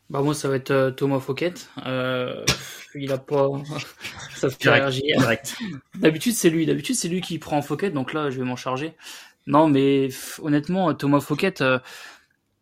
Bah 0.09 0.23
moi, 0.23 0.35
ça 0.35 0.49
va 0.49 0.57
être 0.57 0.95
Thomas 0.97 1.21
Fouquet. 1.21 1.53
il 2.95 3.13
a 3.13 3.19
pas, 3.19 3.49
ça 4.35 4.51
fait 4.51 4.71
réagir. 4.71 5.17
D'habitude, 5.97 6.35
c'est 6.35 6.51
lui. 6.51 6.67
D'habitude, 6.67 6.97
c'est 6.97 7.09
lui 7.09 7.21
qui 7.21 7.39
prend 7.39 7.61
Fouquet. 7.63 7.91
Donc 7.91 8.13
là, 8.13 8.31
je 8.31 8.39
vais 8.39 8.45
m'en 8.45 8.57
charger. 8.57 8.95
Non, 9.47 9.69
mais 9.69 10.09
honnêtement, 10.41 10.95
Thomas 10.95 11.21
Fouquet. 11.21 11.55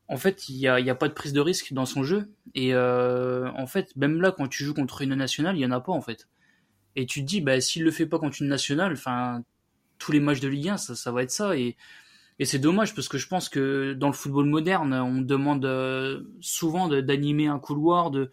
en 0.09 0.16
fait, 0.16 0.48
il 0.50 0.57
y 0.57 0.68
a, 0.68 0.81
y 0.81 0.90
a, 0.90 0.94
pas 0.94 1.09
de 1.09 1.14
prise 1.14 1.33
de 1.33 1.40
risque 1.40 1.72
dans 1.72 1.87
son 1.87 2.02
jeu. 2.02 2.28
Et 2.54 2.76
en 2.76 3.66
fait, 3.66 3.96
même 3.96 4.20
là, 4.20 4.33
quand 4.37 4.48
tu 4.48 4.64
joues 4.64 4.74
contre 4.74 5.02
une 5.02 5.14
nationale, 5.14 5.57
il 5.57 5.61
y 5.61 5.66
en 5.66 5.70
a 5.70 5.81
pas 5.81 5.92
en 5.92 6.02
fait. 6.02 6.26
Et 6.98 7.06
tu 7.06 7.20
te 7.20 7.26
dis, 7.26 7.40
bah, 7.40 7.61
s'il 7.61 7.84
le 7.84 7.92
fait 7.92 8.06
pas 8.06 8.18
contre 8.18 8.42
une 8.42 8.48
nationale, 8.48 8.92
enfin, 8.92 9.44
tous 9.98 10.11
les 10.11 10.18
matchs 10.18 10.40
de 10.40 10.48
Ligue 10.48 10.70
1, 10.70 10.76
ça, 10.78 11.12
va 11.12 11.22
être 11.22 11.30
ça. 11.30 11.56
Et, 11.56 11.76
c'est 12.44 12.58
dommage 12.58 12.92
parce 12.92 13.06
que 13.08 13.18
je 13.18 13.28
pense 13.28 13.48
que 13.48 13.92
dans 13.92 14.08
le 14.08 14.12
football 14.12 14.46
moderne, 14.46 14.92
on 14.94 15.20
demande 15.20 15.64
euh, 15.64 16.22
souvent 16.40 16.88
d'animer 16.88 17.46
un 17.46 17.61
couloir, 17.61 18.11
de, 18.11 18.32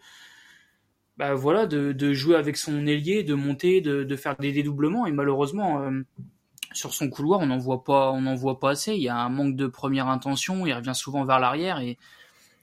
bah, 1.16 1.34
voilà, 1.34 1.66
de, 1.66 2.12
jouer 2.12 2.34
avec 2.34 2.56
son 2.56 2.88
ailier, 2.88 3.22
de 3.22 3.34
monter, 3.34 3.80
de, 3.80 4.16
faire 4.16 4.36
des 4.36 4.50
dédoublements. 4.50 5.06
Et 5.06 5.12
malheureusement, 5.12 5.82
euh, 5.82 6.02
sur 6.72 6.92
son 6.92 7.08
couloir, 7.08 7.38
on 7.38 7.46
n'en 7.46 7.58
voit 7.58 7.84
pas, 7.84 8.10
on 8.10 8.34
voit 8.34 8.58
pas 8.58 8.70
assez. 8.70 8.94
Il 8.94 9.02
y 9.02 9.08
a 9.08 9.16
un 9.16 9.28
manque 9.28 9.54
de 9.54 9.68
première 9.68 10.08
intention. 10.08 10.66
Il 10.66 10.72
revient 10.72 10.94
souvent 10.94 11.24
vers 11.24 11.38
l'arrière 11.38 11.78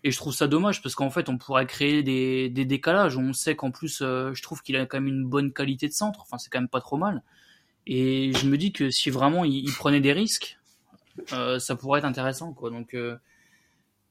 et 0.03 0.11
je 0.11 0.17
trouve 0.17 0.33
ça 0.33 0.47
dommage 0.47 0.81
parce 0.81 0.95
qu'en 0.95 1.09
fait, 1.09 1.29
on 1.29 1.37
pourrait 1.37 1.65
créer 1.65 2.03
des, 2.03 2.49
des 2.49 2.65
décalages. 2.65 3.17
On 3.17 3.31
sait 3.31 3.55
qu'en 3.55 3.71
plus, 3.71 4.01
euh, 4.01 4.33
je 4.33 4.41
trouve 4.41 4.61
qu'il 4.61 4.75
a 4.75 4.85
quand 4.85 4.97
même 4.97 5.07
une 5.07 5.25
bonne 5.25 5.53
qualité 5.53 5.87
de 5.87 5.93
centre. 5.93 6.21
Enfin, 6.21 6.37
c'est 6.37 6.49
quand 6.49 6.59
même 6.59 6.67
pas 6.67 6.81
trop 6.81 6.97
mal. 6.97 7.23
Et 7.87 8.31
je 8.33 8.47
me 8.47 8.57
dis 8.57 8.71
que 8.71 8.89
si 8.89 9.09
vraiment 9.09 9.43
il, 9.45 9.71
prenait 9.73 10.01
des 10.01 10.13
risques, 10.13 10.57
euh, 11.33 11.59
ça 11.59 11.75
pourrait 11.75 11.99
être 11.99 12.05
intéressant, 12.05 12.53
quoi. 12.53 12.69
Donc, 12.69 12.93
euh, 12.93 13.17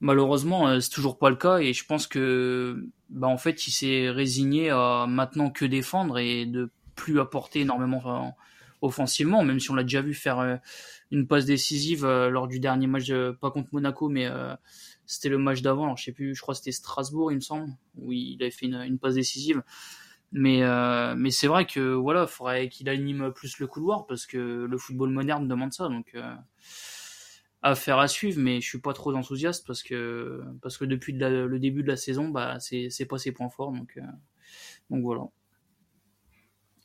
malheureusement, 0.00 0.68
euh, 0.68 0.80
c'est 0.80 0.90
toujours 0.90 1.18
pas 1.18 1.30
le 1.30 1.36
cas. 1.36 1.58
Et 1.58 1.72
je 1.72 1.84
pense 1.84 2.06
que, 2.06 2.86
bah, 3.10 3.28
en 3.28 3.38
fait, 3.38 3.66
il 3.66 3.70
s'est 3.70 4.10
résigné 4.10 4.70
à 4.70 5.06
maintenant 5.08 5.50
que 5.50 5.64
défendre 5.64 6.18
et 6.18 6.46
de 6.46 6.70
plus 6.96 7.20
apporter 7.20 7.60
énormément 7.60 8.36
offensivement, 8.82 9.44
même 9.44 9.60
si 9.60 9.70
on 9.70 9.74
l'a 9.74 9.84
déjà 9.84 10.02
vu 10.02 10.12
faire 10.12 10.60
une 11.10 11.26
passe 11.26 11.46
décisive 11.46 12.04
lors 12.04 12.48
du 12.48 12.60
dernier 12.60 12.86
match, 12.86 13.10
pas 13.40 13.50
contre 13.50 13.68
Monaco, 13.72 14.08
mais 14.08 14.28
c'était 15.06 15.28
le 15.28 15.38
match 15.38 15.62
d'avant, 15.62 15.84
alors 15.84 15.96
je 15.96 16.04
sais 16.04 16.12
plus, 16.12 16.34
je 16.34 16.40
crois 16.40 16.54
que 16.54 16.58
c'était 16.58 16.72
Strasbourg, 16.72 17.32
il 17.32 17.36
me 17.36 17.40
semble, 17.40 17.68
où 17.96 18.12
il 18.12 18.38
avait 18.40 18.50
fait 18.50 18.66
une, 18.66 18.98
passe 18.98 19.14
décisive. 19.14 19.62
Mais, 20.32 20.62
euh, 20.62 21.14
mais 21.16 21.30
c'est 21.30 21.46
vrai 21.46 21.66
que 21.66 21.92
voilà, 21.92 22.26
faudrait 22.26 22.68
qu'il 22.68 22.88
anime 22.88 23.32
plus 23.32 23.58
le 23.58 23.66
couloir 23.66 24.06
parce 24.06 24.24
que 24.24 24.66
le 24.68 24.78
football 24.78 25.10
moderne 25.10 25.46
demande 25.46 25.74
ça. 25.74 25.88
Donc, 25.88 26.12
euh, 26.14 26.34
affaire 27.62 27.98
à 27.98 28.08
suivre, 28.08 28.40
mais 28.40 28.60
je 28.60 28.68
suis 28.68 28.80
pas 28.80 28.92
trop 28.92 29.14
enthousiaste 29.14 29.66
parce 29.66 29.82
que, 29.82 30.42
parce 30.62 30.78
que 30.78 30.84
depuis 30.84 31.12
le 31.12 31.58
début 31.58 31.82
de 31.82 31.88
la 31.88 31.96
saison, 31.96 32.28
bah, 32.28 32.58
c'est, 32.60 32.88
c'est 32.90 33.06
pas 33.06 33.18
ses 33.18 33.32
points 33.32 33.50
forts. 33.50 33.72
Donc, 33.72 33.94
euh, 33.96 34.02
donc 34.90 35.02
voilà. 35.02 35.22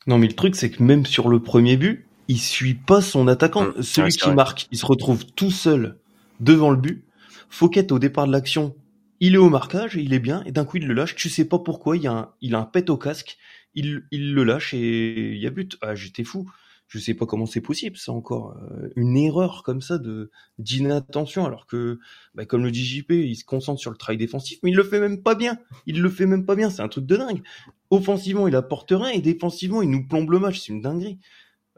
Non, 0.06 0.18
mais 0.18 0.28
le 0.28 0.34
truc, 0.34 0.54
c'est 0.54 0.70
que 0.70 0.82
même 0.82 1.04
sur 1.04 1.28
le 1.28 1.42
premier 1.42 1.76
but, 1.76 2.06
il 2.28 2.38
suit 2.38 2.74
pas 2.74 3.00
son 3.00 3.28
attaquant. 3.28 3.66
Mmh, 3.66 3.82
Celui 3.82 4.12
qui 4.12 4.30
marque, 4.30 4.68
il 4.70 4.78
se 4.78 4.86
retrouve 4.86 5.26
tout 5.26 5.50
seul 5.50 5.98
devant 6.40 6.70
le 6.70 6.76
but. 6.76 7.04
Fouquet 7.48 7.92
au 7.92 7.98
départ 7.98 8.26
de 8.26 8.32
l'action, 8.32 8.76
il 9.20 9.34
est 9.34 9.38
au 9.38 9.50
marquage, 9.50 9.96
il 9.96 10.12
est 10.12 10.20
bien, 10.20 10.42
et 10.44 10.52
d'un 10.52 10.64
coup 10.64 10.76
il 10.76 10.86
le 10.86 10.94
lâche, 10.94 11.16
tu 11.16 11.28
sais 11.28 11.44
pas 11.44 11.58
pourquoi, 11.58 11.96
il, 11.96 12.06
a 12.06 12.12
un, 12.12 12.34
il 12.40 12.56
pet 12.72 12.88
au 12.90 12.96
casque, 12.96 13.36
il, 13.74 14.04
il 14.10 14.34
le 14.34 14.44
lâche 14.44 14.74
et 14.74 15.32
il 15.32 15.38
y 15.38 15.46
a 15.46 15.50
but. 15.50 15.76
Ah, 15.80 15.94
j'étais 15.94 16.24
fou. 16.24 16.50
Je 16.88 16.98
sais 16.98 17.12
pas 17.12 17.26
comment 17.26 17.44
c'est 17.44 17.60
possible, 17.60 17.98
c'est 17.98 18.10
encore 18.10 18.56
euh, 18.56 18.88
une 18.96 19.14
erreur 19.18 19.62
comme 19.62 19.82
ça 19.82 19.98
de 19.98 20.30
d'inattention, 20.56 21.44
alors 21.44 21.66
que, 21.66 21.98
bah, 22.34 22.46
comme 22.46 22.64
le 22.64 22.70
dit 22.70 22.82
JP, 22.82 23.10
il 23.10 23.36
se 23.36 23.44
concentre 23.44 23.78
sur 23.78 23.90
le 23.90 23.98
travail 23.98 24.16
défensif, 24.16 24.58
mais 24.62 24.70
il 24.70 24.76
le 24.76 24.84
fait 24.84 24.98
même 24.98 25.22
pas 25.22 25.34
bien. 25.34 25.58
Il 25.84 26.00
le 26.00 26.08
fait 26.08 26.24
même 26.24 26.46
pas 26.46 26.56
bien, 26.56 26.70
c'est 26.70 26.80
un 26.80 26.88
truc 26.88 27.04
de 27.04 27.16
dingue. 27.16 27.42
Offensivement, 27.90 28.48
il 28.48 28.56
apporte 28.56 28.90
rien, 28.90 29.10
et 29.10 29.20
défensivement, 29.20 29.82
il 29.82 29.90
nous 29.90 30.08
plombe 30.08 30.30
le 30.30 30.38
match, 30.38 30.60
c'est 30.60 30.72
une 30.72 30.80
dinguerie. 30.80 31.18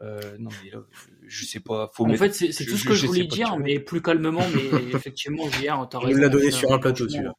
Euh, 0.03 0.19
non, 0.39 0.49
mais 0.63 0.71
là, 0.71 0.79
je 1.27 1.45
sais 1.45 1.59
pas. 1.59 1.91
Faut 1.93 2.05
en 2.05 2.15
fait, 2.15 2.33
c'est 2.33 2.65
tout 2.65 2.77
ce 2.77 2.85
que 2.87 2.95
je, 2.95 3.05
voulais 3.05 3.25
dire, 3.25 3.57
mais 3.57 3.79
plus 3.79 4.01
calmement. 4.01 4.45
Mais 4.55 4.61
effectivement, 4.95 5.47
hier, 5.59 5.87
t'as 5.89 5.99
raison. 5.99 6.09
Il 6.09 6.15
nous 6.15 6.21
l'a 6.21 6.29
donné 6.29 6.51
sur 6.51 6.73
un 6.73 6.79
plateau, 6.79 7.07
celui-là. 7.07 7.33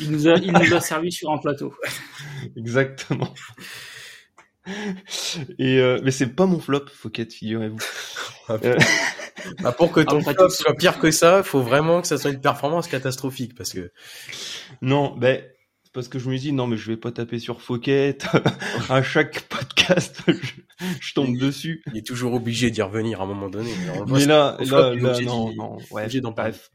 Il 0.00 0.12
nous 0.12 0.28
a, 0.28 0.34
il 0.34 0.52
nous 0.52 0.74
a 0.74 0.80
servi 0.80 1.10
sur 1.10 1.32
un 1.32 1.38
plateau. 1.38 1.74
Exactement. 2.56 3.34
Et 5.58 5.78
euh, 5.78 6.00
mais 6.02 6.10
c'est 6.10 6.28
pas 6.28 6.46
mon 6.46 6.58
flop, 6.58 6.86
Fouquet, 6.92 7.26
figurez-vous. 7.26 7.78
Ah, 8.48 8.58
euh, 8.64 8.76
bah, 9.60 9.72
pour 9.72 9.92
que 9.92 10.00
ton 10.00 10.20
flop 10.20 10.48
soit 10.50 10.74
pire 10.74 10.98
que 10.98 11.10
ça, 11.10 11.42
faut 11.42 11.62
vraiment 11.62 12.00
que 12.02 12.08
ça 12.08 12.18
soit 12.18 12.30
une 12.30 12.40
performance 12.40 12.88
catastrophique, 12.88 13.54
parce 13.56 13.72
que. 13.72 13.92
Non, 14.82 15.16
ben 15.16 15.42
parce 15.96 16.08
que 16.08 16.18
je 16.18 16.28
me 16.28 16.36
dis 16.36 16.52
non 16.52 16.66
mais 16.66 16.76
je 16.76 16.90
vais 16.90 16.98
pas 16.98 17.10
taper 17.10 17.38
sur 17.38 17.62
Fouquet. 17.62 18.18
À 18.90 19.02
chaque 19.02 19.48
podcast 19.48 20.22
je, 21.00 21.14
tombe 21.14 21.38
dessus. 21.38 21.82
il 21.86 21.96
est 21.96 22.06
toujours 22.06 22.34
obligé 22.34 22.70
d'y 22.70 22.82
revenir 22.82 23.22
à 23.22 23.24
un 23.24 23.26
moment 23.26 23.48
donné 23.48 23.70
mais 24.06 24.26
là 24.26 24.58
là, 24.60 24.94
là 24.94 25.20
non 25.22 25.54
non 25.54 25.78
ouais 25.90 26.06
bref. 26.20 26.70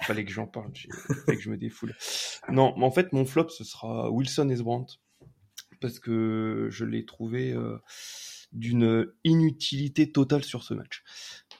Fallait 0.00 0.24
que 0.24 0.32
j'en 0.32 0.46
parle 0.46 0.72
fallait 1.26 1.36
que 1.36 1.42
je 1.42 1.50
me 1.50 1.58
défoule. 1.58 1.94
Non 2.50 2.74
mais 2.78 2.86
en 2.86 2.90
fait 2.90 3.12
mon 3.12 3.26
flop 3.26 3.50
ce 3.50 3.64
sera 3.64 4.10
Wilson 4.10 4.48
Esbrandt 4.48 4.94
parce 5.82 6.00
que 6.00 6.68
je 6.70 6.86
l'ai 6.86 7.04
trouvé 7.04 7.52
euh, 7.52 7.76
d'une 8.52 9.12
inutilité 9.24 10.10
totale 10.10 10.42
sur 10.42 10.62
ce 10.62 10.72
match. 10.72 11.04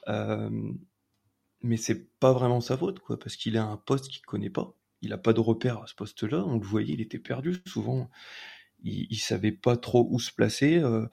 Euh, 0.07 0.49
mais 1.61 1.77
c'est 1.77 2.09
pas 2.19 2.33
vraiment 2.33 2.61
sa 2.61 2.75
faute 2.75 2.97
quoi 2.97 3.19
parce 3.19 3.35
qu'il 3.35 3.57
a 3.57 3.63
un 3.63 3.77
poste 3.77 4.07
qu'il 4.07 4.25
connaît 4.25 4.49
pas 4.49 4.75
il 5.05 5.13
a 5.13 5.17
pas 5.17 5.33
de 5.33 5.39
repère 5.39 5.81
à 5.81 5.87
ce 5.87 5.95
poste-là. 5.95 6.43
On 6.45 6.57
le 6.57 6.65
voyait, 6.65 6.93
il 6.93 7.01
était 7.01 7.19
perdu. 7.19 7.57
Souvent, 7.65 8.09
il, 8.83 9.07
il 9.09 9.17
savait 9.17 9.51
pas 9.51 9.77
trop 9.77 10.07
où 10.11 10.19
se 10.19 10.31
placer. 10.33 10.77
Euh, 10.79 11.07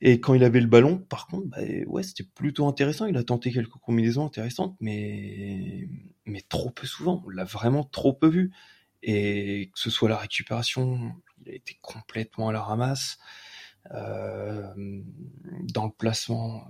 et 0.00 0.20
quand 0.20 0.34
il 0.34 0.44
avait 0.44 0.60
le 0.60 0.66
ballon, 0.68 0.98
par 0.98 1.26
contre, 1.26 1.48
bah, 1.48 1.58
ouais, 1.86 2.02
c'était 2.02 2.24
plutôt 2.24 2.66
intéressant. 2.68 3.06
Il 3.06 3.16
a 3.16 3.24
tenté 3.24 3.52
quelques 3.52 3.70
combinaisons 3.70 4.26
intéressantes, 4.26 4.76
mais 4.80 5.88
mais 6.26 6.42
trop 6.42 6.70
peu 6.70 6.86
souvent. 6.86 7.22
On 7.26 7.30
l'a 7.30 7.44
vraiment 7.44 7.84
trop 7.84 8.12
peu 8.12 8.28
vu. 8.28 8.52
Et 9.02 9.70
que 9.72 9.78
ce 9.78 9.90
soit 9.90 10.08
la 10.08 10.16
récupération, 10.16 11.12
il 11.44 11.52
a 11.52 11.54
été 11.54 11.78
complètement 11.82 12.48
à 12.48 12.52
la 12.52 12.62
ramasse. 12.62 13.18
Euh, 13.94 14.72
dans 15.72 15.86
le 15.86 15.92
placement, 15.96 16.68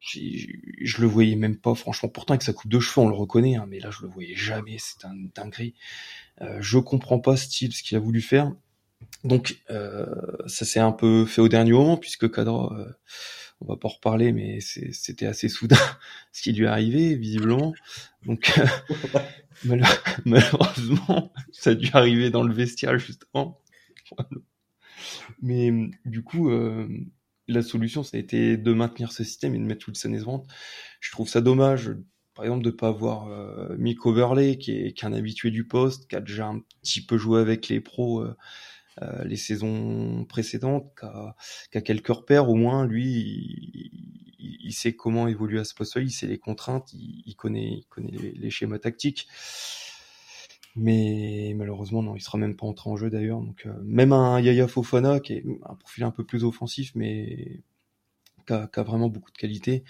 je 0.00 1.00
le 1.00 1.06
voyais 1.06 1.36
même 1.36 1.56
pas, 1.56 1.74
franchement. 1.74 2.08
Pourtant, 2.08 2.34
avec 2.34 2.42
sa 2.42 2.52
coupe 2.52 2.70
de 2.70 2.80
cheveux, 2.80 3.04
on 3.04 3.08
le 3.08 3.14
reconnaît, 3.14 3.56
hein, 3.56 3.66
mais 3.68 3.80
là, 3.80 3.90
je 3.90 4.02
le 4.02 4.08
voyais 4.08 4.36
jamais. 4.36 4.76
C'est 4.78 5.04
un 5.04 5.14
dinguerie. 5.34 5.74
Euh, 6.42 6.58
je 6.60 6.78
comprends 6.78 7.18
pas 7.18 7.36
style 7.36 7.72
ce 7.72 7.82
qu'il 7.82 7.96
a 7.96 8.00
voulu 8.00 8.20
faire. 8.20 8.52
Donc, 9.24 9.58
euh, 9.70 10.06
ça 10.46 10.64
s'est 10.64 10.80
un 10.80 10.92
peu 10.92 11.26
fait 11.26 11.40
au 11.40 11.48
dernier 11.48 11.72
moment, 11.72 11.96
puisque 11.96 12.30
Cadra, 12.30 12.72
euh, 12.78 12.92
on 13.60 13.66
va 13.66 13.76
pas 13.76 13.88
en 13.88 13.92
reparler, 13.92 14.32
mais 14.32 14.60
c'était 14.60 15.26
assez 15.26 15.48
soudain 15.48 15.76
ce 16.32 16.42
qui 16.42 16.52
lui 16.52 16.64
est 16.64 16.68
arrivé, 16.68 17.16
visiblement. 17.16 17.74
Donc, 18.24 18.52
malheureusement, 19.64 21.32
ça 21.52 21.70
a 21.70 21.74
dû 21.74 21.90
arriver 21.92 22.30
dans 22.30 22.42
le 22.42 22.54
vestiaire 22.54 22.98
justement. 22.98 23.60
Mais 25.42 25.72
du 26.04 26.22
coup, 26.22 26.50
euh, 26.50 26.88
la 27.48 27.62
solution, 27.62 28.02
ça 28.02 28.16
a 28.16 28.20
été 28.20 28.56
de 28.56 28.72
maintenir 28.72 29.12
ce 29.12 29.24
système 29.24 29.54
et 29.54 29.58
de 29.58 29.64
mettre 29.64 29.88
Wilson 29.88 30.12
et 30.12 30.18
ventes. 30.18 30.46
Je 31.00 31.10
trouve 31.12 31.28
ça 31.28 31.40
dommage, 31.40 31.92
par 32.34 32.44
exemple, 32.44 32.64
de 32.64 32.70
pas 32.70 32.88
avoir 32.88 33.28
euh, 33.28 33.76
Mick 33.78 34.04
Overlay, 34.04 34.58
qui 34.58 34.72
est, 34.72 34.92
qui 34.92 35.04
est, 35.04 35.08
un 35.08 35.12
habitué 35.12 35.50
du 35.50 35.66
poste, 35.66 36.08
qui 36.08 36.16
a 36.16 36.20
déjà 36.20 36.46
un 36.46 36.60
petit 36.82 37.04
peu 37.04 37.16
joué 37.16 37.40
avec 37.40 37.68
les 37.68 37.80
pros 37.80 38.20
euh, 38.20 38.36
euh 39.02 39.24
les 39.24 39.36
saisons 39.36 40.24
précédentes, 40.24 40.92
qui 40.98 41.06
a, 41.06 41.36
qui 41.70 41.78
a, 41.78 41.80
quelques 41.82 42.08
repères 42.08 42.48
au 42.48 42.54
moins. 42.54 42.86
Lui, 42.86 43.04
il, 44.38 44.58
il, 44.64 44.72
sait 44.72 44.94
comment 44.94 45.28
évoluer 45.28 45.60
à 45.60 45.64
ce 45.64 45.74
poste-là, 45.74 46.02
il 46.02 46.10
sait 46.10 46.26
les 46.26 46.38
contraintes, 46.38 46.92
il, 46.92 47.22
il 47.26 47.36
connaît, 47.36 47.84
connaît 47.88 48.10
les, 48.10 48.32
les 48.32 48.50
schémas 48.50 48.78
tactiques. 48.78 49.28
Mais 50.76 51.54
malheureusement, 51.56 52.02
non, 52.02 52.16
il 52.16 52.20
sera 52.20 52.38
même 52.38 52.54
pas 52.54 52.66
entré 52.66 52.90
en 52.90 52.96
jeu 52.96 53.10
d'ailleurs. 53.10 53.40
Donc 53.40 53.66
euh, 53.66 53.72
même 53.82 54.12
un 54.12 54.40
Yaya 54.40 54.68
Fofana 54.68 55.20
qui 55.20 55.34
est 55.34 55.44
un 55.64 55.74
profil 55.74 56.04
un 56.04 56.10
peu 56.10 56.24
plus 56.24 56.44
offensif, 56.44 56.92
mais 56.94 57.62
qui 58.46 58.52
a, 58.52 58.68
qui 58.68 58.80
a 58.80 58.82
vraiment 58.82 59.08
beaucoup 59.08 59.32
de 59.32 59.38
qualité, 59.38 59.84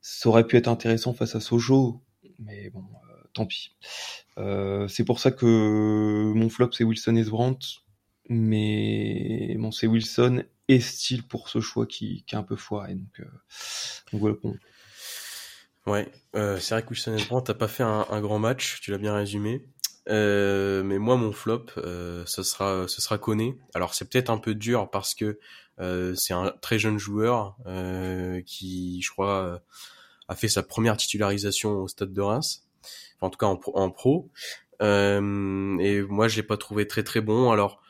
ça 0.00 0.28
aurait 0.28 0.46
pu 0.46 0.56
être 0.56 0.68
intéressant 0.68 1.14
face 1.14 1.34
à 1.36 1.40
Sojo, 1.40 2.02
mais 2.38 2.70
bon, 2.70 2.80
euh, 2.80 3.22
tant 3.32 3.46
pis. 3.46 3.76
Euh, 4.38 4.88
c'est 4.88 5.04
pour 5.04 5.20
ça 5.20 5.30
que 5.30 6.32
mon 6.34 6.48
flop 6.48 6.72
c'est 6.72 6.84
Wilson 6.84 7.16
et 7.16 7.24
mais 8.28 9.56
bon 9.58 9.70
c'est 9.70 9.86
Wilson 9.86 10.44
et 10.68 10.80
Style 10.80 11.22
pour 11.22 11.48
ce 11.48 11.60
choix 11.60 11.86
qui, 11.86 12.24
qui 12.26 12.34
est 12.34 12.38
un 12.38 12.42
peu 12.42 12.56
foiré. 12.56 12.94
Donc, 12.94 13.20
euh, 13.20 13.24
donc 14.12 14.20
voilà. 14.20 14.36
Bon. 14.42 14.56
Ouais, 15.86 16.10
euh, 16.34 16.58
c'est 16.58 16.74
vrai 16.74 16.82
que 16.82 16.88
Wilson 16.88 17.16
et 17.16 17.44
t'as 17.44 17.54
pas 17.54 17.68
fait 17.68 17.82
un, 17.82 18.06
un, 18.08 18.20
grand 18.22 18.38
match, 18.38 18.80
tu 18.80 18.90
l'as 18.90 18.98
bien 18.98 19.14
résumé. 19.14 19.62
Euh, 20.08 20.82
mais 20.82 20.98
moi, 20.98 21.16
mon 21.16 21.32
flop, 21.32 21.66
euh, 21.78 22.24
ce 22.26 22.42
sera, 22.42 22.86
ce 22.88 23.00
sera 23.00 23.18
Koné. 23.18 23.58
Alors, 23.74 23.94
c'est 23.94 24.08
peut-être 24.08 24.30
un 24.30 24.38
peu 24.38 24.54
dur 24.54 24.90
parce 24.90 25.14
que 25.14 25.38
euh, 25.80 26.14
c'est 26.14 26.34
un 26.34 26.52
très 26.60 26.78
jeune 26.78 26.98
joueur 26.98 27.56
euh, 27.66 28.42
qui, 28.46 29.00
je 29.02 29.10
crois, 29.10 29.62
a 30.28 30.36
fait 30.36 30.48
sa 30.48 30.62
première 30.62 30.96
titularisation 30.96 31.72
au 31.82 31.88
Stade 31.88 32.12
de 32.12 32.20
Reims, 32.20 32.66
en 33.20 33.30
tout 33.30 33.38
cas 33.38 33.46
en, 33.46 33.60
en 33.74 33.90
pro. 33.90 34.30
et 34.80 35.20
moi, 35.20 36.28
je 36.28 36.36
l'ai 36.36 36.42
pas 36.42 36.56
trouvé 36.56 36.86
très 36.86 37.02
très 37.02 37.20
bon. 37.20 37.50
Alors, 37.50 37.82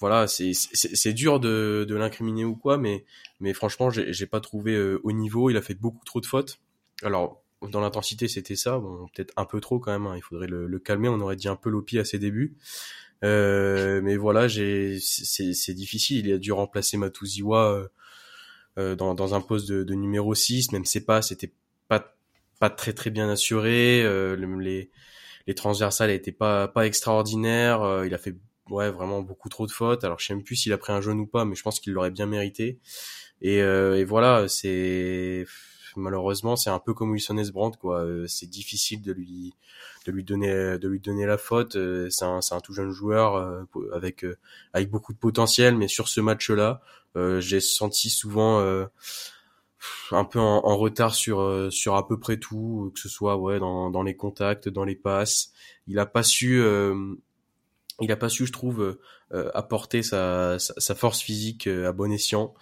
voilà, 0.00 0.28
c'est 0.28 0.52
c'est 0.54 1.12
dur 1.12 1.40
de, 1.40 1.84
de 1.88 1.94
l'incriminer 1.96 2.44
ou 2.44 2.54
quoi, 2.54 2.78
mais 2.78 3.04
mais 3.40 3.52
franchement, 3.52 3.90
j'ai 3.90 4.26
pas 4.26 4.40
trouvé 4.40 4.78
au 5.02 5.12
niveau. 5.12 5.50
Il 5.50 5.56
a 5.56 5.62
fait 5.62 5.74
beaucoup 5.74 6.04
trop 6.04 6.20
de 6.20 6.26
fautes. 6.26 6.60
Alors 7.02 7.42
dans 7.62 7.80
l'intensité, 7.80 8.28
c'était 8.28 8.56
ça. 8.56 8.78
Bon, 8.78 9.08
peut-être 9.14 9.32
un 9.36 9.44
peu 9.44 9.60
trop 9.60 9.78
quand 9.78 9.92
même. 9.92 10.06
Hein. 10.06 10.14
Il 10.16 10.22
faudrait 10.22 10.46
le, 10.46 10.66
le, 10.66 10.78
calmer. 10.78 11.08
On 11.08 11.20
aurait 11.20 11.36
dit 11.36 11.48
un 11.48 11.56
peu 11.56 11.70
Lopi 11.70 11.98
à 11.98 12.04
ses 12.04 12.18
débuts. 12.18 12.56
Euh, 13.24 14.00
mais 14.02 14.16
voilà, 14.16 14.48
j'ai, 14.48 14.98
c'est 15.00 15.74
difficile. 15.74 16.26
Il 16.26 16.32
a 16.34 16.38
dû 16.38 16.52
remplacer 16.52 16.96
Matuziwa 16.96 17.72
euh, 17.72 17.88
euh, 18.78 18.94
dans, 18.94 19.14
dans 19.14 19.34
un 19.34 19.40
poste 19.40 19.68
de, 19.68 19.82
de 19.82 19.94
numéro 19.94 20.34
6. 20.34 20.72
Même 20.72 20.84
c'est 20.84 21.04
pas, 21.04 21.22
c'était 21.22 21.52
pas 21.88 22.14
pas 22.58 22.70
très 22.70 22.92
très 22.92 23.10
bien 23.10 23.28
assuré. 23.28 24.02
Euh, 24.02 24.36
les 24.60 24.90
les 25.46 25.54
transversales 25.54 26.10
n'étaient 26.10 26.32
pas 26.32 26.68
pas 26.68 26.86
extraordinaires. 26.86 27.82
Euh, 27.82 28.06
il 28.06 28.14
a 28.14 28.18
fait 28.18 28.36
ouais 28.70 28.90
vraiment 28.90 29.22
beaucoup 29.22 29.48
trop 29.48 29.66
de 29.66 29.72
fautes. 29.72 30.04
Alors 30.04 30.18
je 30.20 30.26
sais 30.26 30.34
même 30.34 30.44
plus 30.44 30.56
s'il 30.56 30.72
a 30.72 30.78
pris 30.78 30.92
un 30.92 31.00
jaune 31.00 31.20
ou 31.20 31.26
pas, 31.26 31.44
mais 31.44 31.54
je 31.54 31.62
pense 31.62 31.80
qu'il 31.80 31.92
l'aurait 31.92 32.10
bien 32.10 32.26
mérité. 32.26 32.78
Et, 33.40 33.62
euh, 33.62 33.98
et 33.98 34.04
voilà, 34.04 34.48
c'est 34.48 35.46
malheureusement, 35.98 36.56
c'est 36.56 36.70
un 36.70 36.78
peu 36.78 36.94
comme 36.94 37.10
Wilson 37.10 37.36
Esbrand, 37.38 37.72
quoi. 37.72 38.04
Euh, 38.04 38.26
c'est 38.26 38.48
difficile 38.48 39.02
de 39.02 39.12
lui 39.12 39.54
de 40.06 40.12
lui 40.12 40.24
donner 40.24 40.78
de 40.78 40.88
lui 40.88 41.00
donner 41.00 41.26
la 41.26 41.38
faute. 41.38 41.76
Euh, 41.76 42.08
c'est 42.10 42.24
un, 42.24 42.40
un 42.50 42.60
tout 42.60 42.72
jeune 42.72 42.90
joueur 42.90 43.36
euh, 43.36 43.64
avec 43.92 44.24
avec 44.72 44.90
beaucoup 44.90 45.12
de 45.12 45.18
potentiel, 45.18 45.76
mais 45.76 45.88
sur 45.88 46.08
ce 46.08 46.20
match-là, 46.20 46.80
j'ai 47.40 47.60
senti 47.60 48.10
souvent 48.10 48.60
un 50.12 50.24
peu 50.24 50.38
en, 50.38 50.64
en, 50.64 50.76
retard 50.76 51.14
sur 51.14 51.68
sur 51.72 51.96
à 51.96 52.06
peu 52.06 52.18
près 52.18 52.36
tout, 52.38 52.92
que 52.94 53.00
ce 53.00 53.08
soit 53.08 53.36
ouais 53.36 53.58
dans, 53.58 53.90
dans 53.90 54.02
les 54.04 54.16
contacts, 54.16 54.68
dans 54.68 54.84
les 54.84 54.94
passes. 54.94 55.52
Il 55.88 55.98
a 55.98 56.06
pas 56.06 56.22
su 56.22 56.62
il 58.00 58.12
a 58.12 58.16
pas 58.16 58.28
su, 58.28 58.46
je 58.46 58.52
trouve, 58.52 58.98
apporter 59.32 60.04
sa, 60.04 60.60
sa, 60.60 60.74
sa, 60.76 60.94
force 60.94 61.20
physique 61.20 61.66
à 61.66 61.90
bon 61.92 62.12
escient. 62.12 62.54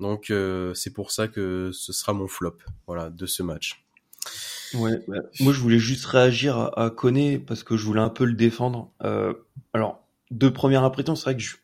Donc 0.00 0.30
euh, 0.30 0.74
c'est 0.74 0.92
pour 0.92 1.10
ça 1.10 1.28
que 1.28 1.70
ce 1.72 1.92
sera 1.92 2.12
mon 2.12 2.26
flop, 2.26 2.56
voilà, 2.86 3.10
de 3.10 3.26
ce 3.26 3.42
match. 3.42 3.84
Ouais, 4.74 5.04
moi 5.40 5.52
je 5.52 5.60
voulais 5.60 5.78
juste 5.78 6.04
réagir 6.06 6.56
à, 6.56 6.84
à 6.84 6.90
Koné 6.90 7.38
parce 7.38 7.64
que 7.64 7.76
je 7.76 7.84
voulais 7.84 8.00
un 8.00 8.08
peu 8.08 8.24
le 8.24 8.34
défendre. 8.34 8.92
Euh, 9.02 9.34
alors, 9.74 10.06
de 10.30 10.48
première 10.48 10.84
impression, 10.84 11.16
c'est 11.16 11.24
vrai 11.24 11.36
que 11.36 11.42
je, 11.42 11.56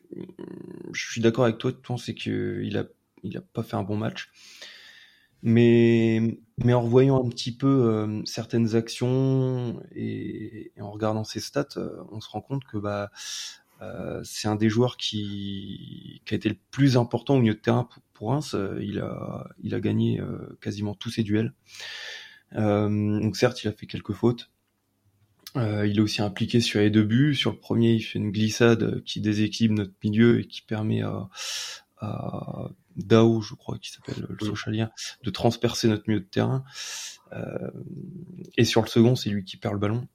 suis 0.93 1.21
d'accord 1.21 1.45
avec 1.45 1.57
toi, 1.57 1.71
c'est 1.97 2.13
qu'il 2.13 2.77
a, 2.77 2.83
il 3.23 3.37
a 3.37 3.41
pas 3.41 3.63
fait 3.63 3.75
un 3.75 3.83
bon 3.83 3.97
match. 3.97 4.31
Mais, 5.43 6.39
mais 6.57 6.73
en 6.73 6.81
revoyant 6.81 7.23
un 7.23 7.29
petit 7.29 7.55
peu 7.55 7.67
euh, 7.67 8.21
certaines 8.25 8.75
actions 8.75 9.81
et, 9.95 10.73
et, 10.75 10.81
en 10.81 10.91
regardant 10.91 11.23
ses 11.23 11.39
stats, 11.39 11.77
on 12.11 12.19
se 12.19 12.29
rend 12.29 12.41
compte 12.41 12.65
que 12.65 12.77
bah 12.77 13.11
euh, 13.81 14.21
c'est 14.23 14.47
un 14.47 14.55
des 14.55 14.69
joueurs 14.69 14.97
qui, 14.97 16.21
qui, 16.25 16.33
a 16.33 16.37
été 16.37 16.49
le 16.49 16.57
plus 16.71 16.97
important 16.97 17.35
au 17.35 17.39
milieu 17.39 17.53
de 17.53 17.59
terrain 17.59 17.83
pour, 17.83 18.01
pour 18.13 18.29
Reims. 18.29 18.53
Euh, 18.55 18.79
il 18.81 18.99
a, 18.99 19.49
il 19.61 19.75
a 19.75 19.79
gagné 19.79 20.19
euh, 20.19 20.57
quasiment 20.61 20.95
tous 20.95 21.09
ses 21.09 21.23
duels. 21.23 21.53
donc 22.53 23.35
certes, 23.35 23.63
il 23.63 23.67
a 23.67 23.71
fait 23.71 23.87
quelques 23.87 24.13
fautes. 24.13 24.49
il 25.55 25.97
est 25.97 26.01
aussi 26.01 26.21
impliqué 26.21 26.59
sur 26.59 26.79
les 26.79 26.89
deux 26.89 27.03
buts. 27.03 27.35
Sur 27.35 27.51
le 27.51 27.57
premier, 27.57 27.93
il 27.93 28.01
fait 28.01 28.19
une 28.19 28.31
glissade 28.31 29.03
qui 29.03 29.21
déséquilibre 29.21 29.75
notre 29.75 29.93
milieu 30.03 30.39
et 30.39 30.45
qui 30.45 30.61
permet 30.61 31.01
à, 31.01 31.29
à 31.99 32.69
Dao, 32.97 33.41
je 33.41 33.53
crois, 33.53 33.77
qui 33.77 33.91
s'appelle 33.91 34.25
le 34.27 34.45
Socialien, 34.45 34.91
de 35.23 35.29
transpercer 35.29 35.87
notre 35.87 36.03
milieu 36.07 36.19
de 36.19 36.25
terrain. 36.25 36.63
Euh, 37.33 37.69
et 38.57 38.65
sur 38.65 38.81
le 38.81 38.87
second, 38.87 39.15
c'est 39.15 39.29
lui 39.29 39.43
qui 39.43 39.57
perd 39.57 39.73
le 39.73 39.79
ballon 39.79 40.07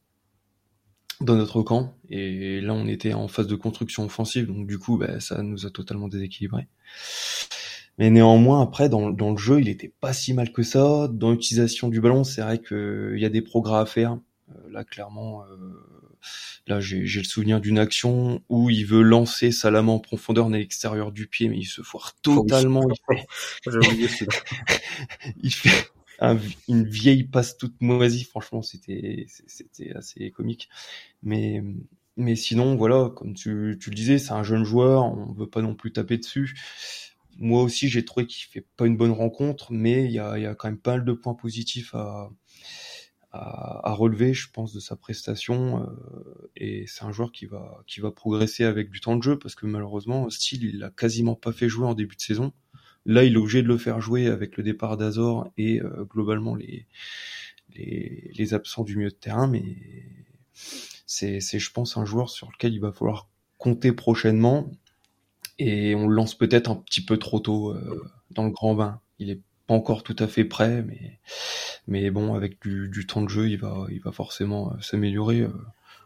dans 1.23 1.37
notre 1.37 1.63
camp. 1.63 1.97
Et 2.11 2.61
là, 2.61 2.75
on 2.75 2.87
était 2.87 3.15
en 3.15 3.29
phase 3.29 3.47
de 3.47 3.57
construction 3.57 4.05
offensive, 4.05 4.47
donc 4.47 4.67
du 4.67 4.79
coup, 4.79 4.99
bah, 4.99 5.21
ça 5.21 5.43
nous 5.43 5.67
a 5.67 5.71
totalement 5.71 6.09
déséquilibré. 6.09 6.69
Mais 7.99 8.11
néanmoins, 8.11 8.63
après, 8.63 8.89
dans, 8.89 9.11
dans 9.11 9.31
le 9.31 9.37
jeu, 9.37 9.61
il 9.61 9.69
était 9.69 9.93
pas 10.01 10.13
si 10.13 10.33
mal 10.33 10.53
que 10.53 10.63
ça. 10.63 11.09
Dans 11.09 11.31
l'utilisation 11.31 11.89
du 11.89 12.01
ballon, 12.01 12.25
c'est 12.25 12.41
vrai 12.41 12.59
qu'il 12.61 13.19
y 13.19 13.25
a 13.25 13.29
des 13.29 13.43
progrès 13.43 13.79
à 13.79 13.87
faire. 13.87 14.19
Euh, 14.51 14.71
là, 14.71 14.85
clairement, 14.85 15.43
euh, 15.45 16.17
là, 16.67 16.81
j'ai 16.81 17.03
le 17.03 17.25
souvenir 17.25 17.61
d'une 17.61 17.79
action 17.79 18.43
où 18.49 18.71
il 18.71 18.87
veut 18.87 19.03
lancer 19.03 19.53
sa 19.53 19.71
lame 19.71 19.89
en 19.89 19.99
profondeur 19.99 20.47
dans 20.47 20.57
l'extérieur 20.57 21.13
du 21.13 21.27
pied, 21.27 21.49
mais 21.49 21.59
il 21.59 21.67
se 21.67 21.83
foire 21.83 22.15
totalement. 22.23 22.87
il 23.67 24.09
fait, 24.09 24.29
il 25.43 25.53
fait 25.53 25.91
une 26.69 26.85
vieille 26.85 27.25
passe 27.25 27.57
toute 27.57 27.81
moisie. 27.81 28.25
Franchement, 28.25 28.63
c'était 28.63 29.27
c'était 29.29 29.93
assez 29.93 30.31
comique. 30.31 30.69
Mais 31.23 31.63
mais 32.17 32.37
sinon, 32.37 32.77
voilà, 32.77 33.11
comme 33.17 33.35
tu, 33.35 33.79
tu 33.81 33.91
le 33.91 33.97
disais, 33.97 34.19
c'est 34.19 34.33
un 34.33 34.43
jeune 34.43 34.65
joueur, 34.65 35.05
on 35.05 35.33
veut 35.33 35.49
pas 35.49 35.63
non 35.63 35.75
plus 35.75 35.93
taper 35.93 36.19
dessus. 36.19 36.55
Moi 37.39 37.63
aussi, 37.63 37.89
j'ai 37.89 38.05
trouvé 38.05 38.27
qu'il 38.27 38.45
fait 38.51 38.67
pas 38.77 38.87
une 38.87 38.97
bonne 38.97 39.13
rencontre, 39.13 39.73
mais 39.73 40.05
il 40.05 40.13
y 40.13 40.19
a, 40.19 40.39
y 40.39 40.47
a 40.47 40.55
quand 40.55 40.69
même 40.69 40.79
pas 40.79 40.93
mal 40.93 41.05
de 41.05 41.13
points 41.13 41.35
positifs 41.35 41.95
à, 41.95 42.31
à, 43.33 43.95
relever, 43.95 44.35
je 44.35 44.51
pense, 44.51 44.75
de 44.75 44.81
sa 44.81 44.97
prestation. 44.97 45.83
Euh, 45.83 46.51
et 46.57 46.85
c'est 46.87 47.05
un 47.05 47.13
joueur 47.13 47.33
qui 47.33 47.47
va, 47.47 47.83
qui 47.87 48.01
va 48.01 48.11
progresser 48.11 48.65
avec 48.65 48.91
du 48.91 49.01
temps 49.01 49.17
de 49.17 49.23
jeu, 49.23 49.39
parce 49.39 49.55
que 49.55 49.67
malheureusement, 49.67 50.29
Steele, 50.31 50.65
il 50.65 50.79
l'a 50.79 50.91
quasiment 50.91 51.35
pas 51.35 51.53
fait 51.53 51.69
jouer 51.69 51.87
en 51.87 51.95
début 51.95 52.17
de 52.17 52.21
saison. 52.21 52.53
Là, 53.05 53.25
il 53.25 53.35
est 53.35 53.37
obligé 53.37 53.63
de 53.63 53.69
le 53.69 53.79
faire 53.79 54.01
jouer 54.01 54.27
avec 54.27 54.57
le 54.57 54.63
départ 54.63 54.97
d'Azor 54.97 55.51
et 55.57 55.81
euh, 55.81 56.05
globalement 56.05 56.55
les, 56.55 56.87
les, 57.75 58.55
absents 58.55 58.85
du 58.85 58.97
milieu 58.97 59.11
de 59.11 59.15
terrain, 59.15 59.47
mais 59.47 59.65
c'est, 61.07 61.41
je 61.41 61.73
pense, 61.73 61.97
un 61.97 62.05
joueur 62.05 62.31
sur 62.31 62.51
lequel 62.51 62.75
il 62.75 62.81
va 62.81 62.93
falloir 62.93 63.29
compter 63.59 63.93
prochainement. 63.93 64.71
Et 65.59 65.95
on 65.95 66.09
le 66.09 66.15
lance 66.15 66.37
peut-être 66.37 66.71
un 66.71 66.77
petit 66.77 67.05
peu 67.05 67.19
trop 67.19 67.41
tôt 67.41 67.71
euh, 67.71 68.11
dans 68.31 68.45
le 68.45 68.51
grand 68.51 68.75
bain. 68.75 69.01
Il 69.19 69.31
est 69.31 69.41
pas 69.67 69.75
encore 69.75 70.03
tout 70.03 70.17
à 70.19 70.27
fait 70.27 70.45
prêt, 70.45 70.83
mais, 70.83 71.21
mais 71.87 72.11
bon, 72.11 72.35
avec 72.35 72.61
du, 72.63 72.89
du 72.89 73.07
temps 73.07 73.23
de 73.23 73.29
jeu, 73.29 73.49
il 73.49 73.59
va, 73.59 73.87
il 73.91 74.01
va 74.01 74.13
forcément 74.13 74.73
euh, 74.73 74.81
s'améliorer. 74.81 75.41
Euh, 75.41 75.53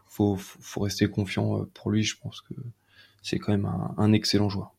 faut, 0.07 0.35
faut 0.37 0.81
rester 0.81 1.09
confiant 1.09 1.65
pour 1.73 1.91
lui. 1.91 2.03
Je 2.03 2.17
pense 2.17 2.41
que 2.41 2.53
c'est 3.21 3.39
quand 3.39 3.51
même 3.51 3.69
un 3.97 4.13
excellent 4.13 4.49
joueur. 4.49 4.73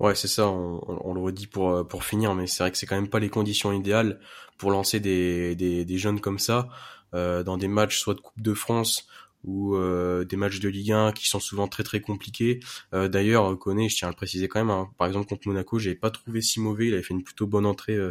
Ouais, 0.00 0.14
c'est 0.14 0.28
ça, 0.28 0.48
on, 0.48 0.80
on, 0.88 1.12
le 1.14 1.20
redit 1.20 1.46
pour, 1.46 1.86
pour 1.86 2.04
finir, 2.04 2.34
mais 2.34 2.46
c'est 2.46 2.62
vrai 2.62 2.70
que 2.70 2.78
c'est 2.78 2.86
quand 2.86 2.96
même 2.96 3.10
pas 3.10 3.20
les 3.20 3.28
conditions 3.28 3.70
idéales 3.72 4.18
pour 4.56 4.70
lancer 4.70 4.98
des, 4.98 5.54
des, 5.54 5.84
des 5.84 5.98
jeunes 5.98 6.20
comme 6.20 6.38
ça, 6.38 6.68
euh, 7.14 7.42
dans 7.42 7.58
des 7.58 7.68
matchs 7.68 7.98
soit 7.98 8.14
de 8.14 8.20
Coupe 8.20 8.40
de 8.40 8.54
France 8.54 9.06
ou 9.44 9.74
euh, 9.74 10.24
des 10.24 10.36
matchs 10.36 10.60
de 10.60 10.68
Ligue 10.68 10.92
1 10.92 11.12
qui 11.12 11.28
sont 11.28 11.40
souvent 11.40 11.68
très 11.68 11.82
très 11.82 12.00
compliqués. 12.00 12.60
Euh, 12.94 13.08
D'ailleurs, 13.08 13.58
Koné, 13.58 13.88
je 13.90 13.96
tiens 13.96 14.08
à 14.08 14.10
le 14.10 14.16
préciser 14.16 14.48
quand 14.48 14.60
même, 14.60 14.70
hein, 14.70 14.90
par 14.98 15.06
exemple 15.06 15.26
contre 15.28 15.48
Monaco, 15.48 15.78
j'ai 15.78 15.94
pas 15.94 16.10
trouvé 16.10 16.40
si 16.40 16.60
mauvais, 16.60 16.88
il 16.88 16.94
avait 16.94 17.02
fait 17.02 17.14
une 17.14 17.22
plutôt 17.24 17.46
bonne 17.46 17.66
entrée, 17.66 17.94
euh, 17.94 18.10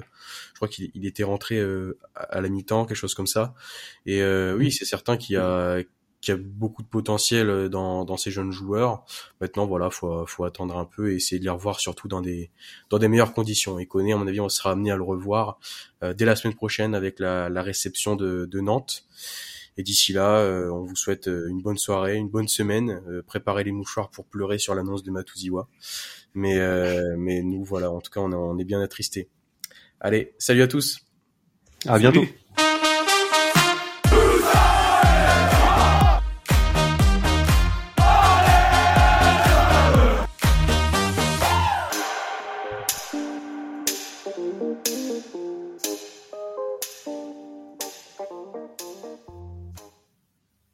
je 0.49 0.55
crois 0.55 0.67
qu'il 0.67 0.91
il 0.93 1.05
était 1.07 1.23
rentré 1.23 1.57
euh, 1.57 1.97
à 2.15 2.39
la 2.41 2.49
mi-temps, 2.49 2.85
quelque 2.85 2.97
chose 2.97 3.15
comme 3.15 3.27
ça. 3.27 3.55
Et 4.05 4.21
euh, 4.21 4.55
oui, 4.55 4.71
c'est 4.71 4.85
certain 4.85 5.17
qu'il 5.17 5.33
y 5.35 5.37
a 5.37 5.81
qu'il 6.21 6.33
y 6.33 6.37
a 6.37 6.41
beaucoup 6.41 6.83
de 6.83 6.87
potentiel 6.87 7.69
dans, 7.69 8.05
dans 8.05 8.17
ces 8.17 8.31
jeunes 8.31 8.51
joueurs. 8.51 9.05
Maintenant, 9.39 9.65
voilà, 9.65 9.89
faut, 9.89 10.25
faut 10.25 10.43
attendre 10.43 10.77
un 10.77 10.85
peu 10.85 11.11
et 11.11 11.15
essayer 11.15 11.39
de 11.39 11.45
les 11.45 11.49
revoir 11.49 11.79
surtout 11.79 12.07
dans 12.07 12.21
des, 12.21 12.51
dans 12.89 12.99
des 12.99 13.07
meilleures 13.07 13.33
conditions. 13.33 13.79
Et 13.79 13.85
Koné, 13.85 14.13
à 14.13 14.17
mon 14.17 14.27
avis, 14.27 14.41
on 14.41 14.49
sera 14.49 14.71
amené 14.71 14.91
à 14.91 14.97
le 14.97 15.03
revoir 15.03 15.59
euh, 16.03 16.13
dès 16.13 16.25
la 16.25 16.35
semaine 16.35 16.55
prochaine 16.55 16.93
avec 16.93 17.19
la, 17.19 17.49
la 17.49 17.61
réception 17.61 18.15
de, 18.15 18.45
de 18.45 18.59
Nantes. 18.59 19.05
Et 19.77 19.83
d'ici 19.83 20.11
là, 20.11 20.39
euh, 20.39 20.69
on 20.71 20.83
vous 20.83 20.97
souhaite 20.97 21.29
euh, 21.29 21.47
une 21.47 21.61
bonne 21.61 21.77
soirée, 21.77 22.15
une 22.17 22.27
bonne 22.27 22.49
semaine. 22.49 23.01
Euh, 23.07 23.21
préparez 23.25 23.63
les 23.63 23.71
mouchoirs 23.71 24.09
pour 24.09 24.25
pleurer 24.25 24.59
sur 24.59 24.75
l'annonce 24.75 25.03
de 25.03 25.11
Matuziwa. 25.11 25.69
Mais, 26.33 26.59
mais 27.17 27.41
nous, 27.41 27.63
voilà, 27.63 27.89
en 27.89 28.01
tout 28.01 28.11
cas, 28.11 28.19
on, 28.19 28.31
on 28.33 28.57
est 28.59 28.63
bien 28.65 28.81
attristés. 28.81 29.29
Allez, 29.99 30.35
salut 30.37 30.61
à 30.61 30.67
tous. 30.67 30.99
À 31.87 31.97
bientôt. 31.97 32.23
Salut. 32.23 32.68